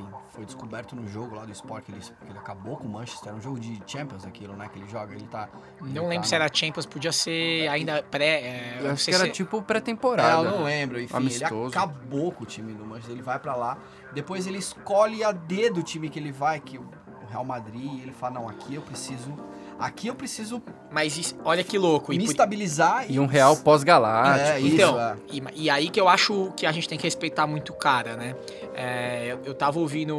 enfim, 0.00 0.06
foi 0.30 0.44
descoberto 0.44 0.94
no 0.94 1.06
jogo 1.08 1.34
lá 1.34 1.44
do 1.44 1.52
Sport, 1.52 1.84
que 1.84 1.92
ele, 1.92 2.00
que 2.00 2.28
ele 2.30 2.38
acabou 2.38 2.76
com 2.76 2.86
o 2.86 2.90
Manchester. 2.90 3.28
Era 3.28 3.36
um 3.38 3.40
jogo 3.40 3.58
de 3.58 3.82
Champions 3.86 4.24
aquilo, 4.26 4.54
né? 4.54 4.68
Que 4.72 4.78
ele 4.78 4.88
joga, 4.88 5.14
ele 5.14 5.26
tá... 5.26 5.48
ele 5.80 5.90
Não 5.92 6.02
tá 6.02 6.08
lembro 6.08 6.18
no- 6.18 6.24
se 6.24 6.34
era 6.34 6.48
Champions, 6.52 6.86
podia 6.86 7.12
ser 7.12 7.68
ainda 7.68 8.02
pré. 8.02 8.40
é, 8.42 8.78
Eu 8.80 8.90
acho 8.92 9.04
que 9.04 9.14
era 9.14 9.24
se- 9.24 9.30
tipo 9.32 9.58
É, 9.58 9.62
pré-temporada. 9.62 10.42
eu 10.48 10.50
não 10.50 10.64
lembro. 10.64 11.00
Enfim, 11.00 11.16
ele 11.16 11.26
Amistoso. 11.26 11.68
acabou 11.68 12.32
com 12.32 12.44
o 12.44 12.46
time 12.46 12.72
do 12.74 12.84
Manchester. 12.84 13.12
Ele 13.14 13.22
vai 13.22 13.38
pra 13.38 13.54
lá. 13.56 13.78
Depois 14.12 14.46
ele 14.46 14.58
escolhe 14.58 15.22
a 15.24 15.32
D 15.32 15.70
do 15.70 15.82
time 15.82 16.08
que 16.10 16.18
ele 16.18 16.32
vai, 16.32 16.60
que 16.60 16.78
o 16.78 16.86
Real 17.30 17.44
Madrid. 17.44 17.84
E 17.92 18.00
ele 18.02 18.12
fala: 18.12 18.34
Não, 18.34 18.48
aqui 18.48 18.74
eu 18.74 18.82
preciso. 18.82 19.34
Aqui 19.78 20.08
eu 20.08 20.14
preciso 20.14 20.62
Mas 20.90 21.16
isso- 21.18 21.34
olha 21.44 21.62
que 21.62 21.76
louco. 21.78 22.10
me 22.10 22.16
E 22.16 22.20
por- 22.20 22.30
estabilizar 22.30 23.04
E 23.10 23.20
um 23.20 23.26
real 23.26 23.56
pós-galáctico. 23.56 24.48
É, 24.48 24.60
isso, 24.60 24.74
Então, 24.76 25.00
é. 25.00 25.16
e, 25.30 25.42
e 25.64 25.70
aí 25.70 25.90
que 25.90 26.00
eu 26.00 26.08
acho 26.08 26.52
que 26.56 26.64
a 26.64 26.72
gente 26.72 26.88
tem 26.88 26.96
que 26.96 27.04
respeitar 27.04 27.46
muito 27.46 27.70
o 27.72 27.76
cara, 27.76 28.16
né? 28.16 28.34
É, 28.74 29.26
eu, 29.32 29.40
eu 29.44 29.54
tava 29.54 29.78
ouvindo 29.78 30.16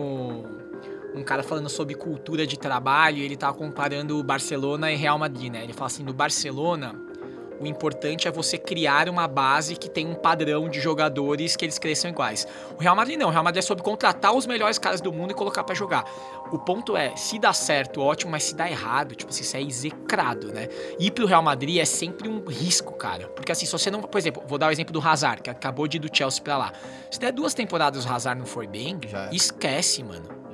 um 1.15 1.23
cara 1.23 1.41
falando 1.41 1.67
sobre 1.69 1.95
cultura 1.95 2.45
de 2.45 2.59
trabalho 2.59 3.17
e 3.17 3.23
ele 3.23 3.35
tava 3.35 3.57
comparando 3.57 4.19
o 4.19 4.23
Barcelona 4.23 4.91
e 4.91 4.95
Real 4.95 5.17
Madrid, 5.17 5.51
né? 5.51 5.63
Ele 5.63 5.73
fala 5.73 5.87
assim, 5.87 6.03
no 6.03 6.13
Barcelona, 6.13 6.93
o 7.59 7.65
importante 7.65 8.27
é 8.27 8.31
você 8.31 8.57
criar 8.57 9.09
uma 9.09 9.27
base 9.27 9.75
que 9.75 9.89
tem 9.89 10.07
um 10.07 10.15
padrão 10.15 10.69
de 10.69 10.79
jogadores 10.79 11.55
que 11.55 11.65
eles 11.65 11.77
cresçam 11.79 12.09
iguais. 12.11 12.47
O 12.77 12.81
Real 12.81 12.95
Madrid 12.95 13.17
não, 13.17 13.27
o 13.27 13.31
Real 13.31 13.43
Madrid 13.43 13.63
é 13.63 13.65
sobre 13.65 13.83
contratar 13.83 14.33
os 14.33 14.45
melhores 14.45 14.77
caras 14.77 15.01
do 15.01 15.11
mundo 15.11 15.31
e 15.31 15.33
colocar 15.33 15.63
pra 15.63 15.75
jogar. 15.75 16.05
O 16.51 16.57
ponto 16.59 16.95
é, 16.95 17.15
se 17.15 17.37
dá 17.39 17.51
certo, 17.53 18.01
ótimo, 18.01 18.31
mas 18.31 18.43
se 18.43 18.55
dá 18.55 18.69
errado, 18.69 19.15
tipo 19.15 19.31
assim, 19.31 19.41
isso 19.41 19.57
é 19.57 19.61
execrado, 19.61 20.53
né? 20.53 20.67
Ir 20.99 21.11
pro 21.11 21.25
Real 21.25 21.41
Madrid 21.41 21.77
é 21.79 21.85
sempre 21.85 22.29
um 22.29 22.45
risco, 22.45 22.93
cara. 22.93 23.27
Porque 23.27 23.51
assim, 23.51 23.65
se 23.65 23.71
você 23.71 23.91
não. 23.91 24.01
Por 24.01 24.17
exemplo, 24.17 24.43
vou 24.47 24.57
dar 24.57 24.67
o 24.67 24.71
exemplo 24.71 24.93
do 24.93 25.05
Hazard, 25.05 25.41
que 25.41 25.49
acabou 25.49 25.87
de 25.87 25.97
ir 25.97 25.99
do 25.99 26.09
Chelsea 26.15 26.41
pra 26.41 26.57
lá. 26.57 26.73
Se 27.11 27.19
der 27.19 27.31
duas 27.31 27.53
temporadas 27.53 28.05
o 28.05 28.09
Hazard 28.13 28.39
não 28.39 28.45
for 28.45 28.65
bem, 28.67 28.99
Já 29.07 29.23
era. 29.25 29.35
esquece, 29.35 30.03
mano. 30.03 30.46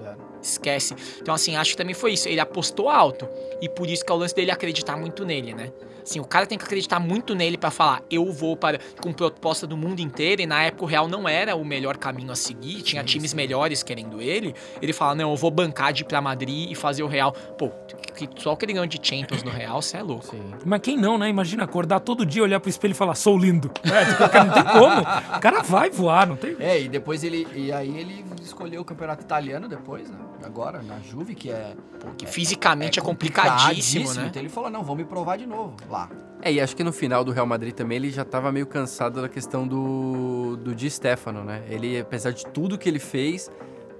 Esquece. 0.43 0.93
Então, 1.21 1.33
assim, 1.33 1.55
acho 1.55 1.71
que 1.71 1.77
também 1.77 1.95
foi 1.95 2.13
isso. 2.13 2.27
Ele 2.27 2.39
apostou 2.39 2.89
alto. 2.89 3.27
E 3.61 3.69
por 3.69 3.89
isso 3.89 4.03
que 4.05 4.11
é 4.11 4.15
o 4.15 4.17
lance 4.17 4.35
dele 4.35 4.51
acreditar 4.51 4.97
muito 4.97 5.23
nele, 5.25 5.53
né? 5.53 5.71
Assim, 6.05 6.19
o 6.19 6.25
cara 6.25 6.45
tem 6.45 6.57
que 6.57 6.65
acreditar 6.65 6.99
muito 6.99 7.33
nele 7.33 7.57
pra 7.57 7.71
falar, 7.71 8.01
eu 8.11 8.29
vou 8.29 8.57
para. 8.57 8.77
com 9.01 9.13
proposta 9.13 9.65
do 9.65 9.77
mundo 9.77 10.01
inteiro. 10.01 10.41
E 10.41 10.45
na 10.45 10.61
época 10.61 10.83
o 10.83 10.85
Real 10.85 11.07
não 11.07 11.29
era 11.29 11.55
o 11.55 11.63
melhor 11.63 11.95
caminho 11.95 12.29
a 12.29 12.35
seguir. 12.35 12.81
Tinha 12.81 13.01
times 13.05 13.33
melhores 13.33 13.81
querendo 13.83 14.21
ele. 14.21 14.53
Ele 14.81 14.91
fala, 14.91 15.15
não, 15.15 15.31
eu 15.31 15.37
vou 15.37 15.49
bancar 15.49 15.93
de 15.93 16.01
ir 16.01 16.05
pra 16.05 16.19
Madrid 16.19 16.69
e 16.69 16.75
fazer 16.75 17.03
o 17.03 17.07
Real. 17.07 17.31
Pô, 17.31 17.69
que- 18.17 18.27
só 18.35 18.51
o 18.51 18.57
que 18.57 18.65
ele 18.65 18.73
ganhou 18.73 18.85
de 18.85 18.99
Champions 19.01 19.43
no 19.43 19.49
Real, 19.49 19.81
você 19.81 19.95
é 19.95 20.03
louco. 20.03 20.25
Sim. 20.25 20.43
Mas 20.65 20.81
quem 20.81 20.97
não, 20.97 21.17
né? 21.17 21.29
Imagina 21.29 21.63
acordar 21.63 22.01
todo 22.01 22.25
dia, 22.25 22.43
olhar 22.43 22.59
pro 22.59 22.69
espelho 22.69 22.91
e 22.91 22.95
falar, 22.95 23.15
sou 23.15 23.37
lindo. 23.37 23.71
É, 23.85 24.03
tipo, 24.03 24.29
cara, 24.29 24.43
não 24.43 24.53
tem 24.53 24.63
como. 24.65 25.01
O 25.37 25.39
cara 25.39 25.61
vai 25.61 25.89
voar, 25.89 26.27
não 26.27 26.35
tem. 26.35 26.57
É, 26.59 26.81
e 26.81 26.89
depois 26.89 27.23
ele. 27.23 27.47
E 27.55 27.71
aí 27.71 27.97
ele 27.97 28.25
escolheu 28.41 28.81
o 28.81 28.85
campeonato 28.85 29.23
italiano 29.23 29.69
depois, 29.69 30.09
né? 30.09 30.17
Agora, 30.43 30.81
na 30.81 30.99
Juve, 30.99 31.35
que 31.35 31.49
é. 31.49 31.75
Que 32.17 32.25
fisicamente 32.25 32.99
é, 32.99 33.01
complicadíssimo, 33.01 34.13
né? 34.13 34.27
Então 34.27 34.41
ele 34.41 34.49
falou: 34.49 34.69
não, 34.69 34.83
vou 34.83 34.95
me 34.95 35.05
provar 35.05 35.37
de 35.37 35.45
novo 35.45 35.75
lá. 35.89 36.09
É, 36.41 36.51
e 36.51 36.59
acho 36.59 36.75
que 36.75 36.83
no 36.83 36.91
final 36.91 37.23
do 37.23 37.31
Real 37.31 37.45
Madrid 37.45 37.73
também 37.73 37.95
ele 37.95 38.11
já 38.11 38.25
tava 38.25 38.51
meio 38.51 38.67
cansado 38.67 39.21
da 39.21 39.29
questão 39.29 39.65
do, 39.65 40.57
do 40.57 40.75
Di 40.75 40.89
Stefano, 40.89 41.43
né? 41.43 41.63
Ele, 41.69 41.97
apesar 41.99 42.31
de 42.31 42.45
tudo 42.47 42.77
que 42.77 42.89
ele 42.89 42.99
fez, 42.99 43.49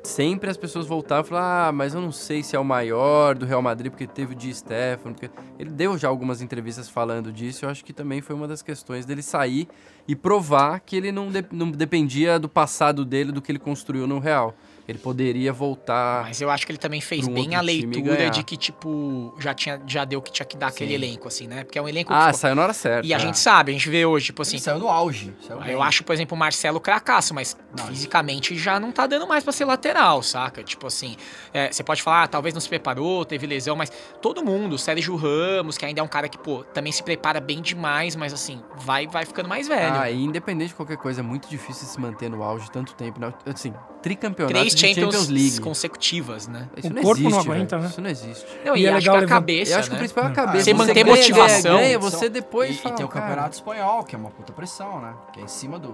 sempre 0.04 0.50
as 0.50 0.58
pessoas 0.58 0.86
voltavam 0.86 1.24
e 1.24 1.30
falavam, 1.30 1.70
ah, 1.70 1.72
mas 1.72 1.94
eu 1.94 2.02
não 2.02 2.12
sei 2.12 2.44
se 2.44 2.54
é 2.54 2.60
o 2.60 2.66
maior 2.66 3.36
do 3.36 3.46
Real 3.46 3.62
Madrid 3.62 3.90
porque 3.90 4.06
teve 4.06 4.34
o 4.34 4.36
Di 4.36 4.54
Stefano. 4.54 5.16
Porque... 5.16 5.34
Ele 5.58 5.70
deu 5.70 5.98
já 5.98 6.10
algumas 6.10 6.42
entrevistas 6.42 6.90
falando 6.90 7.32
disso, 7.32 7.64
eu 7.64 7.70
acho 7.70 7.86
que 7.86 7.94
também 7.94 8.20
foi 8.20 8.36
uma 8.36 8.46
das 8.46 8.62
questões 8.62 9.06
dele 9.06 9.22
sair 9.22 9.70
e 10.06 10.14
provar 10.14 10.82
que 10.82 10.98
ele 10.98 11.14
não, 11.14 11.30
de- 11.30 11.46
não 11.50 11.72
dependia 11.72 12.38
do 12.38 12.50
passado 12.50 13.06
dele, 13.06 13.32
do 13.32 13.42
que 13.42 13.54
ele 13.54 13.60
construiu 13.60 14.06
no 14.06 14.20
Real. 14.20 14.54
Ele 14.88 14.98
poderia 14.98 15.54
voltar... 15.54 16.24
Mas 16.24 16.42
eu 16.42 16.50
acho 16.50 16.66
que 16.66 16.72
ele 16.72 16.78
também 16.80 17.00
fez 17.00 17.26
um 17.28 17.34
bem 17.34 17.56
a 17.56 17.62
leitura 17.62 18.30
de 18.30 18.44
que, 18.44 18.58
tipo, 18.58 19.34
já, 19.40 19.54
tinha, 19.54 19.82
já 19.88 20.04
deu 20.04 20.20
o 20.20 20.22
que 20.22 20.32
tinha 20.32 20.46
que 20.46 20.58
dar 20.58 20.68
aquele 20.68 20.90
Sim. 20.90 20.96
elenco, 20.96 21.28
assim, 21.28 21.48
né? 21.48 21.64
Porque 21.64 21.80
é 21.80 21.82
um 21.82 21.88
elenco 21.88 22.14
Ah, 22.14 22.32
que, 22.32 22.38
saiu 22.38 22.54
na 22.56 22.64
hora 22.64 22.74
certa. 22.74 23.08
E 23.08 23.14
a 23.14 23.18
Ah. 23.18 23.20
gente 23.20 23.40
sabe, 23.40 23.72
a 23.72 23.74
gente 23.74 23.88
vê 23.90 24.06
hoje, 24.06 24.26
tipo 24.28 24.42
assim. 24.42 24.56
Ele 24.58 24.62
saiu 24.64 24.80
no 24.80 24.90
auge. 24.90 25.34
Saiu 25.48 25.62
Eu 25.64 25.82
acho, 25.82 26.04
por 26.04 26.12
exemplo, 26.14 26.36
o 26.36 26.40
Marcelo 26.40 26.80
cracaço, 26.82 27.34
mas 27.34 27.56
Não, 27.78 27.88
fisicamente 27.88 28.58
já 28.58 28.80
não 28.80 28.92
tá 28.92 29.08
dando 29.08 29.26
mais 29.28 29.44
pra 29.44 29.54
ser 29.54 29.66
lateral, 29.66 30.22
saca? 30.22 30.62
Tipo 30.64 30.88
assim, 30.88 31.16
é, 31.54 31.72
você 31.72 31.82
pode 31.84 32.02
falar, 32.02 32.24
ah, 32.24 32.28
talvez 32.28 32.54
não 32.54 32.60
se 32.62 32.68
preparou, 32.70 33.24
teve 33.24 33.48
lesão, 33.48 33.76
mas 33.76 33.92
todo 34.22 34.44
mundo, 34.44 34.74
o 34.74 34.78
Sérgio 34.78 35.16
Ramos, 35.16 35.78
que 35.78 35.86
ainda 35.86 36.02
é 36.02 36.04
um 36.04 36.08
cara 36.08 36.28
que, 36.28 36.38
pô, 36.38 36.64
também 36.64 36.92
se 36.92 37.02
prepara 37.04 37.40
bem 37.40 37.62
demais, 37.62 38.16
mas 38.16 38.34
assim, 38.34 38.62
vai, 38.78 39.08
vai 39.08 39.26
ficando 39.26 39.48
mais 39.48 39.68
velho. 39.68 39.96
Ah, 39.96 40.12
e 40.12 40.22
independente 40.22 40.70
de 40.70 40.76
qualquer 40.76 40.98
coisa, 40.98 41.22
é 41.22 41.24
muito 41.24 41.48
difícil 41.50 41.88
se 41.88 42.00
manter 42.02 42.30
no 42.30 42.44
auge 42.44 42.70
tanto 42.70 42.94
tempo. 42.96 43.20
Né? 43.20 43.34
Assim, 43.46 43.74
tricampeonato 44.04 44.54
Três 44.60 44.76
de 44.76 44.82
Champions, 44.82 45.16
Champions 45.16 45.30
League. 45.30 45.60
consecutivas, 45.62 46.48
né? 46.48 46.68
Isso 46.78 46.88
O 46.88 46.94
não 46.94 47.02
corpo 47.02 47.22
não 47.24 47.30
existe, 47.32 47.50
aguenta, 47.50 47.78
velho. 47.78 47.82
né? 47.84 47.90
Isso 47.90 48.02
não 48.02 48.10
existe. 48.10 48.46
Não, 48.66 48.76
E 48.76 48.82
e, 48.82 48.86
é 48.86 48.90
acho 48.90 48.98
legal 49.00 49.18
que 49.18 49.24
a 49.24 49.28
cabeça, 49.28 49.72
Eu 49.74 49.80
acho 49.80 49.88
que 49.90 49.92
o 49.92 49.94
né? 49.94 50.00
principal 50.00 50.24
é 50.24 50.26
a 50.26 50.30
Não. 50.30 50.36
cabeça. 50.36 50.64
Você 50.66 50.74
manter 50.74 50.94
ganha, 51.04 51.06
motivação. 51.16 51.78
Ganha, 51.78 52.00
você 52.00 52.30
depois 52.30 52.72
e, 52.72 52.74
fala, 52.82 52.94
e 52.94 52.98
tem 52.98 53.06
o 53.06 53.10
cara, 53.10 53.26
campeonato 53.28 53.56
espanhol, 53.56 54.04
que 54.04 54.16
é 54.16 54.20
uma 54.20 54.30
puta 54.30 54.54
pressão, 54.54 55.02
né? 55.02 55.14
Que 55.32 55.40
é 55.40 55.44
em 55.44 55.48
cima 55.48 55.80
do, 55.80 55.94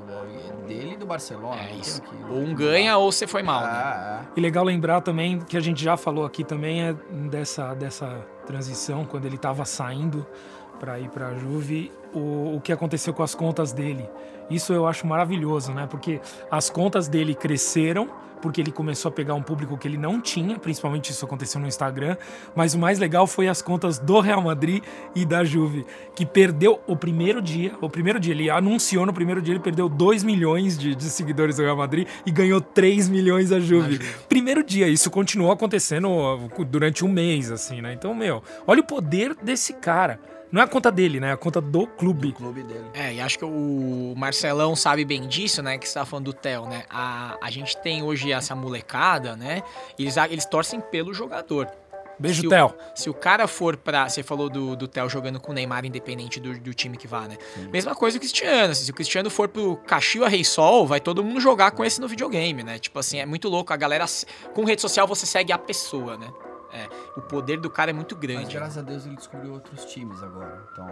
dele 0.68 0.94
e 0.94 0.98
do 0.98 1.06
Barcelona. 1.06 1.62
É 1.62 1.72
não 1.74 1.80
isso. 1.80 2.02
que- 2.02 2.10
Ou 2.32 2.40
um 2.40 2.54
ganha 2.56 2.98
ou 2.98 3.12
você 3.12 3.28
foi 3.28 3.44
mal, 3.44 3.62
né? 3.62 3.70
É, 3.70 4.14
é. 4.14 4.20
E 4.36 4.42
legal 4.42 4.64
lembrar 4.64 5.02
também 5.02 5.40
que 5.40 5.56
a 5.56 5.62
gente 5.62 5.82
já 5.84 5.96
falou 5.96 6.26
aqui 6.26 6.44
também 6.44 6.82
é 6.82 6.94
dessa, 7.30 7.74
dessa 7.76 8.26
transição, 8.48 9.06
quando 9.06 9.26
ele 9.26 9.36
estava 9.36 9.64
saindo 9.66 10.26
para 10.80 11.00
ir 11.00 11.10
para 11.10 11.28
a 11.28 11.36
Juve, 11.36 11.92
o, 12.14 12.56
o 12.56 12.62
que 12.62 12.72
aconteceu 12.72 13.14
com 13.14 13.24
as 13.24 13.36
contas 13.36 13.72
dele. 13.72 14.10
Isso 14.50 14.74
eu 14.74 14.88
acho 14.88 15.06
maravilhoso, 15.06 15.74
né? 15.74 15.88
Porque 15.90 16.20
as 16.50 16.70
contas 16.70 17.08
dele 17.08 17.36
cresceram, 17.36 18.10
porque 18.42 18.62
ele 18.62 18.72
começou 18.72 19.10
a 19.10 19.12
pegar 19.12 19.34
um 19.34 19.44
público 19.44 19.78
que 19.78 19.88
ele 19.88 19.98
não 19.98 20.20
tinha, 20.20 20.58
principalmente 20.58 21.12
isso 21.12 21.26
aconteceu 21.26 21.60
no 21.60 21.68
Instagram, 21.68 22.18
mas 22.56 22.74
o 22.74 22.80
mais 22.80 22.98
legal 23.00 23.28
foi 23.28 23.48
as 23.48 23.62
contas 23.62 24.00
do 24.00 24.20
Real 24.20 24.42
Madrid 24.42 24.84
e 25.14 25.26
da 25.26 25.44
Juve, 25.44 25.86
que 26.16 26.26
perdeu 26.26 26.80
o 26.88 26.96
primeiro 26.96 27.42
dia, 27.42 27.74
o 27.82 27.90
primeiro 27.90 28.20
dia, 28.20 28.34
ele 28.34 28.50
anunciou 28.50 29.06
no 29.06 29.14
primeiro 29.14 29.42
dia, 29.42 29.54
ele 29.54 29.60
perdeu 29.62 29.90
2 29.90 30.24
milhões 30.24 30.78
de, 30.78 30.96
de 30.96 31.04
seguidores 31.06 31.58
do 31.58 31.64
Real 31.64 31.78
Madrid 31.78 32.08
e 32.26 32.32
ganhou 32.32 32.62
3 32.62 33.10
milhões 33.10 33.52
a 33.52 33.60
Juve. 33.60 34.00
Primeiro 34.28 34.64
dia, 34.64 34.88
isso 34.88 35.12
continuou 35.12 35.52
acontecendo 35.52 36.10
ó, 36.10 36.40
durante 36.66 37.04
um 37.04 37.10
mês, 37.10 37.52
assim, 37.52 37.82
né? 37.82 37.94
Então, 37.94 38.14
meu, 38.14 38.42
olha 38.66 38.82
o 38.82 38.86
poder 38.86 39.36
desse 39.36 39.74
cara. 39.74 40.20
Não 40.52 40.62
é 40.62 40.66
a 40.66 40.68
conta 40.68 40.92
dele, 40.92 41.20
né? 41.20 41.30
É 41.30 41.32
a 41.34 41.38
conta 41.38 41.62
do 41.62 41.86
clube. 41.86 42.30
O 42.30 42.34
clube 42.34 42.64
dele. 42.64 42.86
É, 42.94 43.14
e 43.14 43.22
acho 43.22 43.38
que 43.38 43.46
o 43.46 44.14
Marcelão 44.18 44.76
sabe 44.76 45.06
bem 45.06 45.28
disso, 45.28 45.62
né? 45.62 45.78
Que 45.78 45.88
você 45.88 45.94
tá 45.94 46.06
falando 46.06 46.26
do 46.26 46.34
Theo, 46.34 46.66
né? 46.66 46.84
A, 46.90 47.38
a 47.42 47.52
gente 47.52 47.78
tem 47.82 48.02
hoje 48.02 48.32
essa 48.32 48.56
molecada, 48.56 49.36
né? 49.36 49.62
Eles, 49.98 50.18
eles 50.18 50.46
torcem 50.46 50.82
pelo 50.82 51.14
jogador. 51.14 51.68
Beijo, 52.18 52.42
Se 52.42 52.48
o- 52.48 52.50
Theo. 52.50 52.74
Se 52.96 53.10
o 53.10 53.14
cara 53.14 53.48
for 53.48 53.78
pra. 53.78 54.10
Você 54.10 54.24
falou 54.24 54.50
do, 54.50 54.76
do 54.76 54.88
Theo 54.90 55.08
jogando 55.08 55.40
com 55.40 55.52
o 55.52 55.56
Neymar, 55.56 55.86
independente 55.86 56.38
do, 56.40 56.60
do 56.60 56.74
time 56.74 56.98
que 56.98 57.08
vá, 57.08 57.22
né? 57.28 57.38
Mesma 57.72 57.96
coisa 57.96 58.18
o 58.18 58.20
Cristiano. 58.20 58.74
Se 58.76 58.90
o 58.92 58.94
Cristiano 58.94 59.30
for 59.30 59.48
pro 59.48 59.78
Caxiwa 59.88 60.28
Rei 60.28 60.44
Sol, 60.44 60.86
vai 60.86 61.00
todo 61.00 61.24
mundo 61.24 61.40
jogar 61.40 61.72
com 61.72 61.86
esse 61.86 62.02
no 62.02 62.08
videogame, 62.10 62.62
né? 62.64 62.78
Tipo 62.78 63.00
assim, 63.00 63.20
é 63.20 63.26
muito 63.26 63.48
louco. 63.48 63.72
A 63.72 63.78
galera. 63.78 64.06
Com 64.54 64.66
rede 64.66 64.82
social 64.82 65.08
você 65.08 65.26
segue 65.26 65.54
a 65.54 65.58
pessoa, 65.58 66.18
né? 66.18 66.28
É, 66.72 66.88
o 67.18 67.22
poder 67.22 67.60
do 67.60 67.70
cara 67.70 67.92
é 67.92 67.94
muito 67.94 68.16
Mas 68.16 68.22
grande. 68.22 68.54
graças 68.56 68.78
a 68.78 68.82
Deus 68.82 69.06
ele 69.06 69.16
descobriu 69.16 69.54
outros 69.54 69.86
times 69.86 70.22
agora. 70.22 70.62
Então, 70.72 70.88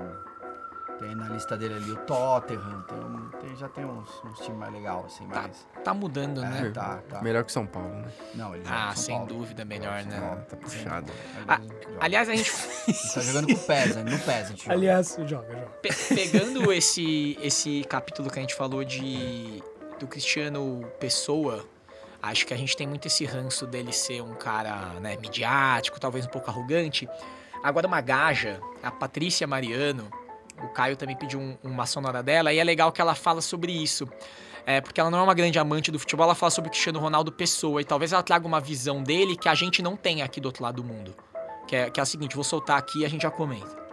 tem 1.00 1.14
na 1.14 1.30
lista 1.30 1.56
dele 1.56 1.76
ali 1.76 1.92
o 1.92 1.98
Tottenham, 1.98 2.82
tem, 2.88 2.98
um- 2.98 3.30
tem- 3.40 3.56
já 3.56 3.70
tem 3.70 3.86
uns, 3.86 4.10
uns 4.26 4.40
times 4.40 4.58
mais 4.58 4.74
legais, 4.74 5.06
assim, 5.06 5.28
Tá. 5.28 5.42
mais. 5.44 5.68
Tá 5.84 5.94
mudando, 5.94 6.44
É, 6.44 6.50
né? 6.50 6.72
tá, 6.74 7.00
tá. 7.08 7.22
Melhor 7.22 7.44
que 7.44 7.52
São 7.52 7.68
Paulo, 7.68 7.90
né? 7.94 8.12
Não, 8.34 8.56
ele 8.56 8.64
Ah, 8.68 8.96
sem 8.96 9.16
Paulo. 9.16 9.30
dúvida, 9.32 9.64
melhor, 9.64 10.04
né? 10.04 10.20
Paulo. 10.20 10.42
Tá 10.50 10.58
puxado. 10.58 11.12
Ah. 11.48 11.62
Aliás, 12.00 12.28
a 12.28 12.36
gente. 12.36 12.52
Ele 12.88 12.98
tá 13.14 13.22
jogando 13.22 13.46
com 13.48 13.54
o 13.54 13.60
PES, 13.60 13.96
né? 13.98 14.04
no 14.04 14.18
PES 14.20 14.30
a 14.30 14.44
gente 14.50 14.64
joga. 14.64 14.74
Aliás, 14.76 15.16
joga, 15.20 15.28
joga. 15.28 15.68
Pe- 15.84 16.16
pegando 16.16 16.72
esse, 16.74 17.38
esse 17.44 17.84
capítulo 17.84 18.32
que 18.32 18.40
a 18.40 18.42
gente 18.42 18.56
falou 18.56 18.84
de 18.84 19.62
do 20.00 20.08
Cristiano 20.08 20.82
Pessoa, 21.00 21.64
acho 22.22 22.46
que 22.46 22.54
a 22.54 22.58
gente 22.58 22.76
tem 22.76 22.88
muito 22.88 23.08
esse 23.08 23.26
ranço 23.26 23.66
dele 23.66 23.92
ser 23.94 24.22
um 24.22 24.34
cara 24.36 25.00
né, 25.00 25.18
midiático, 25.18 26.00
talvez 26.00 26.26
um 26.26 26.30
pouco 26.30 26.50
arrogante. 26.50 27.08
Agora 27.64 27.88
uma 27.88 28.02
gaja, 28.02 28.60
a 28.84 28.92
Patrícia 28.92 29.48
Mariano, 29.48 30.10
o 30.64 30.70
Caio 30.70 30.96
também 30.96 31.16
pediu 31.16 31.40
um- 31.40 31.58
uma 31.64 31.86
sonora 31.86 32.22
dela, 32.24 32.52
e 32.54 32.60
é 32.60 32.64
legal 32.64 32.92
que 32.92 33.02
ela 33.02 33.16
fala 33.16 33.42
sobre 33.42 33.72
isso. 33.72 34.08
É, 34.66 34.82
porque 34.82 35.00
ela 35.00 35.10
não 35.10 35.20
é 35.20 35.22
uma 35.24 35.34
grande 35.34 35.58
amante 35.58 35.90
do 35.92 35.98
futebol, 35.98 36.26
ela 36.26 36.36
fala 36.36 36.50
sobre 36.50 36.68
o 36.68 36.72
Cristiano 36.72 37.00
Ronaldo 37.00 37.32
Pessoa, 37.32 37.82
e 37.82 37.86
talvez 37.86 38.12
ela 38.12 38.22
traga 38.22 38.46
uma 38.46 38.60
visão 38.60 39.02
dele 39.02 39.36
que 39.38 39.48
a 39.48 39.56
gente 39.56 39.82
não 39.82 39.96
tem 39.96 40.22
aqui 40.22 40.42
do 40.42 40.48
outro 40.48 40.62
lado 40.64 40.82
do 40.82 40.84
mundo. 40.84 41.16
Que 41.68 41.76
é, 41.76 41.90
que 41.90 42.00
é 42.00 42.04
a 42.04 42.06
seguinte, 42.06 42.36
vou 42.36 42.44
soltar 42.44 42.78
aqui 42.78 43.00
e 43.00 43.06
a 43.06 43.10
gente 43.10 43.22
já 43.22 43.32
comenta. 43.32 43.88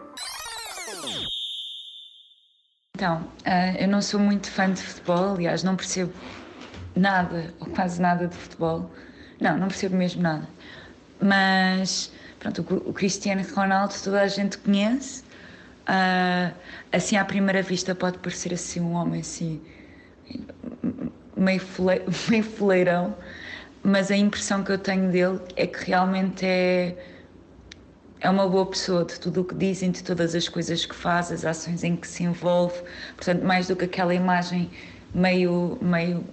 Então, 2.96 3.28
ah, 3.44 3.72
eu 3.78 3.88
não 3.88 4.00
sou 4.00 4.20
muito 4.20 4.50
fã 4.50 4.72
de 4.72 4.80
futebol, 4.80 5.34
aliás, 5.34 5.62
não 5.64 5.76
percebo 5.76 6.12
nada 6.96 7.54
ou 7.60 7.66
quase 7.66 8.00
nada 8.00 8.26
de 8.26 8.34
futebol. 8.34 8.90
Não, 9.40 9.58
não 9.58 9.68
percebo 9.68 9.96
mesmo 9.96 10.22
nada. 10.22 10.48
Mas 11.20 12.12
pronto, 12.38 12.60
o 12.86 12.92
Cristiano 12.92 13.42
Ronaldo 13.54 13.94
toda 14.02 14.22
a 14.22 14.28
gente 14.28 14.58
conhece. 14.58 15.22
Uh, 15.84 16.54
assim, 16.90 17.16
à 17.16 17.24
primeira 17.24 17.62
vista, 17.62 17.94
pode 17.94 18.18
parecer 18.18 18.54
assim 18.54 18.80
um 18.80 18.94
homem 18.94 19.20
assim, 19.20 19.60
meio, 21.36 21.60
fule, 21.60 22.02
meio 22.28 22.42
fuleirão, 22.42 23.14
mas 23.82 24.10
a 24.10 24.16
impressão 24.16 24.62
que 24.64 24.72
eu 24.72 24.78
tenho 24.78 25.10
dele 25.10 25.40
é 25.56 25.66
que 25.66 25.84
realmente 25.84 26.44
é, 26.46 26.96
é 28.20 28.30
uma 28.30 28.48
boa 28.48 28.64
pessoa 28.64 29.04
de 29.04 29.20
tudo 29.20 29.42
o 29.42 29.44
que 29.44 29.54
dizem, 29.54 29.90
de 29.90 30.02
todas 30.02 30.34
as 30.34 30.48
coisas 30.48 30.86
que 30.86 30.94
faz, 30.94 31.30
as 31.30 31.44
ações 31.44 31.84
em 31.84 31.94
que 31.94 32.08
se 32.08 32.22
envolve. 32.22 32.80
Portanto, 33.14 33.44
mais 33.44 33.68
do 33.68 33.76
que 33.76 33.84
aquela 33.84 34.14
imagem 34.14 34.70
meio, 35.14 35.78
meio 35.82 36.24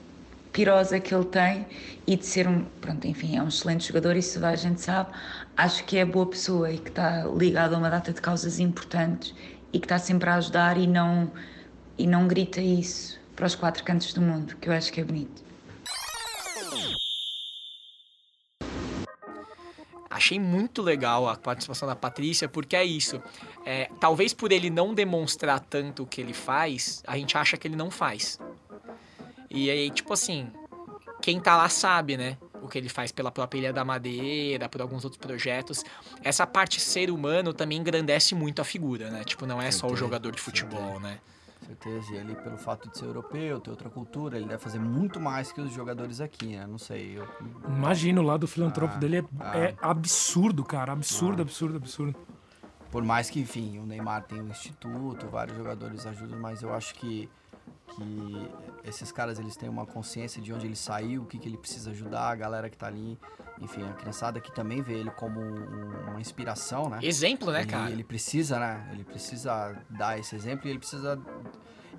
pirosa 0.52 1.00
que 1.00 1.14
ele 1.14 1.26
tem 1.26 1.66
e 2.06 2.16
de 2.16 2.26
ser 2.26 2.48
um, 2.48 2.64
pronto, 2.82 3.08
enfim, 3.08 3.38
é 3.38 3.42
um 3.44 3.48
excelente 3.48 3.88
jogador, 3.88 4.16
isso 4.16 4.44
a 4.46 4.56
gente 4.56 4.82
sabe. 4.82 5.12
Acho 5.56 5.84
que 5.86 5.98
é 5.98 6.06
boa 6.06 6.26
pessoa 6.26 6.72
e 6.72 6.78
que 6.78 6.90
está 6.90 7.26
ligado 7.26 7.76
a 7.76 7.78
uma 7.78 7.90
data 7.90 8.12
de 8.12 8.22
causas 8.22 8.60
importantes 8.60 9.34
e 9.72 9.80
que 9.80 9.86
está 9.86 9.98
sempre 9.98 10.30
a 10.30 10.36
ajudar 10.36 10.78
e 10.78 10.88
não, 10.88 11.32
e 11.98 12.06
não 12.06 12.28
grita 12.28 12.62
isso 12.62 13.20
para 13.36 13.46
os 13.46 13.56
quatro 13.56 13.84
cantos 13.84 14.14
do 14.14 14.22
mundo, 14.22 14.56
que 14.58 14.70
eu 14.70 14.74
acho 14.74 14.92
que 14.92 15.02
é 15.02 15.04
bonito. 15.04 15.42
Achei 20.10 20.40
muito 20.40 20.82
legal 20.82 21.28
a 21.28 21.36
participação 21.38 21.88
da 21.88 21.96
Patrícia, 21.96 22.48
porque 22.48 22.76
é 22.76 22.84
isso. 22.84 23.20
É, 23.66 23.90
talvez 24.00 24.34
por 24.34 24.52
ele 24.52 24.70
não 24.70 24.94
demonstrar 24.94 25.60
tanto 25.62 26.04
o 26.04 26.06
que 26.06 26.20
ele 26.20 26.34
faz, 26.34 27.02
a 27.08 27.18
gente 27.18 27.38
acha 27.38 27.58
que 27.58 27.68
ele 27.68 27.78
não 27.78 27.90
faz. 27.90 28.38
E 29.54 29.70
aí, 29.70 29.90
tipo 29.90 30.14
assim, 30.14 30.50
quem 31.22 31.40
tá 31.40 31.58
lá 31.58 31.68
sabe, 31.68 32.16
né? 32.16 32.38
O 32.62 32.68
que 32.70 32.78
ele 32.78 32.88
faz 32.88 33.12
pela 33.12 33.32
própria 33.32 33.60
Ilha 33.60 33.74
da 33.74 33.84
Madeira, 33.84 34.70
por 34.70 34.82
alguns 34.82 35.04
outros 35.04 35.20
projetos. 35.20 35.84
Essa 36.24 36.48
parte 36.48 36.80
ser 36.80 37.12
humano 37.12 37.54
também 37.54 37.78
engrandece 37.78 38.34
muito 38.34 38.62
a 38.62 38.64
figura, 38.64 39.10
né? 39.10 39.24
Tipo, 39.26 39.46
não 39.46 39.58
é 39.58 39.64
certeza, 39.64 39.80
só 39.80 39.88
o 39.88 39.96
jogador 39.96 40.32
de 40.32 40.42
futebol, 40.42 40.80
certeza. 40.80 41.00
né? 41.02 41.20
Certeza, 41.68 42.14
e 42.14 42.18
ele, 42.18 42.36
pelo 42.36 42.58
fato 42.58 42.90
de 42.90 42.98
ser 42.98 43.06
europeu, 43.06 43.60
ter 43.60 43.70
outra 43.70 43.90
cultura, 43.90 44.38
ele 44.38 44.46
deve 44.46 44.62
fazer 44.62 44.80
muito 44.80 45.20
mais 45.20 45.52
que 45.52 45.60
os 45.60 45.74
jogadores 45.74 46.22
aqui, 46.22 46.56
né? 46.56 46.66
Não 46.66 46.78
sei. 46.78 47.18
Eu... 47.18 47.28
Imagino, 47.68 48.22
lá 48.22 48.38
do 48.38 48.48
filantropo 48.48 48.96
ah, 48.96 49.00
dele 49.00 49.18
é, 49.18 49.24
ah, 49.40 49.58
é, 49.58 49.76
absurdo, 49.82 50.64
cara. 50.64 50.94
Absurdo, 50.94 51.40
ah. 51.40 51.44
absurdo, 51.44 51.78
absurdo. 51.78 52.16
Por 52.90 53.04
mais 53.04 53.30
que, 53.30 53.40
enfim, 53.40 53.80
o 53.80 53.86
Neymar 53.86 54.24
tem 54.24 54.42
um 54.42 54.48
instituto, 54.48 55.28
vários 55.28 55.58
jogadores 55.58 56.06
ajudam, 56.06 56.40
mas 56.40 56.62
eu 56.62 56.74
acho 56.74 56.94
que 56.96 57.30
que 57.96 58.50
esses 58.84 59.12
caras 59.12 59.40
eles 59.40 59.56
têm 59.56 59.70
uma 59.70 59.86
consciência 59.86 60.42
de 60.42 60.54
onde 60.54 60.66
ele 60.66 60.76
saiu, 60.76 61.24
o 61.24 61.26
que, 61.26 61.38
que 61.38 61.48
ele 61.48 61.58
precisa 61.58 61.92
ajudar, 61.92 62.30
a 62.30 62.36
galera 62.36 62.70
que 62.70 62.78
tá 62.78 62.88
ali, 62.88 63.18
enfim, 63.60 63.84
a 63.84 63.94
criançada 63.94 64.40
que 64.40 64.52
também 64.52 64.82
vê 64.82 64.94
ele 64.94 65.12
como 65.12 65.40
um, 65.40 66.10
uma 66.10 66.20
inspiração, 66.20 66.90
né? 66.90 67.00
Exemplo, 67.02 67.52
né, 67.52 67.62
ele, 67.62 67.70
cara? 67.70 67.92
Ele 67.92 68.04
precisa, 68.04 68.60
né? 68.60 68.90
Ele 68.92 69.04
precisa 69.04 69.78
dar 69.90 70.20
esse 70.20 70.36
exemplo 70.36 70.68
e 70.68 70.72
ele 70.72 70.80
precisa 70.80 71.20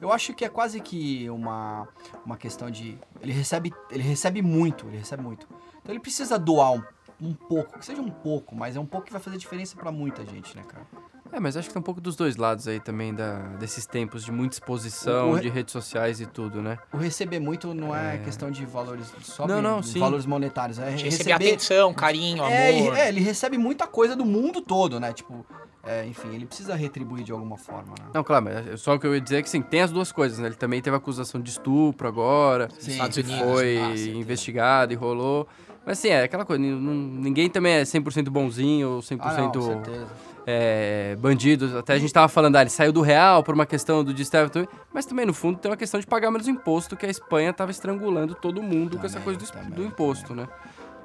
eu 0.01 0.11
acho 0.11 0.35
que 0.35 0.45
é 0.45 0.49
quase 0.49 0.81
que 0.81 1.31
uma, 1.31 1.87
uma 2.27 2.37
questão 2.37 2.69
de 2.69 2.99
ele 3.21 3.33
recebe 3.33 3.73
ele 3.89 4.03
recebe 4.03 4.43
muito, 4.43 4.89
ele 4.89 4.99
recebe 4.99 5.23
muito. 5.23 5.47
Então 5.81 5.93
ele 5.93 6.01
precisa 6.01 6.37
doar 6.37 6.73
um, 6.73 6.83
um 7.21 7.33
pouco, 7.33 7.79
que 7.79 7.87
seja 7.87 8.03
um 8.03 8.11
pouco, 8.11 8.57
mas 8.57 8.75
é 8.75 8.81
um 8.81 8.87
pouco 8.87 9.07
que 9.07 9.13
vai 9.13 9.23
fazer 9.23 9.37
diferença 9.37 9.77
para 9.77 9.93
muita 9.93 10.27
gente, 10.27 10.57
né, 10.57 10.65
cara? 10.65 10.85
É, 11.33 11.41
mas 11.41 11.57
acho 11.57 11.69
que 11.69 11.73
tem 11.73 11.81
um 11.81 11.85
pouco 11.85 12.01
dos 12.01 12.15
dois 12.15 12.37
lados 12.37 12.69
aí 12.69 12.79
também, 12.79 13.15
da, 13.15 13.39
desses 13.59 13.87
tempos 13.87 14.23
de 14.23 14.31
muita 14.31 14.55
exposição, 14.55 15.33
re... 15.33 15.41
de 15.41 15.49
redes 15.49 15.73
sociais 15.73 16.21
e 16.21 16.27
tudo, 16.27 16.61
né? 16.61 16.77
O 16.93 16.99
receber 16.99 17.41
muito 17.41 17.73
não 17.73 17.97
é, 17.97 18.17
é... 18.17 18.19
questão 18.19 18.51
de 18.51 18.67
valores 18.67 19.11
só 19.23 19.47
não, 19.47 19.63
não, 19.63 19.81
de 19.81 19.99
valores 19.99 20.27
monetários. 20.27 20.79
É 20.79 20.91
receber, 20.91 21.11
receber 21.11 21.33
atenção, 21.33 21.95
carinho, 21.95 22.45
é, 22.45 22.81
amor. 22.81 22.99
É, 22.99 23.09
ele 23.09 23.21
recebe 23.21 23.57
muita 23.57 23.87
coisa 23.87 24.15
do 24.15 24.27
mundo 24.27 24.61
todo, 24.61 25.01
né? 25.01 25.11
Tipo, 25.15 25.47
é, 25.83 26.05
enfim, 26.05 26.35
ele 26.35 26.45
precisa 26.45 26.75
retribuir 26.75 27.25
de 27.25 27.33
alguma 27.33 27.57
forma, 27.57 27.95
né? 27.99 28.11
Não, 28.13 28.23
claro, 28.23 28.45
mas 28.45 28.79
só 28.83 28.95
o 28.95 29.01
que 29.01 29.07
eu 29.07 29.15
ia 29.15 29.21
dizer 29.21 29.39
é 29.39 29.43
que 29.43 29.49
sim, 29.49 29.63
tem 29.63 29.81
as 29.81 29.91
duas 29.91 30.13
coisas, 30.13 30.39
né? 30.39 30.49
Ele 30.49 30.55
também 30.55 30.83
teve 30.83 30.95
acusação 30.95 31.41
de 31.41 31.49
estupro 31.49 32.07
agora, 32.07 32.69
sim, 32.79 32.91
Estados 32.91 33.17
Unidos, 33.17 33.41
foi 33.41 33.79
ah, 33.79 33.97
investigado 34.15 34.93
e 34.93 34.97
rolou. 34.97 35.49
Mas 35.85 35.99
assim, 35.99 36.09
é 36.09 36.25
aquela 36.25 36.45
coisa, 36.45 36.63
ninguém 36.63 37.49
também 37.49 37.73
é 37.73 37.83
100% 37.83 38.29
bonzinho 38.29 38.91
ou 38.91 39.01
100% 39.01 39.19
ah, 39.23 39.51
não, 39.55 39.63
certeza 39.63 40.32
é, 40.47 41.17
bandidos. 41.19 41.75
Até 41.75 41.95
a 41.95 41.99
gente 41.99 42.13
tava 42.13 42.29
falando, 42.29 42.57
ah, 42.57 42.61
ele 42.61 42.71
saiu 42.71 42.93
do 42.93 43.01
real 43.01 43.43
por 43.43 43.55
uma 43.55 43.67
questão 43.67 44.03
do 44.03 44.13
distério, 44.13 44.51
mas 44.93 45.07
também 45.07 45.27
no 45.27 45.35
fundo 45.35 45.59
tem 45.59 45.71
uma 45.71 45.77
questão 45.77 46.01
de 46.01 46.07
pagar 46.07 46.31
menos 46.31 46.49
imposto, 46.49 46.97
que 46.97 47.07
a 47.07 47.11
Espanha 47.11 47.53
tava 47.53 47.71
estrangulando 47.71 48.35
todo 48.35 48.63
mundo 48.63 48.91
também, 48.93 49.01
com 49.01 49.07
essa 49.07 49.21
coisa 49.21 49.39
do, 49.39 49.47
também, 49.47 49.71
do 49.71 49.85
imposto, 49.85 50.29
também. 50.29 50.47
né? 50.47 50.53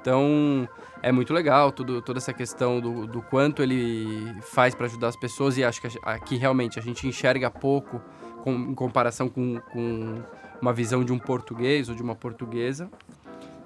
Então 0.00 0.68
é 1.02 1.12
muito 1.12 1.32
legal 1.34 1.70
tudo, 1.70 2.00
toda 2.00 2.18
essa 2.18 2.32
questão 2.32 2.80
do, 2.80 3.06
do 3.06 3.20
quanto 3.20 3.62
ele 3.62 4.34
faz 4.42 4.74
para 4.74 4.86
ajudar 4.86 5.08
as 5.08 5.16
pessoas 5.16 5.58
e 5.58 5.64
acho 5.64 5.80
que 5.80 5.88
aqui 6.02 6.36
realmente 6.36 6.78
a 6.78 6.82
gente 6.82 7.06
enxerga 7.06 7.50
pouco 7.50 8.00
com, 8.42 8.52
em 8.52 8.74
comparação 8.74 9.28
com, 9.28 9.60
com 9.72 10.22
uma 10.60 10.72
visão 10.72 11.04
de 11.04 11.12
um 11.12 11.18
português 11.18 11.88
ou 11.88 11.94
de 11.94 12.02
uma 12.02 12.14
portuguesa. 12.14 12.88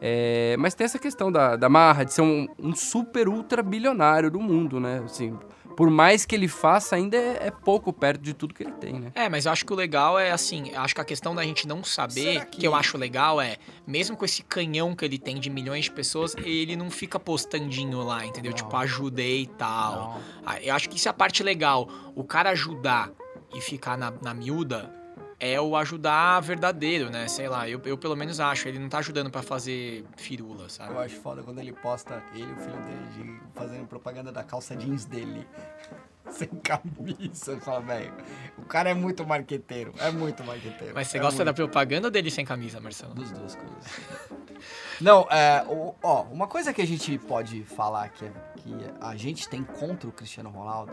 É, 0.04 0.56
mas 0.58 0.74
tem 0.74 0.84
essa 0.84 0.98
questão 0.98 1.30
da, 1.30 1.54
da 1.54 1.68
marra, 1.68 2.02
de 2.02 2.12
ser 2.12 2.22
um, 2.22 2.48
um, 2.58 2.74
super 2.74 3.28
ultra 3.28 3.62
bilionário 3.62 4.32
do 4.32 4.40
mundo, 4.40 4.80
né? 4.80 5.00
Assim, 5.04 5.38
por 5.76 5.90
mais 5.90 6.24
que 6.24 6.34
ele 6.34 6.48
faça, 6.48 6.96
ainda 6.96 7.16
é, 7.16 7.46
é, 7.46 7.50
pouco 7.50 7.92
perto 7.92 8.20
de 8.20 8.34
tudo 8.34 8.54
que 8.54 8.62
ele 8.62 8.72
tem, 8.72 9.00
né? 9.00 9.12
É, 9.14 9.28
mas 9.28 9.46
eu 9.46 9.52
acho 9.52 9.64
que 9.64 9.72
o 9.72 9.76
legal 9.76 10.18
é 10.18 10.30
assim, 10.30 10.74
acho 10.74 10.94
que 10.94 11.00
a 11.00 11.04
questão 11.04 11.34
da 11.34 11.42
gente 11.42 11.66
não 11.66 11.82
saber, 11.82 12.46
que... 12.46 12.58
que... 12.58 12.66
eu 12.66 12.74
acho 12.74 12.96
legal 12.96 13.40
é, 13.40 13.56
mesmo 13.86 14.16
com 14.16 14.24
esse 14.24 14.42
canhão 14.42 14.94
que 14.94 15.04
ele 15.04 15.18
tem 15.18 15.38
de 15.38 15.50
milhões 15.50 15.84
de 15.84 15.90
pessoas, 15.90 16.34
ele 16.36 16.76
não 16.76 16.90
fica 16.90 17.18
postandinho 17.18 18.02
lá, 18.02 18.24
entendeu? 18.24 18.50
Não. 18.50 18.56
Tipo, 18.56 18.76
ajudei 18.76 19.42
e 19.42 19.46
tal. 19.46 19.94
Não. 19.94 20.22
Ah, 20.46 20.60
eu 20.60 20.74
acho 20.74 20.88
que 20.88 20.96
isso 20.96 21.08
é 21.08 21.10
a 21.10 21.14
parte 21.14 21.42
legal. 21.42 21.88
O 22.14 22.24
cara 22.24 22.50
ajudar 22.50 23.10
e 23.54 23.60
ficar 23.60 23.96
na, 23.96 24.10
na 24.22 24.34
miúda, 24.34 25.01
é 25.42 25.60
o 25.60 25.74
ajudar 25.74 26.38
verdadeiro, 26.38 27.10
né? 27.10 27.26
Sei 27.26 27.48
lá, 27.48 27.68
eu, 27.68 27.82
eu 27.84 27.98
pelo 27.98 28.14
menos 28.14 28.38
acho. 28.38 28.68
Ele 28.68 28.78
não 28.78 28.88
tá 28.88 28.98
ajudando 28.98 29.28
para 29.28 29.42
fazer 29.42 30.04
firula, 30.16 30.68
sabe? 30.68 30.94
Eu 30.94 31.00
acho 31.00 31.16
foda 31.16 31.42
quando 31.42 31.58
ele 31.58 31.72
posta 31.72 32.22
ele 32.32 32.44
e 32.48 32.52
o 32.52 32.56
filho 32.56 32.80
dele 32.80 33.40
fazendo 33.52 33.84
propaganda 33.88 34.30
da 34.30 34.44
calça 34.44 34.76
jeans 34.76 35.04
dele. 35.04 35.44
Sem 36.30 36.48
camisa. 36.48 37.58
Fala, 37.60 37.80
velho, 37.80 38.14
o 38.56 38.62
cara 38.62 38.90
é 38.90 38.94
muito 38.94 39.26
marqueteiro. 39.26 39.92
É 39.98 40.12
muito 40.12 40.44
marqueteiro. 40.44 40.94
Mas 40.94 41.08
você 41.08 41.18
é 41.18 41.20
gosta 41.20 41.38
muito. 41.38 41.46
da 41.46 41.52
propaganda 41.52 42.08
dele 42.08 42.30
sem 42.30 42.44
camisa, 42.44 42.80
Marcelo? 42.80 43.12
Dos 43.12 43.32
duas 43.32 43.56
coisas. 43.56 44.00
não, 45.00 45.26
é, 45.28 45.66
ó, 46.00 46.22
uma 46.30 46.46
coisa 46.46 46.72
que 46.72 46.80
a 46.80 46.86
gente 46.86 47.18
pode 47.18 47.64
falar 47.64 48.08
que, 48.10 48.24
é, 48.24 48.32
que 48.56 48.74
a 49.00 49.16
gente 49.16 49.48
tem 49.48 49.64
contra 49.64 50.08
o 50.08 50.12
Cristiano 50.12 50.48
Ronaldo 50.48 50.92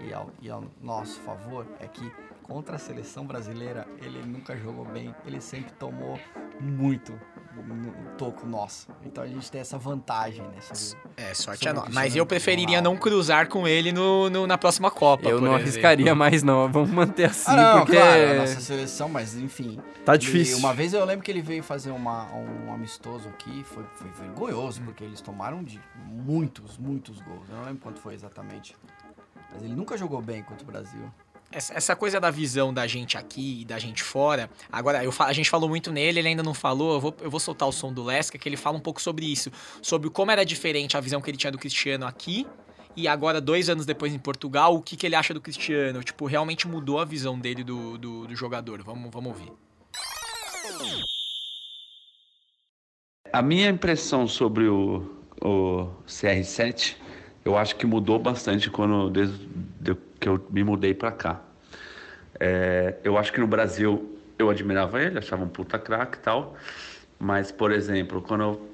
e 0.00 0.12
ao, 0.12 0.30
e 0.40 0.50
ao 0.50 0.64
nosso 0.80 1.20
favor 1.20 1.66
é 1.78 1.86
que 1.86 2.10
contra 2.50 2.74
a 2.74 2.78
seleção 2.80 3.24
brasileira, 3.24 3.86
ele 4.02 4.20
nunca 4.26 4.56
jogou 4.56 4.84
bem, 4.84 5.14
ele 5.24 5.40
sempre 5.40 5.72
tomou 5.74 6.18
muito 6.60 7.16
no 7.64 8.10
toco 8.18 8.44
nosso. 8.44 8.88
Então 9.04 9.22
a 9.22 9.26
gente 9.28 9.48
tem 9.48 9.60
essa 9.60 9.78
vantagem, 9.78 10.42
né? 10.42 10.60
Sobre, 10.60 10.98
é, 11.16 11.32
sorte 11.32 11.68
é 11.68 11.72
nossa. 11.72 11.90
Mas 11.92 12.16
eu 12.16 12.26
preferiria 12.26 12.82
não 12.82 12.96
cruzar 12.96 13.48
com 13.48 13.68
ele 13.68 13.92
no, 13.92 14.28
no 14.28 14.48
na 14.48 14.58
próxima 14.58 14.90
Copa. 14.90 15.28
Eu 15.28 15.40
não 15.40 15.52
exemplo. 15.52 15.62
arriscaria 15.62 16.12
mais, 16.12 16.42
não. 16.42 16.66
Vamos 16.72 16.90
manter 16.90 17.26
assim, 17.26 17.52
ah, 17.52 17.56
não, 17.56 17.78
porque. 17.84 17.96
Claro, 17.96 18.30
a 18.30 18.34
nossa 18.34 18.60
seleção, 18.60 19.08
mas 19.08 19.36
enfim. 19.36 19.78
Tá 20.04 20.16
difícil. 20.16 20.58
uma 20.58 20.74
vez 20.74 20.92
eu 20.92 21.04
lembro 21.04 21.24
que 21.24 21.30
ele 21.30 21.42
veio 21.42 21.62
fazer 21.62 21.92
uma, 21.92 22.34
um 22.34 22.74
amistoso 22.74 23.28
aqui, 23.28 23.62
foi, 23.62 23.84
foi 23.94 24.10
vergonhoso, 24.10 24.82
porque 24.82 25.04
eles 25.04 25.20
tomaram 25.20 25.62
de 25.62 25.80
muitos, 26.04 26.76
muitos 26.78 27.20
gols. 27.20 27.48
Eu 27.48 27.58
não 27.58 27.64
lembro 27.64 27.80
quanto 27.80 28.00
foi 28.00 28.14
exatamente. 28.14 28.76
Mas 29.52 29.62
ele 29.62 29.74
nunca 29.74 29.96
jogou 29.96 30.20
bem 30.20 30.42
contra 30.42 30.64
o 30.64 30.66
Brasil 30.66 31.12
essa 31.52 31.96
coisa 31.96 32.20
da 32.20 32.30
visão 32.30 32.72
da 32.72 32.86
gente 32.86 33.18
aqui 33.18 33.62
e 33.62 33.64
da 33.64 33.78
gente 33.78 34.02
fora. 34.02 34.48
Agora, 34.70 35.02
eu, 35.02 35.12
a 35.18 35.32
gente 35.32 35.50
falou 35.50 35.68
muito 35.68 35.90
nele, 35.90 36.20
ele 36.20 36.28
ainda 36.28 36.42
não 36.42 36.54
falou. 36.54 36.94
Eu 36.94 37.00
vou, 37.00 37.16
eu 37.20 37.30
vou 37.30 37.40
soltar 37.40 37.68
o 37.68 37.72
som 37.72 37.92
do 37.92 38.04
Lesca, 38.04 38.38
que 38.38 38.48
ele 38.48 38.56
fala 38.56 38.76
um 38.76 38.80
pouco 38.80 39.02
sobre 39.02 39.26
isso. 39.26 39.50
Sobre 39.82 40.08
como 40.10 40.30
era 40.30 40.44
diferente 40.44 40.96
a 40.96 41.00
visão 41.00 41.20
que 41.20 41.28
ele 41.28 41.36
tinha 41.36 41.50
do 41.50 41.58
Cristiano 41.58 42.06
aqui. 42.06 42.46
E 42.96 43.08
agora, 43.08 43.40
dois 43.40 43.68
anos 43.68 43.84
depois 43.84 44.14
em 44.14 44.18
Portugal, 44.18 44.76
o 44.76 44.82
que, 44.82 44.96
que 44.96 45.06
ele 45.06 45.16
acha 45.16 45.34
do 45.34 45.40
Cristiano? 45.40 46.02
Tipo, 46.04 46.26
realmente 46.26 46.68
mudou 46.68 47.00
a 47.00 47.04
visão 47.04 47.38
dele 47.38 47.64
do, 47.64 47.98
do, 47.98 48.26
do 48.26 48.36
jogador. 48.36 48.82
Vamos, 48.82 49.10
vamos 49.10 49.32
ouvir. 49.32 49.52
A 53.32 53.42
minha 53.42 53.68
impressão 53.68 54.26
sobre 54.26 54.68
o, 54.68 55.08
o 55.40 55.88
CR7, 56.06 56.96
eu 57.44 57.56
acho 57.56 57.76
que 57.76 57.86
mudou 57.86 58.18
bastante 58.18 58.70
quando 58.70 59.08
desde 59.08 59.48
que 60.20 60.28
eu 60.28 60.44
me 60.50 60.62
mudei 60.62 60.94
para 60.94 61.10
cá. 61.10 61.40
É, 62.38 62.96
eu 63.02 63.18
acho 63.18 63.32
que 63.32 63.40
no 63.40 63.46
Brasil 63.46 64.18
eu 64.38 64.48
admirava 64.50 65.02
ele, 65.02 65.18
achava 65.18 65.42
um 65.42 65.48
puta 65.48 65.78
craque 65.78 66.18
e 66.18 66.20
tal, 66.20 66.54
mas, 67.18 67.50
por 67.50 67.72
exemplo, 67.72 68.22
quando 68.22 68.42
eu 68.42 68.70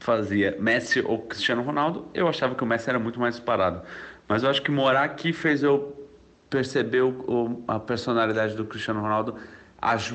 fazia 0.00 0.56
Messi 0.60 1.00
ou 1.00 1.18
Cristiano 1.18 1.62
Ronaldo, 1.62 2.06
eu 2.14 2.28
achava 2.28 2.54
que 2.54 2.62
o 2.62 2.66
Messi 2.66 2.88
era 2.88 2.98
muito 2.98 3.18
mais 3.18 3.40
parado. 3.40 3.82
Mas 4.28 4.42
eu 4.42 4.50
acho 4.50 4.62
que 4.62 4.70
morar 4.70 5.04
aqui 5.04 5.32
fez 5.32 5.62
eu 5.62 6.08
perceber 6.50 7.02
o, 7.02 7.10
o, 7.10 7.64
a 7.66 7.78
personalidade 7.78 8.54
do 8.54 8.64
Cristiano 8.64 9.00
Ronaldo, 9.00 9.34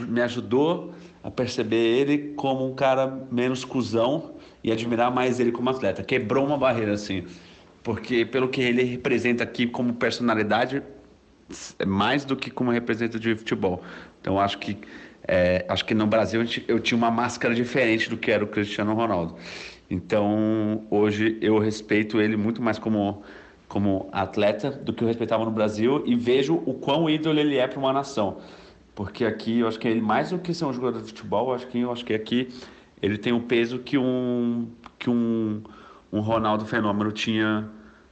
me 0.08 0.22
ajudou 0.22 0.94
a 1.24 1.32
perceber 1.32 1.76
ele 1.76 2.34
como 2.36 2.68
um 2.68 2.76
cara 2.76 3.08
menos 3.32 3.64
cuzão 3.64 4.36
e 4.64 4.72
admirar 4.72 5.12
mais 5.12 5.40
ele 5.40 5.52
como 5.52 5.70
atleta. 5.70 6.04
Quebrou 6.04 6.46
uma 6.46 6.58
barreira, 6.58 6.94
assim. 6.94 7.26
Porque 7.84 8.26
pelo 8.26 8.48
que 8.48 8.62
ele 8.62 8.84
representa 8.84 9.44
aqui 9.44 9.68
como 9.68 9.94
personalidade, 9.94 10.82
é 11.78 11.86
mais 11.86 12.24
do 12.24 12.36
que 12.36 12.50
como 12.50 12.72
representa 12.72 13.20
de 13.20 13.36
futebol. 13.36 13.84
Então 14.22 14.40
acho 14.40 14.58
que 14.58 14.78
é, 15.28 15.66
acho 15.70 15.86
que 15.86 15.94
no 15.94 16.06
Brasil 16.08 16.44
eu 16.68 16.80
tinha 16.80 16.98
uma 16.98 17.12
máscara 17.12 17.54
diferente 17.54 18.10
do 18.10 18.18
que 18.18 18.32
era 18.32 18.44
o 18.44 18.48
Cristiano 18.48 18.94
Ronaldo. 18.94 19.36
Então 19.90 20.86
hoje 20.90 21.38
eu 21.42 21.60
respeito 21.60 22.20
ele 22.20 22.38
muito 22.38 22.62
mais 22.62 22.80
como 22.80 23.24
como 23.68 24.08
atleta 24.12 24.70
do 24.70 24.94
que 24.94 25.04
eu 25.04 25.08
respeitava 25.08 25.44
no 25.44 25.50
Brasil 25.50 26.04
e 26.06 26.16
vejo 26.16 26.62
o 26.64 26.76
quão 26.76 27.10
ídolo 27.10 27.40
ele 27.40 27.58
é 27.58 27.68
para 27.68 27.80
uma 27.80 27.92
nação. 27.92 28.38
Porque 28.94 29.26
aqui 29.26 29.60
eu 29.60 29.68
acho 29.68 29.80
que 29.80 29.88
ele 29.88 30.02
mais 30.02 30.30
do 30.30 30.38
que 30.38 30.54
ser 30.54 30.66
um 30.66 30.74
jogador 30.74 31.02
de 31.02 31.08
futebol, 31.08 31.50
eu 31.50 31.56
acho 31.56 31.68
que 31.68 31.80
eu 31.80 31.92
acho 31.92 32.06
que 32.06 32.14
aqui 32.14 32.50
ele 33.02 33.18
tem 33.18 33.34
o 33.34 33.42
peso 33.42 33.80
que 33.80 33.98
um 33.98 34.68
que 35.00 35.10
um, 35.10 35.64
um 36.14 36.22
Ronaldo 36.22 36.66
fenômeno 36.66 37.12
tinha 37.12 37.68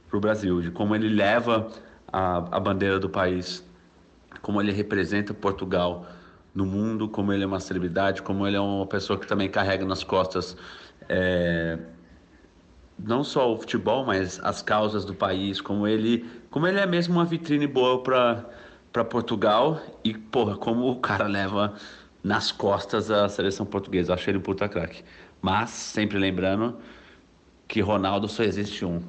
para 0.08 0.18
o 0.18 0.20
Brasil, 0.20 0.60
de 0.60 0.70
como 0.70 0.94
ele 0.94 1.08
leva 1.08 1.68
a, 2.12 2.38
a 2.56 2.60
bandeira 2.60 2.98
do 2.98 3.08
país, 3.08 3.64
como 4.42 4.60
ele 4.60 4.72
representa 4.72 5.32
Portugal 5.32 6.06
no 6.54 6.66
mundo, 6.66 7.08
como 7.08 7.32
ele 7.32 7.44
é 7.44 7.46
uma 7.46 7.60
celebridade, 7.60 8.20
como 8.20 8.46
ele 8.46 8.56
é 8.56 8.60
uma 8.60 8.86
pessoa 8.86 9.18
que 9.18 9.26
também 9.26 9.48
carrega 9.48 9.86
nas 9.86 10.04
costas 10.04 10.56
é, 11.08 11.78
não 12.98 13.24
só 13.24 13.52
o 13.52 13.56
futebol, 13.56 14.04
mas 14.04 14.40
as 14.42 14.62
causas 14.62 15.04
do 15.04 15.14
país, 15.14 15.60
como 15.60 15.86
ele, 15.86 16.28
como 16.50 16.66
ele 16.66 16.78
é 16.78 16.86
mesmo 16.86 17.14
uma 17.14 17.24
vitrine 17.24 17.66
boa 17.66 18.02
para 18.02 18.44
para 18.92 19.04
Portugal 19.04 19.80
e 20.04 20.12
porra, 20.12 20.54
como 20.54 20.90
o 20.90 21.00
cara 21.00 21.26
leva 21.26 21.72
nas 22.22 22.52
costas 22.52 23.10
a 23.10 23.26
seleção 23.26 23.64
portuguesa. 23.64 24.12
Achei 24.12 24.32
ele 24.32 24.38
um 24.38 24.42
puta 24.42 24.68
craque. 24.68 25.02
Mas 25.40 25.70
sempre 25.70 26.18
lembrando 26.18 26.76
que 27.72 27.80
Ronaldo 27.80 28.28
só 28.28 28.42
existe 28.42 28.84
um, 28.84 29.00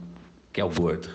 que 0.54 0.62
é 0.62 0.64
o 0.64 0.70
gordo. 0.70 1.10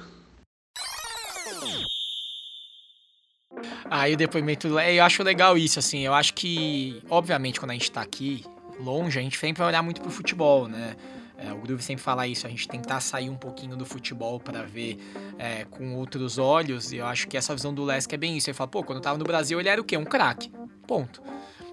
Aí 3.91 4.13
o 4.13 4.17
depoimento, 4.19 4.69
eu 4.79 5.03
acho 5.03 5.23
legal 5.23 5.57
isso, 5.57 5.79
assim, 5.79 6.01
eu 6.01 6.13
acho 6.13 6.35
que, 6.35 7.03
obviamente, 7.09 7.59
quando 7.59 7.71
a 7.71 7.73
gente 7.73 7.91
tá 7.91 8.03
aqui, 8.03 8.45
longe, 8.79 9.19
a 9.19 9.23
gente 9.23 9.39
sempre 9.39 9.61
vai 9.61 9.69
olhar 9.69 9.83
muito 9.83 10.03
pro 10.03 10.11
futebol, 10.11 10.69
né? 10.69 10.95
É, 11.39 11.51
o 11.51 11.57
Groove 11.57 11.83
sempre 11.83 12.05
fala 12.05 12.27
isso, 12.27 12.47
a 12.47 12.51
gente 12.51 12.69
tentar 12.69 13.01
sair 13.01 13.31
um 13.31 13.37
pouquinho 13.37 13.79
do 13.79 13.87
futebol 13.87 14.39
para 14.39 14.65
ver 14.65 14.99
é, 15.39 15.65
com 15.65 15.95
outros 15.95 16.37
olhos, 16.37 16.93
e 16.93 16.99
eu 16.99 17.07
acho 17.07 17.27
que 17.29 17.37
essa 17.37 17.55
visão 17.55 17.73
do 17.73 17.83
Lesk 17.83 18.13
é 18.13 18.19
bem 18.19 18.37
isso. 18.37 18.51
Ele 18.51 18.57
fala, 18.57 18.69
pô, 18.69 18.85
quando 18.85 18.99
eu 18.99 19.03
tava 19.03 19.17
no 19.17 19.25
Brasil 19.25 19.59
ele 19.59 19.71
era 19.71 19.81
o 19.81 19.85
quê? 19.85 19.97
Um 19.97 20.05
craque. 20.05 20.53
Ponto. 20.87 21.23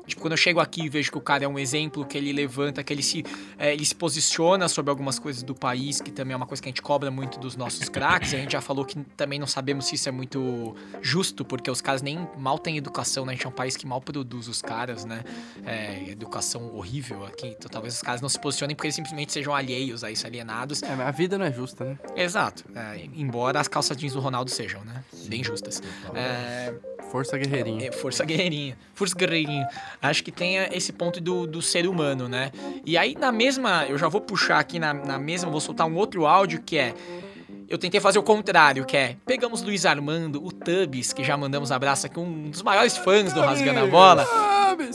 Tipo, 0.06 0.22
quando 0.22 0.34
eu 0.34 0.38
chego 0.38 0.60
aqui 0.60 0.84
e 0.84 0.90
vejo 0.90 1.12
que 1.12 1.18
o 1.18 1.22
cara 1.22 1.46
é 1.46 1.48
um 1.48 1.58
exemplo, 1.58 2.06
que 2.06 2.18
ele 2.18 2.32
levanta, 2.32 2.84
que 2.84 2.94
ele 2.94 3.04
se, 3.04 3.24
é, 3.58 3.74
ele 3.74 3.86
se 3.86 3.96
posiciona 3.96 4.68
sobre 4.68 4.90
algumas 4.90 5.20
coisas 5.20 5.44
do 5.44 5.56
país, 5.56 6.00
que 6.02 6.12
também 6.12 6.34
é 6.34 6.38
uma 6.38 6.46
coisa 6.46 6.62
que 6.62 6.70
a 6.70 6.72
gente 6.72 6.82
cobra 6.82 7.10
muito 7.10 7.40
dos 7.40 7.56
nossos 7.56 7.90
craques. 7.90 8.34
A 8.34 8.38
gente 8.38 8.52
já 8.52 8.62
falou 8.62 8.86
que 8.86 9.00
também 9.18 9.40
não 9.40 9.48
sabemos 9.48 9.86
se 9.86 9.96
isso 9.96 10.08
é 10.10 10.12
muito 10.12 10.76
justo, 11.02 11.44
porque 11.44 11.70
os 11.70 11.82
caras 11.82 12.02
nem 12.02 12.28
mal 12.38 12.58
têm 12.60 12.78
educação, 12.78 13.26
né? 13.26 13.34
A 13.34 13.36
gente 13.36 13.46
é 13.46 13.50
um 13.50 13.54
país 13.54 13.76
que 13.76 13.86
mal 13.86 14.02
produz 14.02 14.48
os 14.48 14.62
caras, 14.62 15.06
né? 15.06 15.24
É, 15.66 16.10
educação 16.10 16.74
horrível 16.76 17.26
aqui. 17.26 17.48
Então 17.48 17.70
talvez 17.70 17.96
os 17.96 18.02
caras 18.02 18.22
não 18.22 18.30
se 18.30 18.40
posicionem 18.40 18.76
porque 18.76 18.88
eles 18.88 18.96
simplesmente 18.96 19.32
sejam 19.34 19.54
alheios 19.54 20.04
a 20.04 20.12
isso, 20.12 20.26
alienados. 20.26 20.84
É, 20.84 20.96
mas 20.96 21.08
a 21.08 21.12
vida 21.12 21.38
não 21.38 21.46
é 21.46 21.52
justa, 21.52 21.84
né? 21.86 21.98
Exato. 22.16 22.64
É, 22.76 23.08
embora 23.16 23.60
as 23.60 23.68
calças 23.68 23.98
jeans 23.98 24.14
do 24.14 24.20
Ronaldo 24.20 24.52
sejam, 24.52 24.84
né? 24.84 25.04
Bem 25.28 25.44
justas. 25.44 25.82
É, 26.14 26.74
Força 27.12 27.38
guerreirinha. 27.38 27.88
é, 27.88 27.92
força 27.92 28.26
guerreirinha. 28.26 28.78
Força 28.94 29.16
guerreirinha. 29.16 29.68
Acho 30.02 30.24
que 30.24 30.32
tem 30.32 30.58
esse 30.72 30.92
ponto 30.94 31.20
do, 31.22 31.48
do 31.48 31.62
ser 31.62 31.88
humano, 31.88 32.28
né? 32.28 32.52
E 32.86 32.98
aí, 32.98 33.16
na 33.16 33.32
mesma. 33.32 33.86
Eu 33.88 33.98
já 33.98 34.08
vou 34.08 34.22
puxar 34.22 34.60
aqui 34.60 34.80
na, 34.80 34.94
na 34.94 35.18
mesma, 35.18 35.50
vou 35.50 35.62
soltar 35.62 35.88
um 35.88 35.96
outro 35.96 36.26
áudio 36.26 36.62
que 36.62 36.78
é. 36.78 36.94
Eu 37.68 37.78
tentei 37.78 38.00
fazer 38.00 38.20
o 38.20 38.24
contrário, 38.24 38.86
que 38.86 38.96
é 38.96 39.18
pegamos 39.26 39.62
Luiz 39.62 39.86
Armando, 39.86 40.44
o 40.44 40.52
Tubs, 40.52 41.12
que 41.12 41.24
já 41.24 41.36
mandamos 41.36 41.72
abraço 41.72 42.06
aqui, 42.06 42.20
um 42.20 42.50
dos 42.50 42.62
maiores 42.62 42.96
fãs 42.98 43.34
do 43.34 43.42
Rasgando 43.42 43.80
a 43.80 43.88
Bola. 43.88 44.28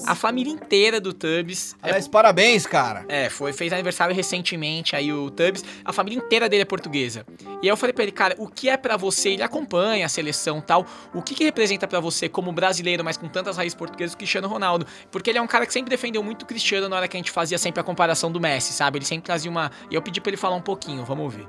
A 0.06 0.14
família 0.14 0.52
inteira 0.52 1.00
do 1.00 1.12
Tubs. 1.12 1.74
é 1.82 1.88
Aliás, 1.88 2.06
parabéns, 2.06 2.66
cara. 2.66 3.04
é, 3.08 3.28
foi, 3.30 3.52
fez 3.52 3.72
aniversário 3.72 4.14
recentemente 4.14 4.94
aí 4.94 5.12
o 5.12 5.30
Tubbs, 5.30 5.64
a 5.84 5.92
família 5.92 6.18
inteira 6.18 6.48
dele 6.48 6.62
é 6.62 6.64
portuguesa. 6.64 7.24
E 7.62 7.66
aí 7.66 7.68
eu 7.68 7.76
falei 7.76 7.92
pra 7.92 8.02
ele, 8.04 8.12
cara, 8.12 8.34
o 8.38 8.46
que 8.46 8.68
é 8.68 8.76
pra 8.76 8.96
você? 8.96 9.30
Ele 9.30 9.42
acompanha 9.42 10.06
a 10.06 10.08
seleção 10.08 10.58
e 10.58 10.62
tal. 10.62 10.86
O 11.14 11.22
que 11.22 11.34
que 11.34 11.44
representa 11.44 11.88
pra 11.88 11.98
você 11.98 12.28
como 12.28 12.52
brasileiro, 12.52 13.02
mas 13.02 13.16
com 13.16 13.28
tantas 13.28 13.56
raízes 13.56 13.74
portuguesas, 13.74 14.14
o 14.14 14.16
Cristiano 14.18 14.48
Ronaldo? 14.48 14.86
Porque 15.10 15.30
ele 15.30 15.38
é 15.38 15.42
um 15.42 15.46
cara 15.46 15.66
que 15.66 15.72
sempre 15.72 15.90
defendeu 15.90 16.22
muito 16.22 16.42
o 16.42 16.46
Cristiano 16.46 16.88
na 16.88 16.96
hora 16.96 17.08
que 17.08 17.16
a 17.16 17.18
gente 17.18 17.30
fazia 17.30 17.58
sempre 17.58 17.80
a 17.80 17.84
comparação 17.84 18.30
do 18.30 18.40
Messi, 18.40 18.72
sabe? 18.72 18.98
Ele 18.98 19.04
sempre 19.04 19.24
trazia 19.24 19.50
uma. 19.50 19.70
E 19.90 19.94
eu 19.94 20.02
pedi 20.02 20.20
pra 20.20 20.30
ele 20.30 20.36
falar 20.36 20.56
um 20.56 20.62
pouquinho, 20.62 21.04
vamos 21.04 21.24
ouvir. 21.24 21.46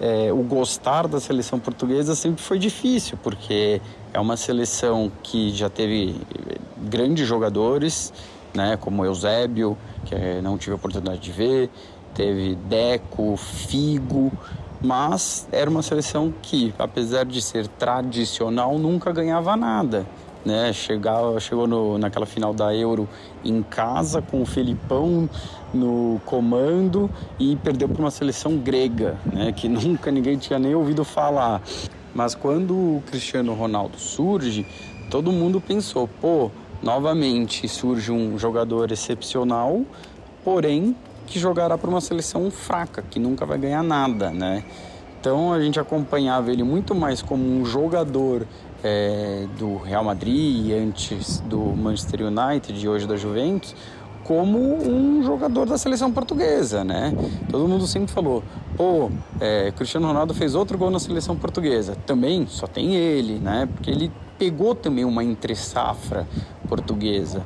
É, 0.00 0.32
o 0.32 0.42
gostar 0.42 1.06
da 1.06 1.20
seleção 1.20 1.58
portuguesa 1.58 2.14
sempre 2.14 2.42
foi 2.42 2.58
difícil, 2.58 3.18
porque 3.22 3.80
é 4.12 4.20
uma 4.20 4.36
seleção 4.36 5.10
que 5.22 5.50
já 5.50 5.70
teve 5.70 6.16
grandes 6.76 7.26
jogadores, 7.26 8.12
né, 8.54 8.76
como 8.76 9.04
Eusébio, 9.04 9.76
que 10.04 10.14
eh, 10.14 10.40
não 10.42 10.58
tive 10.58 10.72
a 10.72 10.74
oportunidade 10.74 11.20
de 11.20 11.32
ver, 11.32 11.70
teve 12.14 12.54
Deco, 12.54 13.36
Figo, 13.36 14.30
mas 14.82 15.46
era 15.52 15.70
uma 15.70 15.82
seleção 15.82 16.32
que, 16.42 16.74
apesar 16.78 17.24
de 17.24 17.40
ser 17.40 17.66
tradicional, 17.66 18.78
nunca 18.78 19.12
ganhava 19.12 19.56
nada. 19.56 20.04
Né? 20.44 20.72
Chegava, 20.72 21.38
chegou 21.38 21.68
no, 21.68 21.98
naquela 21.98 22.26
final 22.26 22.52
da 22.52 22.74
Euro 22.74 23.08
em 23.44 23.62
casa 23.62 24.20
com 24.20 24.42
o 24.42 24.44
Felipão 24.44 25.30
no 25.72 26.20
comando 26.24 27.10
e 27.38 27.56
perdeu 27.56 27.88
para 27.88 28.00
uma 28.00 28.10
seleção 28.10 28.56
grega, 28.56 29.16
né? 29.32 29.52
que 29.52 29.68
nunca 29.70 30.10
ninguém 30.10 30.36
tinha 30.36 30.58
nem 30.58 30.74
ouvido 30.74 31.04
falar. 31.04 31.62
Mas 32.14 32.34
quando 32.34 32.74
o 32.74 33.02
Cristiano 33.06 33.54
Ronaldo 33.54 33.98
surge, 33.98 34.66
todo 35.10 35.32
mundo 35.32 35.60
pensou, 35.60 36.08
pô, 36.20 36.50
novamente 36.82 37.66
surge 37.68 38.12
um 38.12 38.38
jogador 38.38 38.90
excepcional, 38.92 39.82
porém 40.44 40.94
que 41.26 41.38
jogará 41.38 41.78
para 41.78 41.88
uma 41.88 42.00
seleção 42.00 42.50
fraca, 42.50 43.02
que 43.02 43.18
nunca 43.18 43.46
vai 43.46 43.56
ganhar 43.56 43.82
nada, 43.82 44.30
né? 44.30 44.64
Então 45.20 45.52
a 45.52 45.60
gente 45.60 45.78
acompanhava 45.78 46.50
ele 46.50 46.64
muito 46.64 46.94
mais 46.94 47.22
como 47.22 47.44
um 47.44 47.64
jogador 47.64 48.44
é, 48.82 49.46
do 49.56 49.76
Real 49.76 50.02
Madrid 50.02 50.66
e 50.66 50.74
antes 50.74 51.40
do 51.40 51.58
Manchester 51.58 52.22
United 52.26 52.84
e 52.84 52.88
hoje 52.88 53.06
da 53.06 53.16
Juventus, 53.16 53.74
como 54.24 54.58
um 54.58 55.22
jogador 55.22 55.66
da 55.66 55.76
seleção 55.76 56.12
portuguesa, 56.12 56.84
né? 56.84 57.14
Todo 57.50 57.66
mundo 57.66 57.86
sempre 57.86 58.12
falou, 58.12 58.42
pô, 58.76 59.10
é, 59.40 59.72
Cristiano 59.72 60.06
Ronaldo 60.06 60.34
fez 60.34 60.54
outro 60.54 60.78
gol 60.78 60.90
na 60.90 60.98
seleção 60.98 61.36
portuguesa. 61.36 61.96
Também 62.06 62.46
só 62.46 62.66
tem 62.66 62.94
ele, 62.94 63.38
né? 63.38 63.68
Porque 63.72 63.90
ele 63.90 64.12
pegou 64.38 64.74
também 64.74 65.04
uma 65.04 65.22
entre-safra 65.22 66.26
portuguesa. 66.68 67.44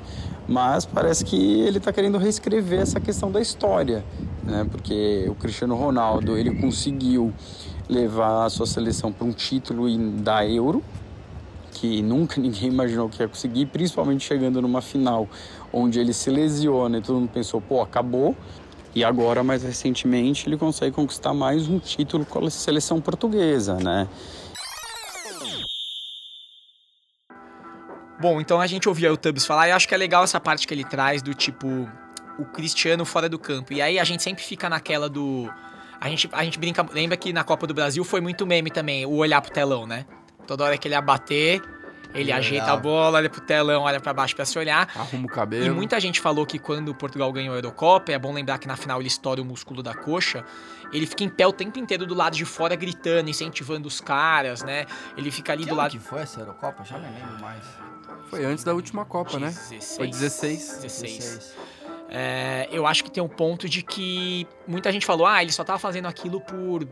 Mas 0.48 0.84
parece 0.86 1.24
que 1.24 1.60
ele 1.60 1.78
está 1.78 1.92
querendo 1.92 2.18
reescrever 2.18 2.80
essa 2.80 3.00
questão 3.00 3.30
da 3.30 3.40
história, 3.40 4.04
né? 4.44 4.66
Porque 4.70 5.26
o 5.28 5.34
Cristiano 5.34 5.74
Ronaldo, 5.74 6.36
ele 6.36 6.54
conseguiu 6.60 7.32
levar 7.88 8.44
a 8.44 8.50
sua 8.50 8.66
seleção 8.66 9.12
para 9.12 9.26
um 9.26 9.32
título 9.32 9.88
da 10.20 10.46
Euro, 10.46 10.82
que 11.76 12.02
nunca 12.02 12.40
ninguém 12.40 12.68
imaginou 12.68 13.08
que 13.08 13.22
ia 13.22 13.28
conseguir, 13.28 13.66
principalmente 13.66 14.24
chegando 14.24 14.60
numa 14.62 14.80
final 14.80 15.28
onde 15.72 16.00
ele 16.00 16.12
se 16.12 16.30
lesiona 16.30 16.98
e 16.98 17.02
todo 17.02 17.20
mundo 17.20 17.30
pensou, 17.30 17.60
pô, 17.60 17.82
acabou. 17.82 18.34
E 18.94 19.04
agora, 19.04 19.44
mais 19.44 19.62
recentemente, 19.62 20.48
ele 20.48 20.56
consegue 20.56 20.94
conquistar 20.96 21.34
mais 21.34 21.68
um 21.68 21.78
título 21.78 22.24
com 22.24 22.46
a 22.46 22.50
seleção 22.50 22.98
portuguesa, 22.98 23.74
né? 23.74 24.08
Bom, 28.18 28.40
então 28.40 28.58
a 28.58 28.66
gente 28.66 28.88
ouvia 28.88 29.12
o 29.12 29.16
Tubbs 29.16 29.44
falar, 29.44 29.68
e 29.68 29.70
eu 29.70 29.76
acho 29.76 29.86
que 29.86 29.94
é 29.94 29.98
legal 29.98 30.24
essa 30.24 30.40
parte 30.40 30.66
que 30.66 30.72
ele 30.72 30.84
traz 30.84 31.20
do 31.20 31.34
tipo 31.34 31.66
o 32.38 32.44
Cristiano 32.46 33.04
fora 33.04 33.28
do 33.28 33.38
campo. 33.38 33.74
E 33.74 33.82
aí 33.82 33.98
a 33.98 34.04
gente 34.04 34.22
sempre 34.22 34.42
fica 34.42 34.70
naquela 34.70 35.10
do 35.10 35.46
a 36.00 36.08
gente, 36.08 36.28
a 36.32 36.44
gente 36.44 36.58
brinca, 36.58 36.86
lembra 36.92 37.16
que 37.16 37.32
na 37.32 37.44
Copa 37.44 37.66
do 37.66 37.74
Brasil 37.74 38.04
foi 38.04 38.20
muito 38.20 38.46
meme 38.46 38.70
também, 38.70 39.04
o 39.04 39.16
olhar 39.16 39.40
pro 39.40 39.50
telão, 39.50 39.86
né? 39.86 40.06
Toda 40.46 40.64
hora 40.64 40.78
que 40.78 40.86
ele 40.88 40.94
ia 40.94 41.00
bater, 41.00 41.60
ele 42.14 42.24
Legal. 42.24 42.38
ajeita 42.38 42.72
a 42.72 42.76
bola, 42.76 43.18
olha 43.18 43.28
pro 43.28 43.40
telão, 43.40 43.82
olha 43.82 44.00
pra 44.00 44.12
baixo 44.14 44.34
pra 44.34 44.44
se 44.44 44.58
olhar. 44.58 44.88
Arruma 44.94 45.24
o 45.26 45.30
E 45.30 45.34
cabelo. 45.34 45.74
muita 45.74 45.98
gente 46.00 46.20
falou 46.20 46.46
que 46.46 46.58
quando 46.58 46.94
Portugal 46.94 47.30
ganhou 47.32 47.54
a 47.54 47.58
Eurocopa, 47.58 48.12
é 48.12 48.18
bom 48.18 48.32
lembrar 48.32 48.58
que 48.58 48.66
na 48.68 48.76
final 48.76 49.00
ele 49.00 49.08
estoura 49.08 49.42
o 49.42 49.44
músculo 49.44 49.82
da 49.82 49.94
coxa, 49.94 50.44
ele 50.92 51.04
fica 51.06 51.24
em 51.24 51.28
pé 51.28 51.46
o 51.46 51.52
tempo 51.52 51.78
inteiro 51.78 52.06
do 52.06 52.14
lado 52.14 52.34
de 52.36 52.44
fora 52.44 52.74
gritando, 52.76 53.28
incentivando 53.28 53.86
os 53.88 54.00
caras, 54.00 54.62
né? 54.62 54.86
Ele 55.16 55.30
fica 55.30 55.52
ali 55.52 55.64
Que 55.64 55.68
do 55.70 55.74
lado 55.74 55.90
que 55.90 55.98
foi 55.98 56.20
essa 56.22 56.40
Eurocopa? 56.40 56.84
Já 56.84 56.96
não 56.98 57.10
lembro 57.12 57.40
mais. 57.40 57.62
Foi 58.30 58.44
antes 58.44 58.64
da 58.64 58.72
última 58.74 59.04
Copa, 59.04 59.38
né? 59.38 59.48
16. 59.48 59.96
Foi 59.96 60.06
16. 60.08 60.78
16. 60.82 61.54
É, 62.08 62.68
eu 62.70 62.86
acho 62.86 63.02
que 63.04 63.10
tem 63.10 63.22
um 63.22 63.28
ponto 63.28 63.68
de 63.68 63.82
que 63.82 64.46
muita 64.66 64.90
gente 64.92 65.04
falou, 65.04 65.26
ah, 65.26 65.42
ele 65.42 65.52
só 65.52 65.64
tava 65.64 65.78
fazendo 65.78 66.06
aquilo 66.06 66.40
por 66.40 66.86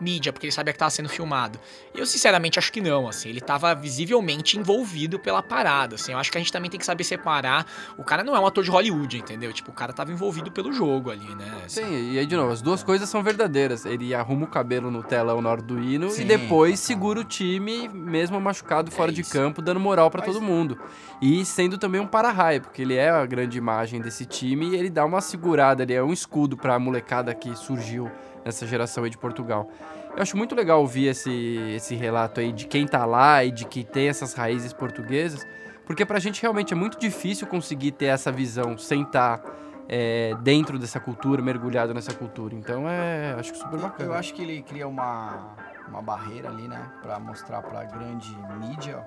mídia, 0.00 0.32
porque 0.32 0.46
ele 0.46 0.52
sabia 0.52 0.72
que 0.72 0.78
tava 0.78 0.90
sendo 0.90 1.08
filmado. 1.08 1.58
Eu, 1.94 2.06
sinceramente, 2.06 2.58
acho 2.58 2.72
que 2.72 2.80
não, 2.80 3.08
assim. 3.08 3.28
Ele 3.28 3.40
tava 3.40 3.74
visivelmente 3.74 4.58
envolvido 4.58 5.18
pela 5.18 5.42
parada, 5.42 5.94
assim. 5.94 6.12
Eu 6.12 6.18
acho 6.18 6.30
que 6.30 6.38
a 6.38 6.40
gente 6.40 6.52
também 6.52 6.70
tem 6.70 6.78
que 6.78 6.86
saber 6.86 7.04
separar. 7.04 7.66
O 7.96 8.04
cara 8.04 8.24
não 8.24 8.34
é 8.36 8.40
um 8.40 8.46
ator 8.46 8.64
de 8.64 8.70
Hollywood, 8.70 9.18
entendeu? 9.18 9.52
Tipo, 9.52 9.70
o 9.70 9.74
cara 9.74 9.92
tava 9.92 10.12
envolvido 10.12 10.50
pelo 10.50 10.72
jogo 10.72 11.10
ali, 11.10 11.34
né? 11.34 11.62
Assim. 11.64 11.84
Sim, 11.84 12.12
e 12.12 12.18
aí, 12.18 12.26
de 12.26 12.36
novo, 12.36 12.52
as 12.52 12.62
duas 12.62 12.82
coisas 12.82 13.08
são 13.08 13.22
verdadeiras. 13.22 13.84
Ele 13.84 14.14
arruma 14.14 14.44
o 14.44 14.48
cabelo 14.48 14.90
no 14.90 15.02
telão 15.02 15.40
na 15.40 15.50
hora 15.50 15.62
do 15.62 15.78
hino 15.78 16.10
Sim, 16.10 16.22
e 16.22 16.24
depois 16.24 16.80
segura 16.80 17.20
o 17.20 17.24
time, 17.24 17.88
mesmo 17.88 18.40
machucado 18.40 18.90
fora 18.90 19.12
de 19.12 19.20
isso. 19.20 19.32
campo, 19.32 19.62
dando 19.62 19.80
moral 19.80 20.10
pra 20.10 20.22
todo 20.22 20.40
mundo. 20.40 20.78
E 21.20 21.44
sendo 21.44 21.78
também 21.78 22.00
um 22.00 22.06
para-raio, 22.06 22.60
porque 22.60 22.82
ele 22.82 22.94
é 22.94 23.10
a 23.10 23.24
grande 23.24 23.56
imagem 23.56 24.00
desse 24.00 24.26
time 24.26 24.70
e 24.70 24.76
ele 24.76 24.90
dá 24.90 25.04
uma 25.04 25.20
segurada, 25.20 25.82
ele 25.82 25.94
é 25.94 26.02
um 26.02 26.12
escudo 26.12 26.56
pra 26.56 26.78
molecada 26.78 27.34
que 27.34 27.54
surgiu 27.56 28.10
nessa 28.44 28.66
geração 28.66 29.04
aí 29.04 29.10
de 29.10 29.18
Portugal. 29.18 29.68
Eu 30.14 30.22
acho 30.22 30.36
muito 30.36 30.54
legal 30.54 30.80
ouvir 30.80 31.06
esse, 31.06 31.30
esse 31.74 31.94
relato 31.94 32.40
aí 32.40 32.52
de 32.52 32.66
quem 32.66 32.86
tá 32.86 33.04
lá 33.04 33.44
e 33.44 33.50
de 33.50 33.64
que 33.64 33.82
tem 33.82 34.08
essas 34.08 34.34
raízes 34.34 34.72
portuguesas, 34.72 35.44
porque 35.84 36.04
pra 36.04 36.18
gente 36.18 36.40
realmente 36.40 36.72
é 36.72 36.76
muito 36.76 36.98
difícil 36.98 37.46
conseguir 37.46 37.92
ter 37.92 38.06
essa 38.06 38.30
visão 38.30 38.78
sem 38.78 39.02
estar 39.02 39.42
é, 39.88 40.34
dentro 40.40 40.78
dessa 40.78 41.00
cultura, 41.00 41.42
mergulhado 41.42 41.92
nessa 41.92 42.14
cultura. 42.14 42.54
Então 42.54 42.88
é, 42.88 43.34
acho 43.38 43.52
que 43.52 43.58
super 43.58 43.78
bacana. 43.78 44.10
Eu 44.10 44.14
acho 44.14 44.32
que 44.34 44.42
ele 44.42 44.62
cria 44.62 44.86
uma, 44.86 45.56
uma 45.88 46.00
barreira 46.00 46.48
ali, 46.48 46.68
né? 46.68 46.90
Pra 47.02 47.18
mostrar 47.18 47.62
pra 47.62 47.84
grande 47.84 48.36
mídia, 48.60 49.04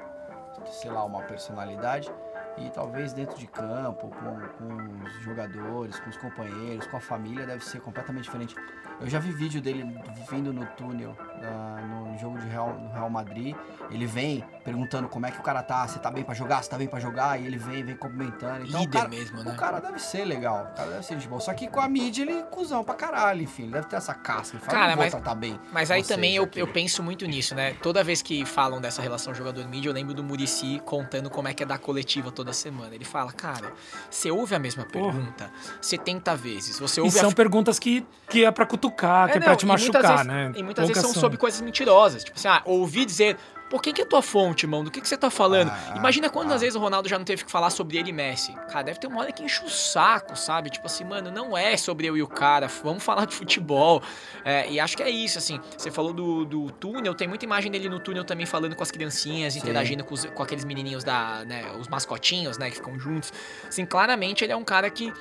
sei 0.66 0.92
lá, 0.92 1.04
uma 1.04 1.22
personalidade. 1.22 2.12
E 2.58 2.70
talvez 2.72 3.14
dentro 3.14 3.38
de 3.38 3.48
campo, 3.48 4.10
com, 4.10 4.40
com 4.58 5.04
os 5.04 5.14
jogadores, 5.24 6.00
com 6.00 6.10
os 6.10 6.18
companheiros, 6.18 6.88
com 6.88 6.98
a 6.98 7.00
família, 7.00 7.46
deve 7.46 7.64
ser 7.64 7.82
completamente 7.82 8.24
diferente. 8.26 8.56
Eu 9.00 9.08
já 9.08 9.20
vi 9.20 9.32
vídeo 9.32 9.62
dele 9.62 9.84
vindo 10.30 10.52
no 10.52 10.66
túnel 10.78 11.16
ah, 11.44 11.82
no 11.82 12.18
jogo 12.18 12.38
de 12.40 12.48
Real, 12.48 12.74
no 12.74 12.92
Real 12.92 13.10
Madrid. 13.10 13.56
Ele 13.90 14.06
vem 14.06 14.44
perguntando 14.64 15.08
como 15.08 15.26
é 15.26 15.32
que 15.32 15.40
o 15.40 15.44
cara 15.44 15.64
tá, 15.64 15.88
você 15.88 15.98
tá 16.00 16.12
bem 16.12 16.24
pra 16.24 16.34
jogar, 16.34 16.62
você 16.62 16.70
tá 16.70 16.78
bem 16.78 16.88
pra 16.88 17.00
jogar, 17.00 17.40
e 17.40 17.46
ele 17.46 17.58
vem, 17.58 17.84
vem 17.84 17.96
cumprimentando. 17.96 18.66
Então, 18.66 18.80
o 18.82 18.84
Líder 18.84 18.98
cara, 18.98 19.10
mesmo, 19.10 19.44
né? 19.44 19.52
o 19.52 19.56
cara 19.56 19.80
deve 19.80 20.00
ser 20.00 20.26
legal, 20.26 20.70
o 20.74 20.76
cara 20.76 20.90
deve 20.92 21.06
ser 21.06 21.16
de 21.18 21.28
boa. 21.28 21.40
Só 21.40 21.54
que 21.54 21.68
com 21.68 21.80
a 21.80 21.88
mídia 21.88 22.24
ele 22.24 22.34
é 22.34 22.42
cuzão 22.44 22.84
pra 22.84 22.96
caralho, 22.96 23.42
enfim. 23.42 23.64
Ele 23.64 23.72
deve 23.74 23.88
ter 23.88 23.96
essa 23.96 24.14
casca. 24.14 24.58
Ele 24.58 24.66
fala, 24.66 24.78
Cara, 24.78 24.96
mas- 24.96 25.12
tratar 25.12 25.36
bem. 25.36 25.60
Mas 25.72 25.90
aí 25.92 26.04
também 26.04 26.36
eu, 26.36 26.50
eu 26.56 26.68
penso 26.68 27.02
muito 27.02 27.26
nisso, 27.26 27.56
né? 27.56 27.74
Toda 27.82 28.04
vez 28.04 28.22
que 28.22 28.46
falam 28.46 28.82
dessa 28.82 29.02
relação 29.02 29.34
jogador-mídia, 29.34 29.90
eu 29.90 29.94
lembro 29.94 30.14
do 30.14 30.24
Murici 30.24 30.82
contando 30.86 31.30
como 31.30 31.48
é 31.48 31.54
que 31.54 31.64
é 31.64 31.66
dar 31.66 31.78
coletiva 31.78 32.32
toda 32.32 32.52
semana. 32.52 32.94
Ele 32.94 33.06
fala, 33.06 33.32
cara, 33.32 33.72
você 34.10 34.30
ouve 34.32 34.54
a 34.56 34.60
mesma 34.60 34.84
pergunta 34.86 35.50
70 35.82 36.36
vezes, 36.36 36.80
você 36.80 37.00
E 37.00 37.04
ouve 37.04 37.18
são 37.18 37.30
a... 37.30 37.34
perguntas 37.34 37.80
que, 37.80 38.06
que 38.30 38.44
é 38.44 38.52
pra 38.52 38.66
cutucar, 38.66 39.28
que 39.30 39.38
é, 39.38 39.40
não, 39.40 39.46
pra 39.46 39.56
te 39.56 39.64
e 39.64 39.66
machucar, 39.68 40.02
vezes- 40.02 40.26
né? 40.26 40.52
E 40.56 40.64
muitas 40.64 40.88
vezes 40.88 41.04
são. 41.14 41.27
Sobre 41.28 41.38
coisas 41.38 41.62
mentirosas. 41.62 42.24
Tipo 42.24 42.38
assim, 42.38 42.48
ah, 42.48 42.62
ouvi 42.66 43.06
dizer, 43.06 43.38
pô, 43.70 43.80
quem 43.80 43.94
que 43.94 44.02
é 44.02 44.06
tua 44.06 44.22
fonte, 44.22 44.64
irmão? 44.66 44.84
Do 44.84 44.90
que, 44.90 45.02
que 45.02 45.08
você 45.08 45.18
tá 45.18 45.30
falando? 45.30 45.70
Ah, 45.70 45.96
Imagina 45.98 46.30
quantas 46.30 46.54
ah. 46.56 46.58
vezes 46.58 46.76
o 46.76 46.80
Ronaldo 46.80 47.10
já 47.10 47.18
não 47.18 47.26
teve 47.26 47.44
que 47.44 47.52
falar 47.52 47.70
sobre 47.70 47.98
ele 47.98 48.10
e 48.10 48.14
Messi. 48.14 48.54
Cara, 48.72 48.84
deve 48.84 49.00
ter 49.00 49.08
uma 49.08 49.20
hora 49.20 49.32
que 49.32 49.44
enche 49.44 49.64
o 49.64 49.70
saco, 49.70 50.36
sabe? 50.38 50.70
Tipo 50.70 50.86
assim, 50.88 51.04
mano, 51.04 51.30
não 51.32 51.58
é 51.58 51.76
sobre 51.76 52.08
eu 52.08 52.16
e 52.16 52.22
o 52.24 52.28
cara, 52.28 52.68
vamos 52.84 53.04
falar 53.04 53.26
de 53.26 53.36
futebol. 53.36 54.02
É, 54.46 54.70
e 54.72 54.80
acho 54.80 54.96
que 54.96 55.04
é 55.04 55.10
isso, 55.10 55.38
assim. 55.38 55.60
Você 55.78 55.92
falou 55.92 56.14
do, 56.14 56.46
do 56.46 56.72
túnel, 56.72 57.14
tem 57.14 57.28
muita 57.28 57.44
imagem 57.46 57.70
dele 57.72 57.90
no 57.90 58.00
túnel 58.00 58.24
também 58.24 58.46
falando 58.46 58.76
com 58.76 58.84
as 58.84 58.92
criancinhas, 58.92 59.54
Sim. 59.54 59.60
interagindo 59.60 60.04
com, 60.04 60.14
os- 60.14 60.26
com 60.26 60.42
aqueles 60.44 60.64
menininhos 60.64 61.04
da, 61.04 61.44
né, 61.46 61.72
os 61.80 61.88
mascotinhos, 61.88 62.58
né, 62.58 62.70
que 62.70 62.78
ficam 62.78 62.98
juntos. 63.00 63.34
Assim, 63.68 63.86
claramente 63.86 64.44
ele 64.44 64.54
é 64.54 64.56
um 64.56 64.64
cara 64.64 64.90
que. 64.90 65.12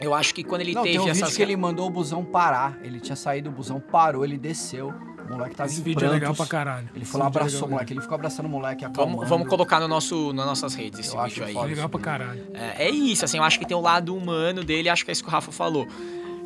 Eu 0.00 0.12
acho 0.12 0.34
que 0.34 0.42
quando 0.42 0.62
ele 0.62 0.74
Não, 0.74 0.82
teve 0.82 0.94
tem 0.98 1.00
um 1.00 1.04
vídeo 1.12 1.22
essas. 1.24 1.36
que 1.36 1.40
ele 1.40 1.56
mandou 1.56 1.86
o 1.86 1.90
busão 1.90 2.24
parar. 2.24 2.76
Ele 2.82 2.98
tinha 2.98 3.14
saído 3.14 3.48
do 3.48 3.54
busão, 3.56 3.78
parou, 3.80 4.24
ele 4.24 4.36
desceu. 4.36 4.92
O 5.28 5.32
moleque 5.32 5.54
tava 5.56 5.68
Esse 5.70 5.80
em 5.80 5.84
vídeo 5.84 6.04
é 6.06 6.10
legal 6.10 6.34
prantos. 6.34 6.36
pra 6.36 6.46
caralho. 6.46 6.88
Ele 6.94 7.02
Esse 7.02 7.10
foi 7.12 7.20
lá, 7.20 7.26
é 7.26 7.28
abraçou 7.28 7.52
legal 7.54 7.66
o 7.68 7.70
moleque. 7.72 7.92
Ele 7.92 8.00
ficou 8.00 8.14
abraçando 8.14 8.46
o 8.46 8.48
moleque, 8.48 8.82
Vamos, 8.84 8.98
acalmando. 8.98 9.26
vamos 9.26 9.48
colocar 9.48 9.80
no 9.80 9.88
nosso, 9.88 10.32
nas 10.32 10.46
nossas 10.46 10.74
redes 10.74 11.00
esse 11.00 11.14
Eu 11.14 11.20
acho 11.20 11.44
vídeo 11.44 11.60
aí. 11.62 11.68
Legal 11.70 11.88
pra 11.88 12.00
caralho. 12.00 12.44
É, 12.52 12.86
é 12.86 12.90
isso, 12.90 13.24
assim, 13.24 13.38
eu 13.38 13.42
acho 13.44 13.58
que 13.58 13.66
tem 13.66 13.76
o 13.76 13.80
lado 13.80 14.14
humano 14.16 14.62
dele, 14.62 14.88
acho 14.88 15.04
que 15.04 15.10
é 15.10 15.12
isso 15.12 15.22
que 15.22 15.28
o 15.28 15.32
Rafa 15.32 15.50
falou. 15.52 15.86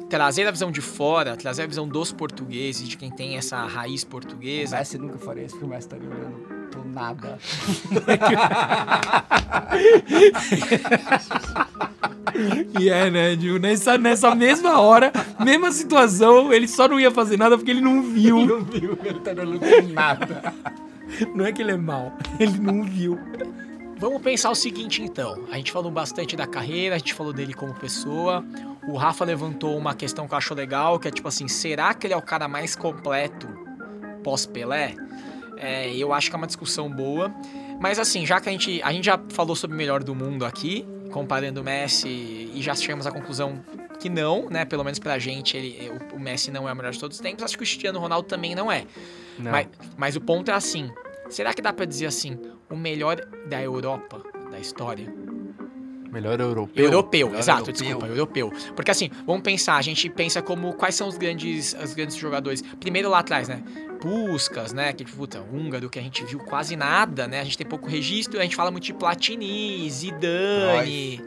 Trazer 0.09 0.47
a 0.47 0.51
visão 0.51 0.71
de 0.71 0.81
fora, 0.81 1.37
trazer 1.37 1.63
a 1.63 1.67
visão 1.67 1.87
dos 1.87 2.13
portugueses, 2.13 2.89
de 2.89 2.97
quem 2.97 3.11
tem 3.11 3.37
essa 3.37 3.65
raiz 3.65 4.03
O 4.03 4.07
portuguesa. 4.07 4.79
Messi 4.79 4.99
nunca 4.99 5.19
faria 5.19 5.45
isso, 5.45 5.55
porque 5.55 5.67
o 5.67 5.69
Messi 5.69 5.87
estaria 5.87 6.09
olhando 6.09 6.71
do 6.71 6.89
nada. 6.89 7.39
E 12.79 12.89
é, 12.89 13.11
né, 13.11 13.37
Gil? 13.37 13.59
Nessa, 13.59 13.99
nessa 13.99 14.35
mesma 14.35 14.81
hora, 14.81 15.13
mesma 15.41 15.73
situação, 15.73 16.53
ele 16.53 16.69
só 16.69 16.87
não 16.87 17.01
ia 17.01 17.11
fazer 17.11 17.37
nada 17.37 17.57
porque 17.57 17.71
ele 17.71 17.81
não 17.81 18.03
viu. 18.03 18.45
Não 18.45 18.63
viu, 18.63 18.99
ele 19.03 19.21
tá 19.21 19.33
olhando 19.33 19.59
do 19.59 19.93
nada. 19.93 20.55
Não 21.35 21.47
é 21.47 21.53
que 21.53 21.63
ele 21.63 21.73
é 21.73 21.77
mal, 21.77 22.13
ele 22.39 22.59
não 22.59 22.85
viu. 22.85 23.19
Vamos 23.99 24.23
pensar 24.23 24.51
o 24.51 24.55
seguinte, 24.55 25.03
então. 25.03 25.45
A 25.51 25.57
gente 25.57 25.73
falou 25.73 25.91
bastante 25.91 26.37
da 26.37 26.47
carreira, 26.47 26.95
a 26.95 26.99
gente 26.99 27.13
falou 27.15 27.33
dele 27.33 27.53
como 27.53 27.75
pessoa. 27.75 28.45
O 28.87 28.97
Rafa 28.97 29.25
levantou 29.25 29.77
uma 29.77 29.93
questão 29.93 30.29
que 30.29 30.35
eu 30.35 30.39
acho 30.39 30.55
legal, 30.55 30.99
que 31.01 31.09
é 31.09 31.11
tipo 31.11 31.27
assim, 31.27 31.49
será 31.49 31.93
que 31.93 32.07
ele 32.07 32.15
é 32.15 32.17
o 32.17 32.23
cara 32.23 32.47
mais 32.47 32.77
completo 32.77 33.49
pós-Pelé? 34.23 34.95
É, 35.57 35.93
eu 35.97 36.13
acho 36.13 36.31
que 36.31 36.37
é 36.37 36.39
uma 36.39 36.47
discussão 36.47 36.89
boa. 36.89 37.35
Mas 37.81 37.99
assim, 37.99 38.25
já 38.25 38.41
que 38.41 38.49
a 38.49 38.53
gente, 38.53 38.81
a 38.83 38.93
gente 38.93 39.05
já 39.05 39.19
falou 39.31 39.57
sobre 39.57 39.75
o 39.75 39.79
melhor 39.79 40.05
do 40.05 40.15
mundo 40.15 40.45
aqui, 40.45 40.87
comparando 41.11 41.61
o 41.61 41.65
Messi, 41.65 42.09
e 42.55 42.63
já 42.63 42.75
chegamos 42.77 43.07
à 43.07 43.11
conclusão 43.11 43.63
que 43.99 44.09
não, 44.09 44.49
né? 44.49 44.65
Pelo 44.65 44.85
menos 44.85 45.01
pra 45.01 45.19
gente, 45.19 45.57
ele, 45.57 45.91
o, 46.13 46.17
o 46.17 46.21
Messi 46.21 46.53
não 46.53 46.69
é 46.69 46.73
o 46.73 46.77
melhor 46.77 46.93
de 46.93 47.01
todos 47.01 47.17
os 47.17 47.21
tempos. 47.21 47.43
Acho 47.43 47.55
que 47.59 47.65
o 47.65 47.67
Cristiano 47.67 47.99
Ronaldo 47.99 48.29
também 48.29 48.55
não 48.55 48.71
é. 48.71 48.85
Não. 49.39 49.51
Mas, 49.51 49.67
mas 49.97 50.17
o 50.17 50.21
ponto 50.21 50.51
é 50.51 50.55
assim: 50.55 50.91
será 51.29 51.53
que 51.55 51.63
dá 51.63 51.73
pra 51.73 51.85
dizer 51.85 52.07
assim, 52.07 52.39
o 52.71 52.77
melhor 52.77 53.21
da 53.49 53.63
Europa, 53.63 54.23
da 54.51 54.59
história? 54.59 55.13
Melhor 56.11 56.41
europeu. 56.41 56.85
Europeu, 56.85 57.27
Melhor 57.27 57.39
exato, 57.39 57.71
europeu. 57.71 57.75
desculpa, 57.75 58.07
europeu. 58.07 58.53
Porque 58.75 58.91
assim, 58.91 59.11
vamos 59.27 59.43
pensar, 59.43 59.77
a 59.77 59.83
gente 59.83 60.09
pensa 60.09 60.41
como 60.41 60.73
quais 60.73 60.95
são 60.95 61.07
os 61.07 61.19
grandes, 61.19 61.75
os 61.75 61.93
grandes 61.93 62.17
jogadores. 62.17 62.63
Primeiro 62.81 63.11
lá 63.11 63.19
atrás, 63.19 63.47
né? 63.49 63.63
Puskas, 64.01 64.73
né? 64.73 64.93
Que, 64.93 65.05
puta, 65.05 65.41
húngaro, 65.41 65.91
que 65.91 65.99
a 65.99 66.03
gente 66.03 66.25
viu 66.25 66.39
quase 66.39 66.77
nada, 66.77 67.27
né? 67.27 67.41
A 67.41 67.45
gente 67.45 67.59
tem 67.59 67.67
pouco 67.67 67.87
registro, 67.87 68.41
a 68.41 68.43
gente 68.43 68.57
fala 68.57 68.71
muito 68.71 68.85
de 68.85 68.95
Platini, 68.95 69.89
Zidane, 69.91 71.23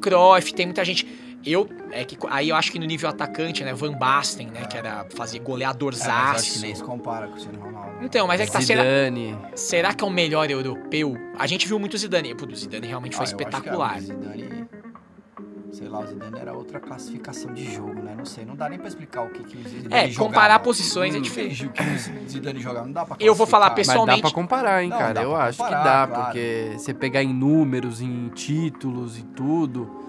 Cruyff, 0.00 0.54
tem 0.54 0.66
muita 0.66 0.84
gente. 0.84 1.06
Eu, 1.46 1.68
é 1.92 2.04
que 2.04 2.16
aí 2.30 2.48
eu 2.48 2.56
acho 2.56 2.72
que 2.72 2.78
no 2.78 2.86
nível 2.86 3.08
atacante, 3.08 3.62
né? 3.64 3.72
Van 3.74 3.92
Basten, 3.92 4.46
né? 4.48 4.64
Que 4.66 4.78
era 4.78 5.06
fazer 5.14 5.38
É, 5.38 5.40
goleadorzaço. 5.40 6.40
acho 6.40 6.52
que 6.54 6.58
nem 6.60 6.74
se 6.74 6.82
compara 6.82 7.26
com 7.26 7.32
o 7.32 7.34
Cristiano 7.34 7.60
Ronaldo. 7.60 7.96
Então, 8.02 8.26
mas 8.26 8.40
é 8.40 8.46
que 8.46 8.52
tá. 8.52 8.60
Será, 8.60 8.82
Zidane. 8.82 9.36
será 9.54 9.92
que 9.94 10.02
é 10.02 10.06
o 10.06 10.10
melhor 10.10 10.50
europeu? 10.50 11.16
A 11.38 11.46
gente 11.46 11.68
viu 11.68 11.78
muito 11.78 11.94
o 11.94 11.98
Zidane. 11.98 12.34
Pô, 12.34 12.46
o 12.46 12.56
Zidane 12.56 12.86
realmente 12.86 13.14
foi 13.16 13.26
Ah, 13.26 13.28
eu 13.30 13.34
acho 13.34 13.36
que 13.36 13.42
espetacular. 13.42 13.94
é, 13.96 13.98
o 13.98 14.00
Zidane, 14.02 14.64
sei 15.72 15.88
lá, 15.88 16.00
o 16.00 16.06
Zidane 16.06 16.38
era 16.38 16.52
outra 16.54 16.80
classificação 16.80 17.52
de 17.52 17.74
jogo, 17.74 17.94
né? 18.02 18.14
Não 18.16 18.24
sei, 18.24 18.44
não 18.44 18.56
dá 18.56 18.68
nem 18.68 18.78
pra 18.78 18.88
explicar 18.88 19.22
o 19.24 19.28
que, 19.30 19.44
que 19.44 19.56
o 19.58 19.68
Zidane 19.68 19.94
É, 19.94 20.08
jogava. 20.08 20.28
comparar 20.28 20.58
posições 20.60 21.12
é 21.12 21.16
Não 21.16 21.22
diferente. 21.22 21.50
vejo 21.50 21.66
O 21.68 21.72
que 21.72 21.82
o 21.82 22.28
Zidane 22.30 22.60
jogava, 22.60 22.86
não 22.86 22.92
dá 22.92 23.04
pra 23.04 23.16
Eu 23.20 23.34
vou 23.34 23.46
falar 23.46 23.66
classificar. 23.70 23.96
Mas 23.98 24.06
dá 24.06 24.12
Pessoalmente- 24.14 24.22
pra 24.22 24.30
comparar, 24.30 24.82
hein, 24.82 24.88
Não, 24.88 24.98
cara? 24.98 25.22
Eu 25.22 25.30
pra 25.32 25.44
acho 25.44 25.58
que 25.58 25.64
comparar, 25.64 25.84
dá, 25.84 26.06
claro. 26.06 26.24
porque 26.24 26.72
você 26.78 26.94
pegar 26.94 27.22
em 27.22 27.34
números, 27.34 28.00
em 28.00 28.28
títulos 28.28 29.18
e 29.18 29.22
tudo, 29.22 30.02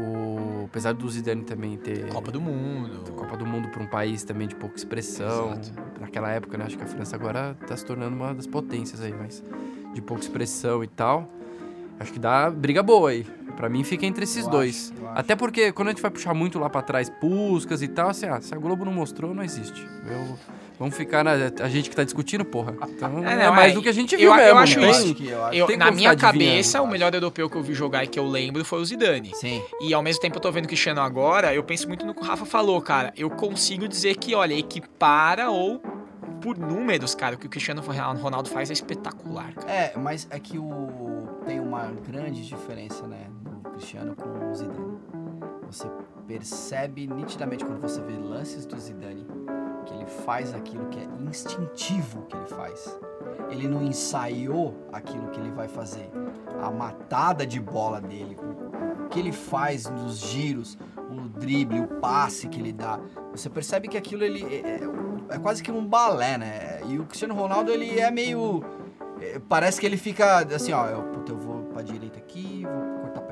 o... 0.00 0.64
apesar 0.66 0.92
do 0.94 1.08
Zidane 1.08 1.42
também 1.42 1.76
ter 1.76 2.08
Copa 2.08 2.30
do 2.30 2.40
Mundo. 2.40 3.12
Copa 3.12 3.36
do 3.36 3.46
Mundo 3.46 3.68
para 3.68 3.82
um 3.82 3.86
país 3.86 4.24
também 4.24 4.48
de 4.48 4.54
pouca 4.54 4.76
expressão. 4.76 5.52
Exato. 5.52 5.72
Naquela 6.00 6.30
época, 6.30 6.56
né? 6.58 6.64
Acho 6.66 6.76
que 6.76 6.84
a 6.84 6.86
França 6.86 7.16
agora 7.16 7.56
tá 7.66 7.76
se 7.76 7.84
tornando 7.84 8.14
uma 8.16 8.34
das 8.34 8.46
potências 8.46 9.00
aí, 9.00 9.12
mas 9.12 9.42
de 9.92 10.00
pouca 10.02 10.22
expressão 10.22 10.82
e 10.82 10.86
tal. 10.88 11.28
Acho 11.98 12.12
que 12.12 12.18
dá 12.18 12.50
briga 12.50 12.82
boa 12.82 13.10
aí. 13.10 13.24
Pra 13.56 13.68
mim 13.68 13.84
fica 13.84 14.04
entre 14.04 14.24
esses 14.24 14.44
Eu 14.46 14.50
dois. 14.50 14.92
acho. 14.96 15.06
Até 15.14 15.36
porque 15.36 15.70
quando 15.70 15.88
a 15.88 15.90
gente 15.92 16.02
vai 16.02 16.10
puxar 16.10 16.34
muito 16.34 16.58
lá 16.58 16.68
pra 16.68 16.82
trás, 16.82 17.08
Puscas 17.08 17.82
e 17.82 17.88
tal, 17.88 18.08
assim, 18.10 18.26
ah, 18.26 18.40
se 18.40 18.52
a 18.52 18.58
Globo 18.58 18.84
não 18.84 18.92
mostrou, 18.92 19.32
não 19.32 19.44
existe. 19.44 19.86
Eu- 20.10 20.36
vamos 20.78 20.96
ficar 20.96 21.22
na. 21.24 21.32
A 21.62 21.68
gente 21.68 21.88
que 21.90 21.96
tá 21.96 22.04
discutindo, 22.04 22.44
porra. 22.44 22.74
Então 22.88 23.24
É, 23.26 23.32
é, 23.32 23.46
não, 23.46 23.54
mais 23.54 23.72
é, 23.72 23.74
do 23.74 23.82
que 23.82 23.88
a 23.88 23.92
gente 23.92 24.14
eu- 24.14 24.18
viu 24.20 24.30
eu 24.30 24.36
mesmo. 24.36 24.58
acho 24.58 24.80
não 24.80 24.86
Eu 24.88 24.92
tem- 24.92 25.00
isso. 25.00 25.04
acho 25.12 25.14
que 25.22 25.28
eu 25.28 25.44
acho. 25.44 25.56
Eu, 25.72 25.78
na 25.78 25.90
minha 25.90 26.16
cabeça, 26.16 26.78
eu 26.78 26.82
o 26.82 26.84
acho. 26.84 26.92
melhor 26.92 27.14
europeu 27.14 27.48
que 27.50 27.56
eu 27.56 27.62
vi 27.62 27.74
jogar 27.74 28.04
e 28.04 28.06
que 28.06 28.18
eu 28.18 28.26
lembro 28.26 28.64
foi 28.64 28.80
o 28.80 28.84
Zidane. 28.84 29.32
Sim. 29.34 29.62
E 29.80 29.92
ao 29.94 30.02
mesmo 30.02 30.20
tempo 30.20 30.36
eu 30.36 30.40
tô 30.40 30.50
vendo 30.52 30.64
o 30.64 30.68
Cristiano 30.68 31.00
agora, 31.00 31.54
eu 31.54 31.62
penso 31.62 31.86
muito 31.88 32.04
no 32.06 32.14
que 32.14 32.20
o 32.20 32.24
Rafa 32.24 32.44
falou, 32.44 32.80
cara. 32.80 33.12
Eu 33.16 33.30
consigo 33.30 33.86
dizer 33.88 34.16
que, 34.16 34.34
olha, 34.34 34.54
equipara 34.54 35.50
ou 35.50 35.80
por 36.40 36.58
números, 36.58 37.14
cara, 37.14 37.36
o 37.36 37.38
que 37.38 37.46
o 37.46 37.48
Cristiano 37.50 37.80
Ronaldo 38.20 38.50
faz 38.50 38.68
é 38.68 38.72
espetacular, 38.74 39.54
cara. 39.54 39.70
É, 39.72 39.92
mas 39.96 40.26
é 40.30 40.38
que 40.38 40.58
o 40.58 41.26
tem 41.46 41.58
uma 41.60 41.86
grande 42.06 42.46
diferença, 42.46 43.06
né, 43.06 43.26
do 43.42 43.70
Cristiano 43.70 44.14
com 44.14 44.50
o 44.50 44.54
Zidane. 44.54 44.98
Você 45.70 45.88
percebe 46.28 47.06
nitidamente 47.06 47.64
quando 47.64 47.80
você 47.80 48.00
vê 48.02 48.12
lances 48.12 48.66
do 48.66 48.78
Zidane 48.78 49.26
que 49.84 49.94
ele 49.94 50.06
faz 50.06 50.52
aquilo 50.54 50.86
que 50.86 50.98
é 50.98 51.06
instintivo 51.28 52.22
que 52.22 52.36
ele 52.36 52.46
faz. 52.46 52.98
Ele 53.50 53.68
não 53.68 53.82
ensaiou 53.82 54.74
aquilo 54.92 55.28
que 55.28 55.38
ele 55.40 55.50
vai 55.50 55.68
fazer. 55.68 56.10
A 56.62 56.70
matada 56.70 57.46
de 57.46 57.60
bola 57.60 58.00
dele, 58.00 58.36
o, 58.40 59.08
que 59.08 59.18
ele 59.18 59.32
faz 59.32 59.88
nos 59.88 60.18
giros, 60.18 60.78
o 61.10 61.28
drible, 61.28 61.80
o 61.80 61.86
passe 61.86 62.48
que 62.48 62.58
ele 62.60 62.72
dá. 62.72 62.98
Você 63.32 63.50
percebe 63.50 63.88
que 63.88 63.96
aquilo 63.96 64.24
ele 64.24 64.42
é- 64.44 64.80
é- 65.30 65.34
é 65.36 65.38
quase 65.38 65.62
que 65.62 65.70
um 65.70 65.84
balé, 65.86 66.38
né? 66.38 66.80
E 66.88 66.98
o 66.98 67.04
Cristiano 67.04 67.34
Ronaldo, 67.34 67.70
ele 67.70 67.98
é 68.00 68.10
meio. 68.10 68.62
é, 69.20 69.38
Parece 69.48 69.80
que 69.80 69.86
ele 69.86 69.96
fica 69.96 70.38
assim, 70.54 70.72
ó, 70.72 70.86
eu, 70.86 71.02
puta, 71.04 71.32
eu 71.32 71.36
vou 71.38 71.64
pra 71.64 71.82
direita 71.82 72.18
aqui, 72.18 72.53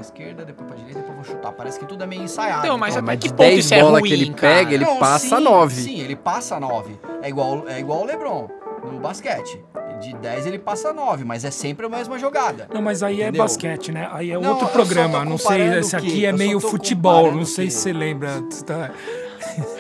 pra 0.03 0.23
esquerda, 0.23 0.45
depois 0.45 0.67
pra 0.69 0.77
direita, 0.77 1.01
depois 1.01 1.15
vou 1.17 1.25
chutar. 1.25 1.53
Parece 1.53 1.79
que 1.79 1.87
tudo 1.87 2.03
é 2.03 2.07
meio 2.07 2.23
ensaiado. 2.23 2.67
Não, 2.67 2.77
mas 2.77 2.95
Pô, 2.95 2.99
até 2.99 3.07
mas 3.07 3.19
que 3.19 3.29
de 3.29 3.35
ponto 3.35 3.47
10 3.47 3.59
isso 3.65 3.75
é 3.75 3.81
bola 3.81 4.01
ruim, 4.01 4.09
que 4.09 4.15
ele 4.15 4.27
cara? 4.35 4.55
pega, 4.55 4.75
ele 4.75 4.85
Não, 4.85 4.99
passa 4.99 5.37
sim, 5.37 5.45
9. 5.45 5.75
Sim, 5.75 6.01
ele 6.01 6.17
passa 6.17 6.61
9. 6.61 6.99
É 7.23 7.29
igual, 7.29 7.69
é 7.69 7.79
igual 7.81 8.03
o 8.03 8.05
LeBron 8.05 8.49
no 8.85 8.99
basquete. 8.99 9.63
De 10.01 10.13
10 10.15 10.47
ele 10.47 10.59
passa 10.59 10.93
9, 10.93 11.25
mas 11.25 11.45
é 11.45 11.51
sempre 11.53 11.87
a 11.87 11.89
mesma 11.89 12.19
jogada. 12.19 12.69
Não, 12.75 12.83
mas 12.83 13.05
aí 13.05 13.21
é 13.21 13.25
Entendeu? 13.29 13.45
basquete, 13.45 13.93
né? 13.93 14.09
Aí 14.11 14.33
é 14.33 14.39
Não, 14.39 14.51
outro 14.51 14.67
programa. 14.69 15.25
Não 15.25 15.39
sei, 15.39 15.79
esse 15.79 15.95
aqui 15.95 16.27
é 16.27 16.33
meio 16.33 16.59
futebol. 16.59 17.31
Não 17.31 17.45
sei 17.45 17.67
quê? 17.67 17.71
se 17.71 17.79
você 17.79 17.93
lembra. 17.93 18.31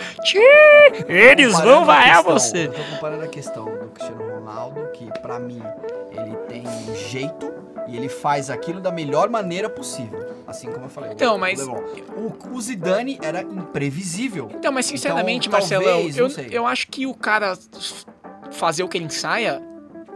Eles 1.09 1.53
vão 1.61 1.85
vaiar 1.85 2.23
você. 2.23 2.67
Eu 2.67 2.73
tô 2.73 2.83
comparando 2.95 3.25
a 3.25 3.29
questão 3.29 3.65
do 3.65 3.89
Cristiano 3.89 4.35
Ronaldo, 4.35 4.89
que 4.93 5.07
pra 5.21 5.39
mim 5.39 5.63
ele 6.11 6.37
tem 6.49 6.65
um 6.67 6.95
jeito 6.95 7.53
e 7.89 7.97
ele 7.97 8.09
faz 8.09 8.51
aquilo 8.51 8.81
da 8.81 8.91
melhor 8.91 9.29
maneira 9.29 9.69
possível. 9.69 10.33
Assim 10.47 10.71
como 10.71 10.87
eu 10.87 10.91
falei. 10.91 11.13
Então, 11.13 11.37
o 11.37 11.39
mas-. 11.39 11.61
O, 11.61 12.33
o 12.53 12.61
Zidane 12.61 13.19
era 13.23 13.43
imprevisível. 13.43 14.51
Então, 14.55 14.73
mas 14.73 14.87
sinceramente, 14.87 15.49
Então, 15.49 15.59
Marcelão, 15.59 16.01
eu, 16.15 16.29
eu 16.51 16.67
acho 16.67 16.89
que 16.89 17.07
o 17.07 17.15
cara 17.15 17.57
fazer 18.51 18.83
o 18.83 18.89
que 18.89 18.99
ele 18.99 19.07
ensaia 19.07 19.63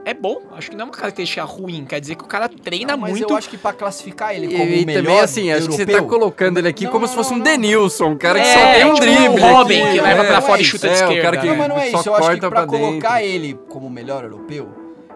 é 0.07 0.15
bom. 0.15 0.41
Acho 0.53 0.71
que 0.71 0.77
não 0.77 0.85
é 0.85 0.89
uma 0.89 0.95
característica 0.95 1.43
ruim. 1.45 1.85
Quer 1.85 2.01
dizer 2.01 2.15
que 2.15 2.23
o 2.23 2.27
cara 2.29 2.49
treina 2.49 2.93
Não, 2.93 2.99
mas 3.01 3.11
muito. 3.11 3.29
eu 3.29 3.37
acho 3.37 3.51
que 3.51 3.59
pra 3.59 3.73
classificar 3.73 4.35
ele 4.35 4.47
E, 4.47 4.57
como 4.57 4.71
e 4.71 4.83
o 4.83 4.87
melhor 4.87 5.03
também, 5.03 5.21
assim, 5.21 5.51
acho 5.51 5.67
que 5.69 5.75
você 5.75 5.85
tá 5.85 5.93
europeu- 5.93 6.09
colocando 6.19 6.59
ele 6.59 6.69
aqui 6.69 6.85
Não, 6.85 6.93
como 6.93 7.03
não, 7.03 7.09
se 7.09 7.15
fosse 7.17 7.33
não, 7.33 7.39
um. 7.41 7.43
Denilson, 7.43 8.07
um 8.07 8.17
cara 8.17 8.41
que 8.41 8.47
É, 8.47 8.53
só 8.55 8.73
tem 8.73 8.85
um 8.87 8.95
tipo 8.95 9.07
drible. 9.07 9.29
o 9.29 9.53
Robin, 9.53 9.83
aqui, 9.83 9.93
que 9.95 10.01
leva 10.01 10.23
é. 10.23 10.27
pra 10.29 10.41
fora 10.41 10.61
e 10.63 10.65
chuta 10.65 10.87
É, 10.87 10.91
de 10.91 10.95
o 10.95 11.03
esquerda. 11.03 11.23
cara 11.23 11.37
que- 11.39 11.47
Não, 11.49 11.57
mas 11.57 11.69
não 11.69 11.77
é 11.79 11.91
só 11.91 11.99
isso. 12.01 12.09
Eu 12.09 12.15
acho 12.15 12.31
que 12.31 12.39
pra 12.39 12.51
pra 12.51 12.67
colocar 12.67 13.23
ele 13.23 13.59
como 13.69 13.91
melhor 13.91 14.23
europeu, 14.23 14.69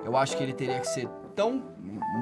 eu 0.04 0.16
acho 0.16 0.36
que 0.36 0.42
ele 0.42 0.52
teria 0.52 0.80
que 0.80 0.88
ser 0.88 1.08
tão 1.36 1.62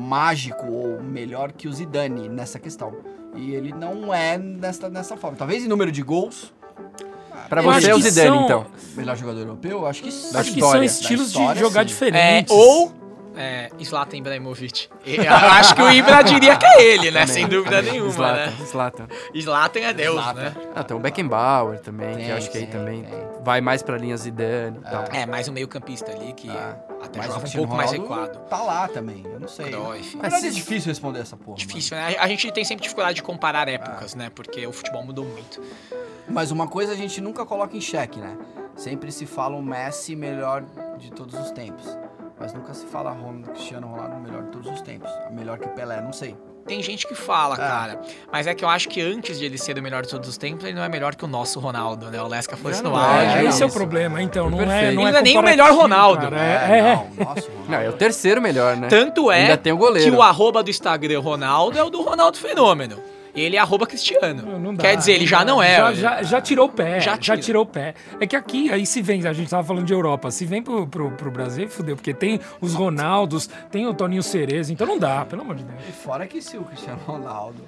mágico 0.00 0.66
ou 0.70 1.02
melhor 1.02 1.52
que 1.52 1.66
o 1.68 1.72
Zidane 1.72 2.28
nessa 2.28 2.58
questão. 2.58 2.92
E 3.34 3.54
ele 3.54 3.72
não 3.72 4.12
é 4.12 4.36
nessa, 4.38 4.88
nessa 4.88 5.16
forma. 5.16 5.36
Talvez 5.36 5.64
em 5.64 5.68
número 5.68 5.90
de 5.90 6.02
gols, 6.02 6.52
Pra 7.48 7.62
Eu 7.62 7.72
você 7.72 7.90
é 7.90 7.94
o 7.94 8.00
Zidane, 8.00 8.28
são- 8.28 8.44
então. 8.44 8.66
melhor 8.96 9.16
jogador 9.16 9.40
europeu, 9.40 9.70
eu 9.78 9.86
acho 9.86 10.02
que 10.02 10.10
sim. 10.10 10.36
Acho 10.36 10.52
que 10.52 10.58
história. 10.58 10.88
são 10.88 11.00
estilos 11.00 11.28
história, 11.28 11.54
de 11.54 11.60
jogar 11.60 11.80
sim. 11.80 11.84
É, 11.84 11.84
diferentes. 11.84 12.54
ou 12.54 12.92
é, 13.38 13.70
Zlatan 13.84 14.16
Ibrahimovic. 14.16 14.88
Eu 15.06 15.32
acho 15.32 15.74
que 15.74 15.80
o 15.82 15.90
Ibra 15.90 16.22
diria 16.22 16.56
que 16.56 16.66
é 16.66 16.82
ele, 16.82 17.10
né? 17.10 17.24
Sem 17.26 17.46
dúvida 17.46 17.80
nenhuma, 17.82 18.10
Zlatan, 18.10 18.46
né? 18.46 18.56
Zlatan. 18.66 19.08
Zlatan 19.40 19.78
é 19.80 19.92
Deus, 19.92 20.14
Zlatan. 20.20 20.40
né? 20.40 20.54
Ah, 20.74 20.82
tem 20.82 20.96
o 20.96 21.00
Beckenbauer 21.00 21.78
também, 21.80 22.10
que 22.10 22.16
Tem, 22.16 22.28
eu 22.30 22.36
acho 22.36 22.50
que 22.50 22.58
aí 22.58 22.66
também 22.66 23.04
tem. 23.04 23.18
vai 23.44 23.60
mais 23.60 23.82
pra 23.82 23.96
linha 23.96 24.16
Zidane 24.16 24.78
e 24.78 24.90
tal. 24.90 25.04
É, 25.12 25.24
mais 25.24 25.48
um 25.48 25.52
meio 25.52 25.68
campista 25.68 26.10
ali 26.10 26.32
que 26.32 26.50
Ah, 26.50 26.76
até 27.02 27.18
Mas 27.20 27.28
joga 27.32 27.46
um 27.46 27.50
pouco 27.52 27.74
mais 27.76 27.92
Ronaldo 27.92 28.14
recuado. 28.14 28.38
Tá 28.48 28.62
lá 28.62 28.88
também, 28.88 29.22
eu 29.24 29.38
não 29.38 29.48
sei. 29.48 29.70
Cruyff. 29.70 30.16
Na 30.16 30.22
verdade 30.22 30.46
é 30.46 30.50
difícil 30.50 30.88
responder 30.90 31.20
essa 31.20 31.36
porra. 31.36 31.56
Difícil, 31.58 31.96
né? 31.96 32.16
A 32.18 32.26
gente 32.26 32.50
tem 32.50 32.64
sempre 32.64 32.82
dificuldade 32.82 33.14
de 33.14 33.22
comparar 33.22 33.68
épocas, 33.68 34.14
né? 34.16 34.30
Porque 34.34 34.66
o 34.66 34.72
futebol 34.72 35.04
mudou 35.04 35.24
muito. 35.24 35.60
mano. 35.60 35.72
Mas 36.28 36.50
uma 36.50 36.66
coisa 36.66 36.92
a 36.92 36.96
gente 36.96 37.20
nunca 37.20 37.46
coloca 37.46 37.76
em 37.76 37.80
xeque, 37.80 38.18
né? 38.18 38.36
Sempre 38.76 39.10
se 39.10 39.26
fala 39.26 39.56
o 39.56 39.62
Messi 39.62 40.14
melhor 40.14 40.62
de 40.98 41.10
todos 41.10 41.34
os 41.38 41.50
tempos. 41.52 41.86
Mas 42.40 42.52
nunca 42.54 42.72
se 42.72 42.86
fala 42.86 43.10
Ron- 43.10 43.42
Cristiano 43.42 43.88
Ronaldo 43.88 44.16
melhor 44.20 44.42
de 44.44 44.50
todos 44.50 44.70
os 44.72 44.80
tempos. 44.80 45.10
Melhor 45.30 45.58
que 45.58 45.68
Pelé, 45.68 46.00
não 46.00 46.12
sei. 46.12 46.36
Tem 46.66 46.82
gente 46.82 47.06
que 47.08 47.14
fala, 47.14 47.54
Ah. 47.54 47.58
cara. 47.58 48.00
Mas 48.30 48.46
é 48.46 48.54
que 48.54 48.62
eu 48.62 48.68
acho 48.68 48.90
que 48.90 49.00
antes 49.00 49.38
de 49.38 49.46
ele 49.46 49.56
ser 49.56 49.78
o 49.78 49.82
melhor 49.82 50.02
de 50.02 50.08
todos 50.10 50.28
os 50.28 50.36
tempos, 50.36 50.64
ele 50.64 50.74
não 50.74 50.84
é 50.84 50.88
melhor 50.88 51.14
que 51.16 51.24
o 51.24 51.28
nosso 51.28 51.58
Ronaldo, 51.58 52.10
né? 52.10 52.20
O 52.20 52.28
Lesca 52.28 52.56
isso 52.70 52.82
no 52.82 52.90
não 52.90 52.96
áudio. 52.96 53.20
é, 53.30 53.44
É, 53.44 53.48
esse 53.48 53.62
é 53.62 53.66
o 53.66 53.70
problema. 53.72 54.20
Então, 54.22 54.50
não 54.50 54.60
é, 54.60 54.64
não 54.66 54.74
Ele 54.74 55.08
é 55.08 55.12
não 55.12 55.18
é 55.18 55.22
nem 55.22 55.38
o 55.38 55.42
melhor 55.42 55.72
Ronaldo. 55.72 56.20
cara. 56.22 56.36
É, 56.38 56.78
é. 56.78 56.82
não, 56.82 57.24
nossa, 57.24 57.40
Ronaldo. 57.48 57.70
Não, 57.70 57.78
é 57.78 57.88
o 57.88 57.92
terceiro 57.94 58.42
melhor, 58.42 58.76
né? 58.76 58.86
Tanto 58.88 59.32
é 59.32 59.42
Ainda 59.44 59.56
tem 59.56 59.72
o 59.72 59.78
que 59.78 59.82
goleiro. 59.84 60.16
o 60.16 60.22
arroba 60.22 60.62
do 60.62 60.68
Instagram 60.70 61.20
Ronaldo 61.20 61.78
é 61.78 61.82
o 61.82 61.88
do 61.88 62.02
Ronaldo 62.02 62.36
Fenômeno. 62.36 63.02
Ele 63.38 63.56
é 63.56 63.58
arroba 63.58 63.86
Cristiano. 63.86 64.58
Não 64.58 64.74
dá, 64.74 64.82
Quer 64.82 64.96
dizer, 64.96 65.12
ele 65.12 65.26
já 65.26 65.44
não 65.44 65.62
é. 65.62 65.76
Já, 65.76 65.92
já, 65.94 66.22
já 66.22 66.40
tirou 66.40 66.66
o 66.66 66.72
pé. 66.72 67.00
Já 67.00 67.18
Já, 67.20 67.36
tirou 67.36 67.62
o 67.62 67.66
pé. 67.66 67.94
É 68.20 68.26
que 68.26 68.34
aqui, 68.36 68.70
aí 68.72 68.84
se 68.86 69.00
vem, 69.02 69.26
a 69.26 69.32
gente 69.32 69.48
tava 69.50 69.62
falando 69.64 69.84
de 69.84 69.92
Europa, 69.92 70.30
se 70.30 70.44
vem 70.44 70.62
pro, 70.62 70.86
pro, 70.86 71.10
pro 71.12 71.30
Brasil, 71.30 71.68
fudeu, 71.68 71.96
porque 71.96 72.12
tem 72.14 72.40
os 72.60 72.74
Ronaldos, 72.74 73.48
tem 73.70 73.86
o 73.86 73.94
Toninho 73.94 74.22
Cerezo, 74.22 74.72
então 74.72 74.86
não 74.86 74.98
dá, 74.98 75.24
pelo 75.24 75.42
amor 75.42 75.56
de 75.56 75.64
Deus. 75.64 75.80
E 75.88 75.92
fora 75.92 76.26
que 76.26 76.40
se 76.42 76.56
o 76.56 76.62
Cristiano 76.64 77.00
Ronaldo 77.06 77.62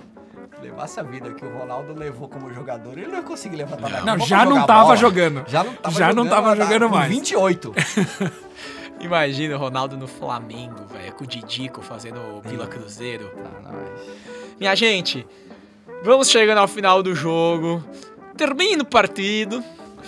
levasse 0.62 1.00
a 1.00 1.02
vida 1.02 1.30
que 1.30 1.44
o 1.44 1.58
Ronaldo 1.58 1.94
levou 1.94 2.28
como 2.28 2.52
jogador, 2.52 2.98
ele 2.98 3.06
não 3.08 3.16
ia 3.16 3.22
conseguir 3.22 3.56
levantar 3.56 3.88
da 3.90 4.00
Não, 4.02 4.16
pra 4.16 4.26
já 4.26 4.44
não 4.44 4.66
tava 4.66 4.82
bola. 4.84 4.96
jogando. 4.96 5.44
Já 5.46 5.64
não 5.64 5.72
tava 5.74 5.98
Já 5.98 6.06
não 6.12 6.24
jogando, 6.24 6.30
tava 6.30 6.48
mas 6.48 6.58
tá 6.58 6.64
jogando 6.64 6.90
mais. 6.90 7.08
28. 7.10 7.74
Imagina 9.00 9.56
o 9.56 9.58
Ronaldo 9.58 9.96
no 9.96 10.06
Flamengo, 10.06 10.84
velho, 10.92 11.12
com 11.14 11.24
o 11.24 11.26
Didico 11.26 11.80
fazendo 11.80 12.20
o 12.20 12.42
Vila 12.42 12.66
Cruzeiro. 12.66 13.30
Tá, 13.30 13.70
nós. 13.70 13.88
Minha 14.58 14.74
gente, 14.74 15.26
vamos 16.02 16.30
chegando 16.30 16.58
ao 16.58 16.68
final 16.68 17.02
do 17.02 17.14
jogo. 17.14 17.84
Termina 18.36 18.82
o 18.82 18.86
partido. 18.86 19.62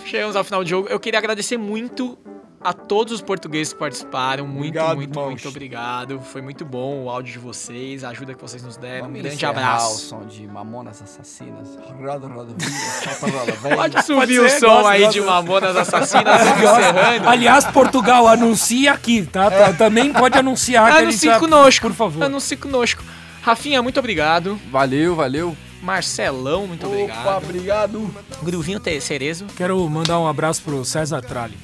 Chegamos 0.05 0.35
ao 0.35 0.43
final 0.43 0.63
do 0.63 0.69
jogo. 0.69 0.87
Eu 0.89 0.99
queria 0.99 1.19
agradecer 1.19 1.57
muito 1.57 2.17
a 2.59 2.71
todos 2.71 3.11
os 3.13 3.21
portugueses 3.21 3.73
que 3.73 3.79
participaram. 3.79 4.47
Muito, 4.47 4.67
Obrigado, 4.79 4.95
muito, 4.95 5.11
irmãos. 5.11 5.29
muito 5.31 5.47
obrigado. 5.49 6.19
Foi 6.21 6.41
muito 6.41 6.63
bom 6.65 7.03
o 7.03 7.09
áudio 7.09 7.33
de 7.33 7.39
vocês, 7.39 8.03
a 8.03 8.09
ajuda 8.09 8.33
que 8.33 8.41
vocês 8.41 8.63
nos 8.63 8.77
deram. 8.77 9.01
Vamos 9.05 9.19
um 9.19 9.23
grande 9.23 9.45
abraço. 9.45 9.95
o 9.95 9.97
som 9.99 10.25
de 10.25 10.47
Mamonas 10.47 11.01
Assassinas. 11.01 11.77
Pode 13.75 14.05
subir 14.05 14.35
ser, 14.35 14.45
o 14.45 14.49
som 14.59 14.67
gosto, 14.67 14.87
aí 14.87 15.01
gosto. 15.01 15.13
de 15.13 15.21
Mamonas 15.21 15.75
Assassinas 15.75 16.41
encerrando. 16.47 17.29
Aliás, 17.29 17.65
Portugal 17.65 18.27
anuncia 18.27 18.93
aqui, 18.93 19.25
tá? 19.25 19.51
Tá- 19.51 19.73
Também 19.73 20.11
pode 20.13 20.37
anunciar 20.37 20.91
Anuncie 20.91 21.37
conosco. 21.39 21.87
Por 21.87 21.95
favor. 21.95 22.23
Anuncie 22.23 22.57
conosco. 22.57 23.03
Rafinha, 23.41 23.81
muito 23.83 23.99
obrigado. 23.99 24.59
Valeu, 24.71 25.15
valeu. 25.15 25.55
Marcelão, 25.83 26.65
muito 26.65 26.85
Opa, 26.85 27.37
obrigado. 27.37 27.97
obrigado. 27.97 28.13
Gruvinho 28.41 28.81
Cerezo. 29.01 29.45
Quero 29.57 29.87
mandar 29.89 30.19
um 30.19 30.27
abraço 30.27 30.61
pro 30.61 30.83
César 30.85 31.21
Tralli. 31.21 31.57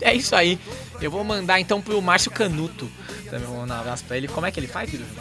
É 0.00 0.12
isso 0.12 0.34
aí. 0.34 0.58
Eu 1.00 1.10
vou 1.10 1.22
mandar 1.22 1.60
então 1.60 1.80
pro 1.80 2.00
Márcio 2.02 2.30
Canuto. 2.30 2.90
Também 3.30 3.46
vou 3.46 3.58
mandar 3.58 3.76
um 3.76 3.80
abraço 3.80 4.04
pra 4.04 4.16
ele. 4.16 4.28
Como 4.28 4.46
é 4.46 4.50
que 4.50 4.58
ele 4.58 4.66
faz, 4.66 4.90
Gruvinho? 4.90 5.14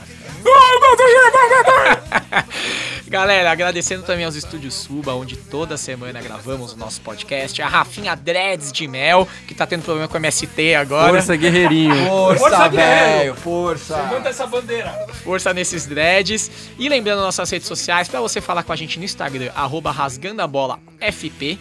Galera, 3.08 3.52
agradecendo 3.52 4.04
também 4.04 4.26
aos 4.26 4.36
estúdios 4.36 4.74
Suba, 4.74 5.14
onde 5.14 5.38
toda 5.38 5.78
semana 5.78 6.20
gravamos 6.22 6.74
o 6.74 6.78
nosso 6.78 7.02
podcast. 7.02 7.62
A 7.62 7.68
Rafinha 7.68 8.16
Dreads 8.16 8.72
de 8.72 8.88
Mel, 8.88 9.28
que 9.48 9.54
tá 9.54 9.68
tendo 9.68 9.84
problema 9.84 10.08
com 10.08 10.16
o 10.16 10.18
MST 10.18 10.74
agora. 10.74 11.14
Força, 11.14 11.36
guerreirinho. 11.36 11.96
Força, 12.38 12.68
velho, 12.68 13.36
força. 13.36 14.24
essa 14.26 14.48
bandeira. 14.48 14.92
força 15.24 15.54
nesses 15.54 15.86
dreads. 15.86 16.50
E 16.80 16.90
lembrando 16.90 17.22
nossas 17.22 17.50
redes 17.50 17.68
sociais, 17.68 18.08
pra 18.08 18.20
você 18.20 18.42
falar 18.42 18.64
com 18.64 18.74
a 18.74 18.76
gente 18.76 18.98
no 18.98 19.06
Instagram, 19.06 19.52
arroba 19.56 19.92
rasgando 19.92 20.42
a 20.42 20.48
bola 20.48 20.80
FP. 21.00 21.60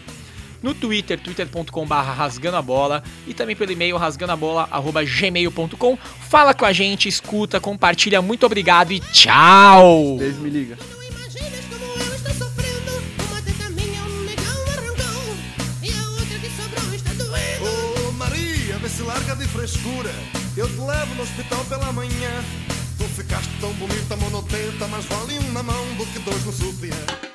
No 0.63 0.73
Twitter, 0.73 1.21
twitter.com 1.21 1.87
barra 1.87 2.15
rasgando 2.15 2.57
a 2.57 2.63
bola. 2.63 3.05
E 3.27 3.35
também 3.35 3.55
pelo 3.55 3.71
e-mail 3.71 3.99
rasgandoabola 3.99 4.67
arroba 4.71 5.05
gmail.com. 5.05 5.99
Fala 6.31 6.55
com 6.55 6.65
a 6.65 6.73
gente, 6.73 7.07
escuta, 7.07 7.61
compartilha. 7.61 8.23
Muito 8.23 8.47
obrigado 8.47 8.91
e 8.91 8.99
tchau! 8.99 10.17
Beijo, 10.17 10.41
me 10.41 10.49
liga. 10.49 10.79
Frescura. 19.65 20.11
Eu 20.57 20.69
te 20.69 20.79
levo 20.79 21.15
no 21.15 21.23
hospital 21.23 21.65
pela 21.65 21.91
manhã. 21.93 22.45
Tu 22.99 23.05
ficaste 23.05 23.51
tão 23.61 23.73
bonita, 23.75 24.15
monotenta, 24.17 24.87
mas 24.89 25.07
vale 25.07 25.39
um 25.39 25.53
na 25.53 25.63
mão 25.63 25.95
do 25.95 26.05
que 26.07 26.19
dois 26.19 26.45
no 26.45 26.53
sutiã. 26.53 27.34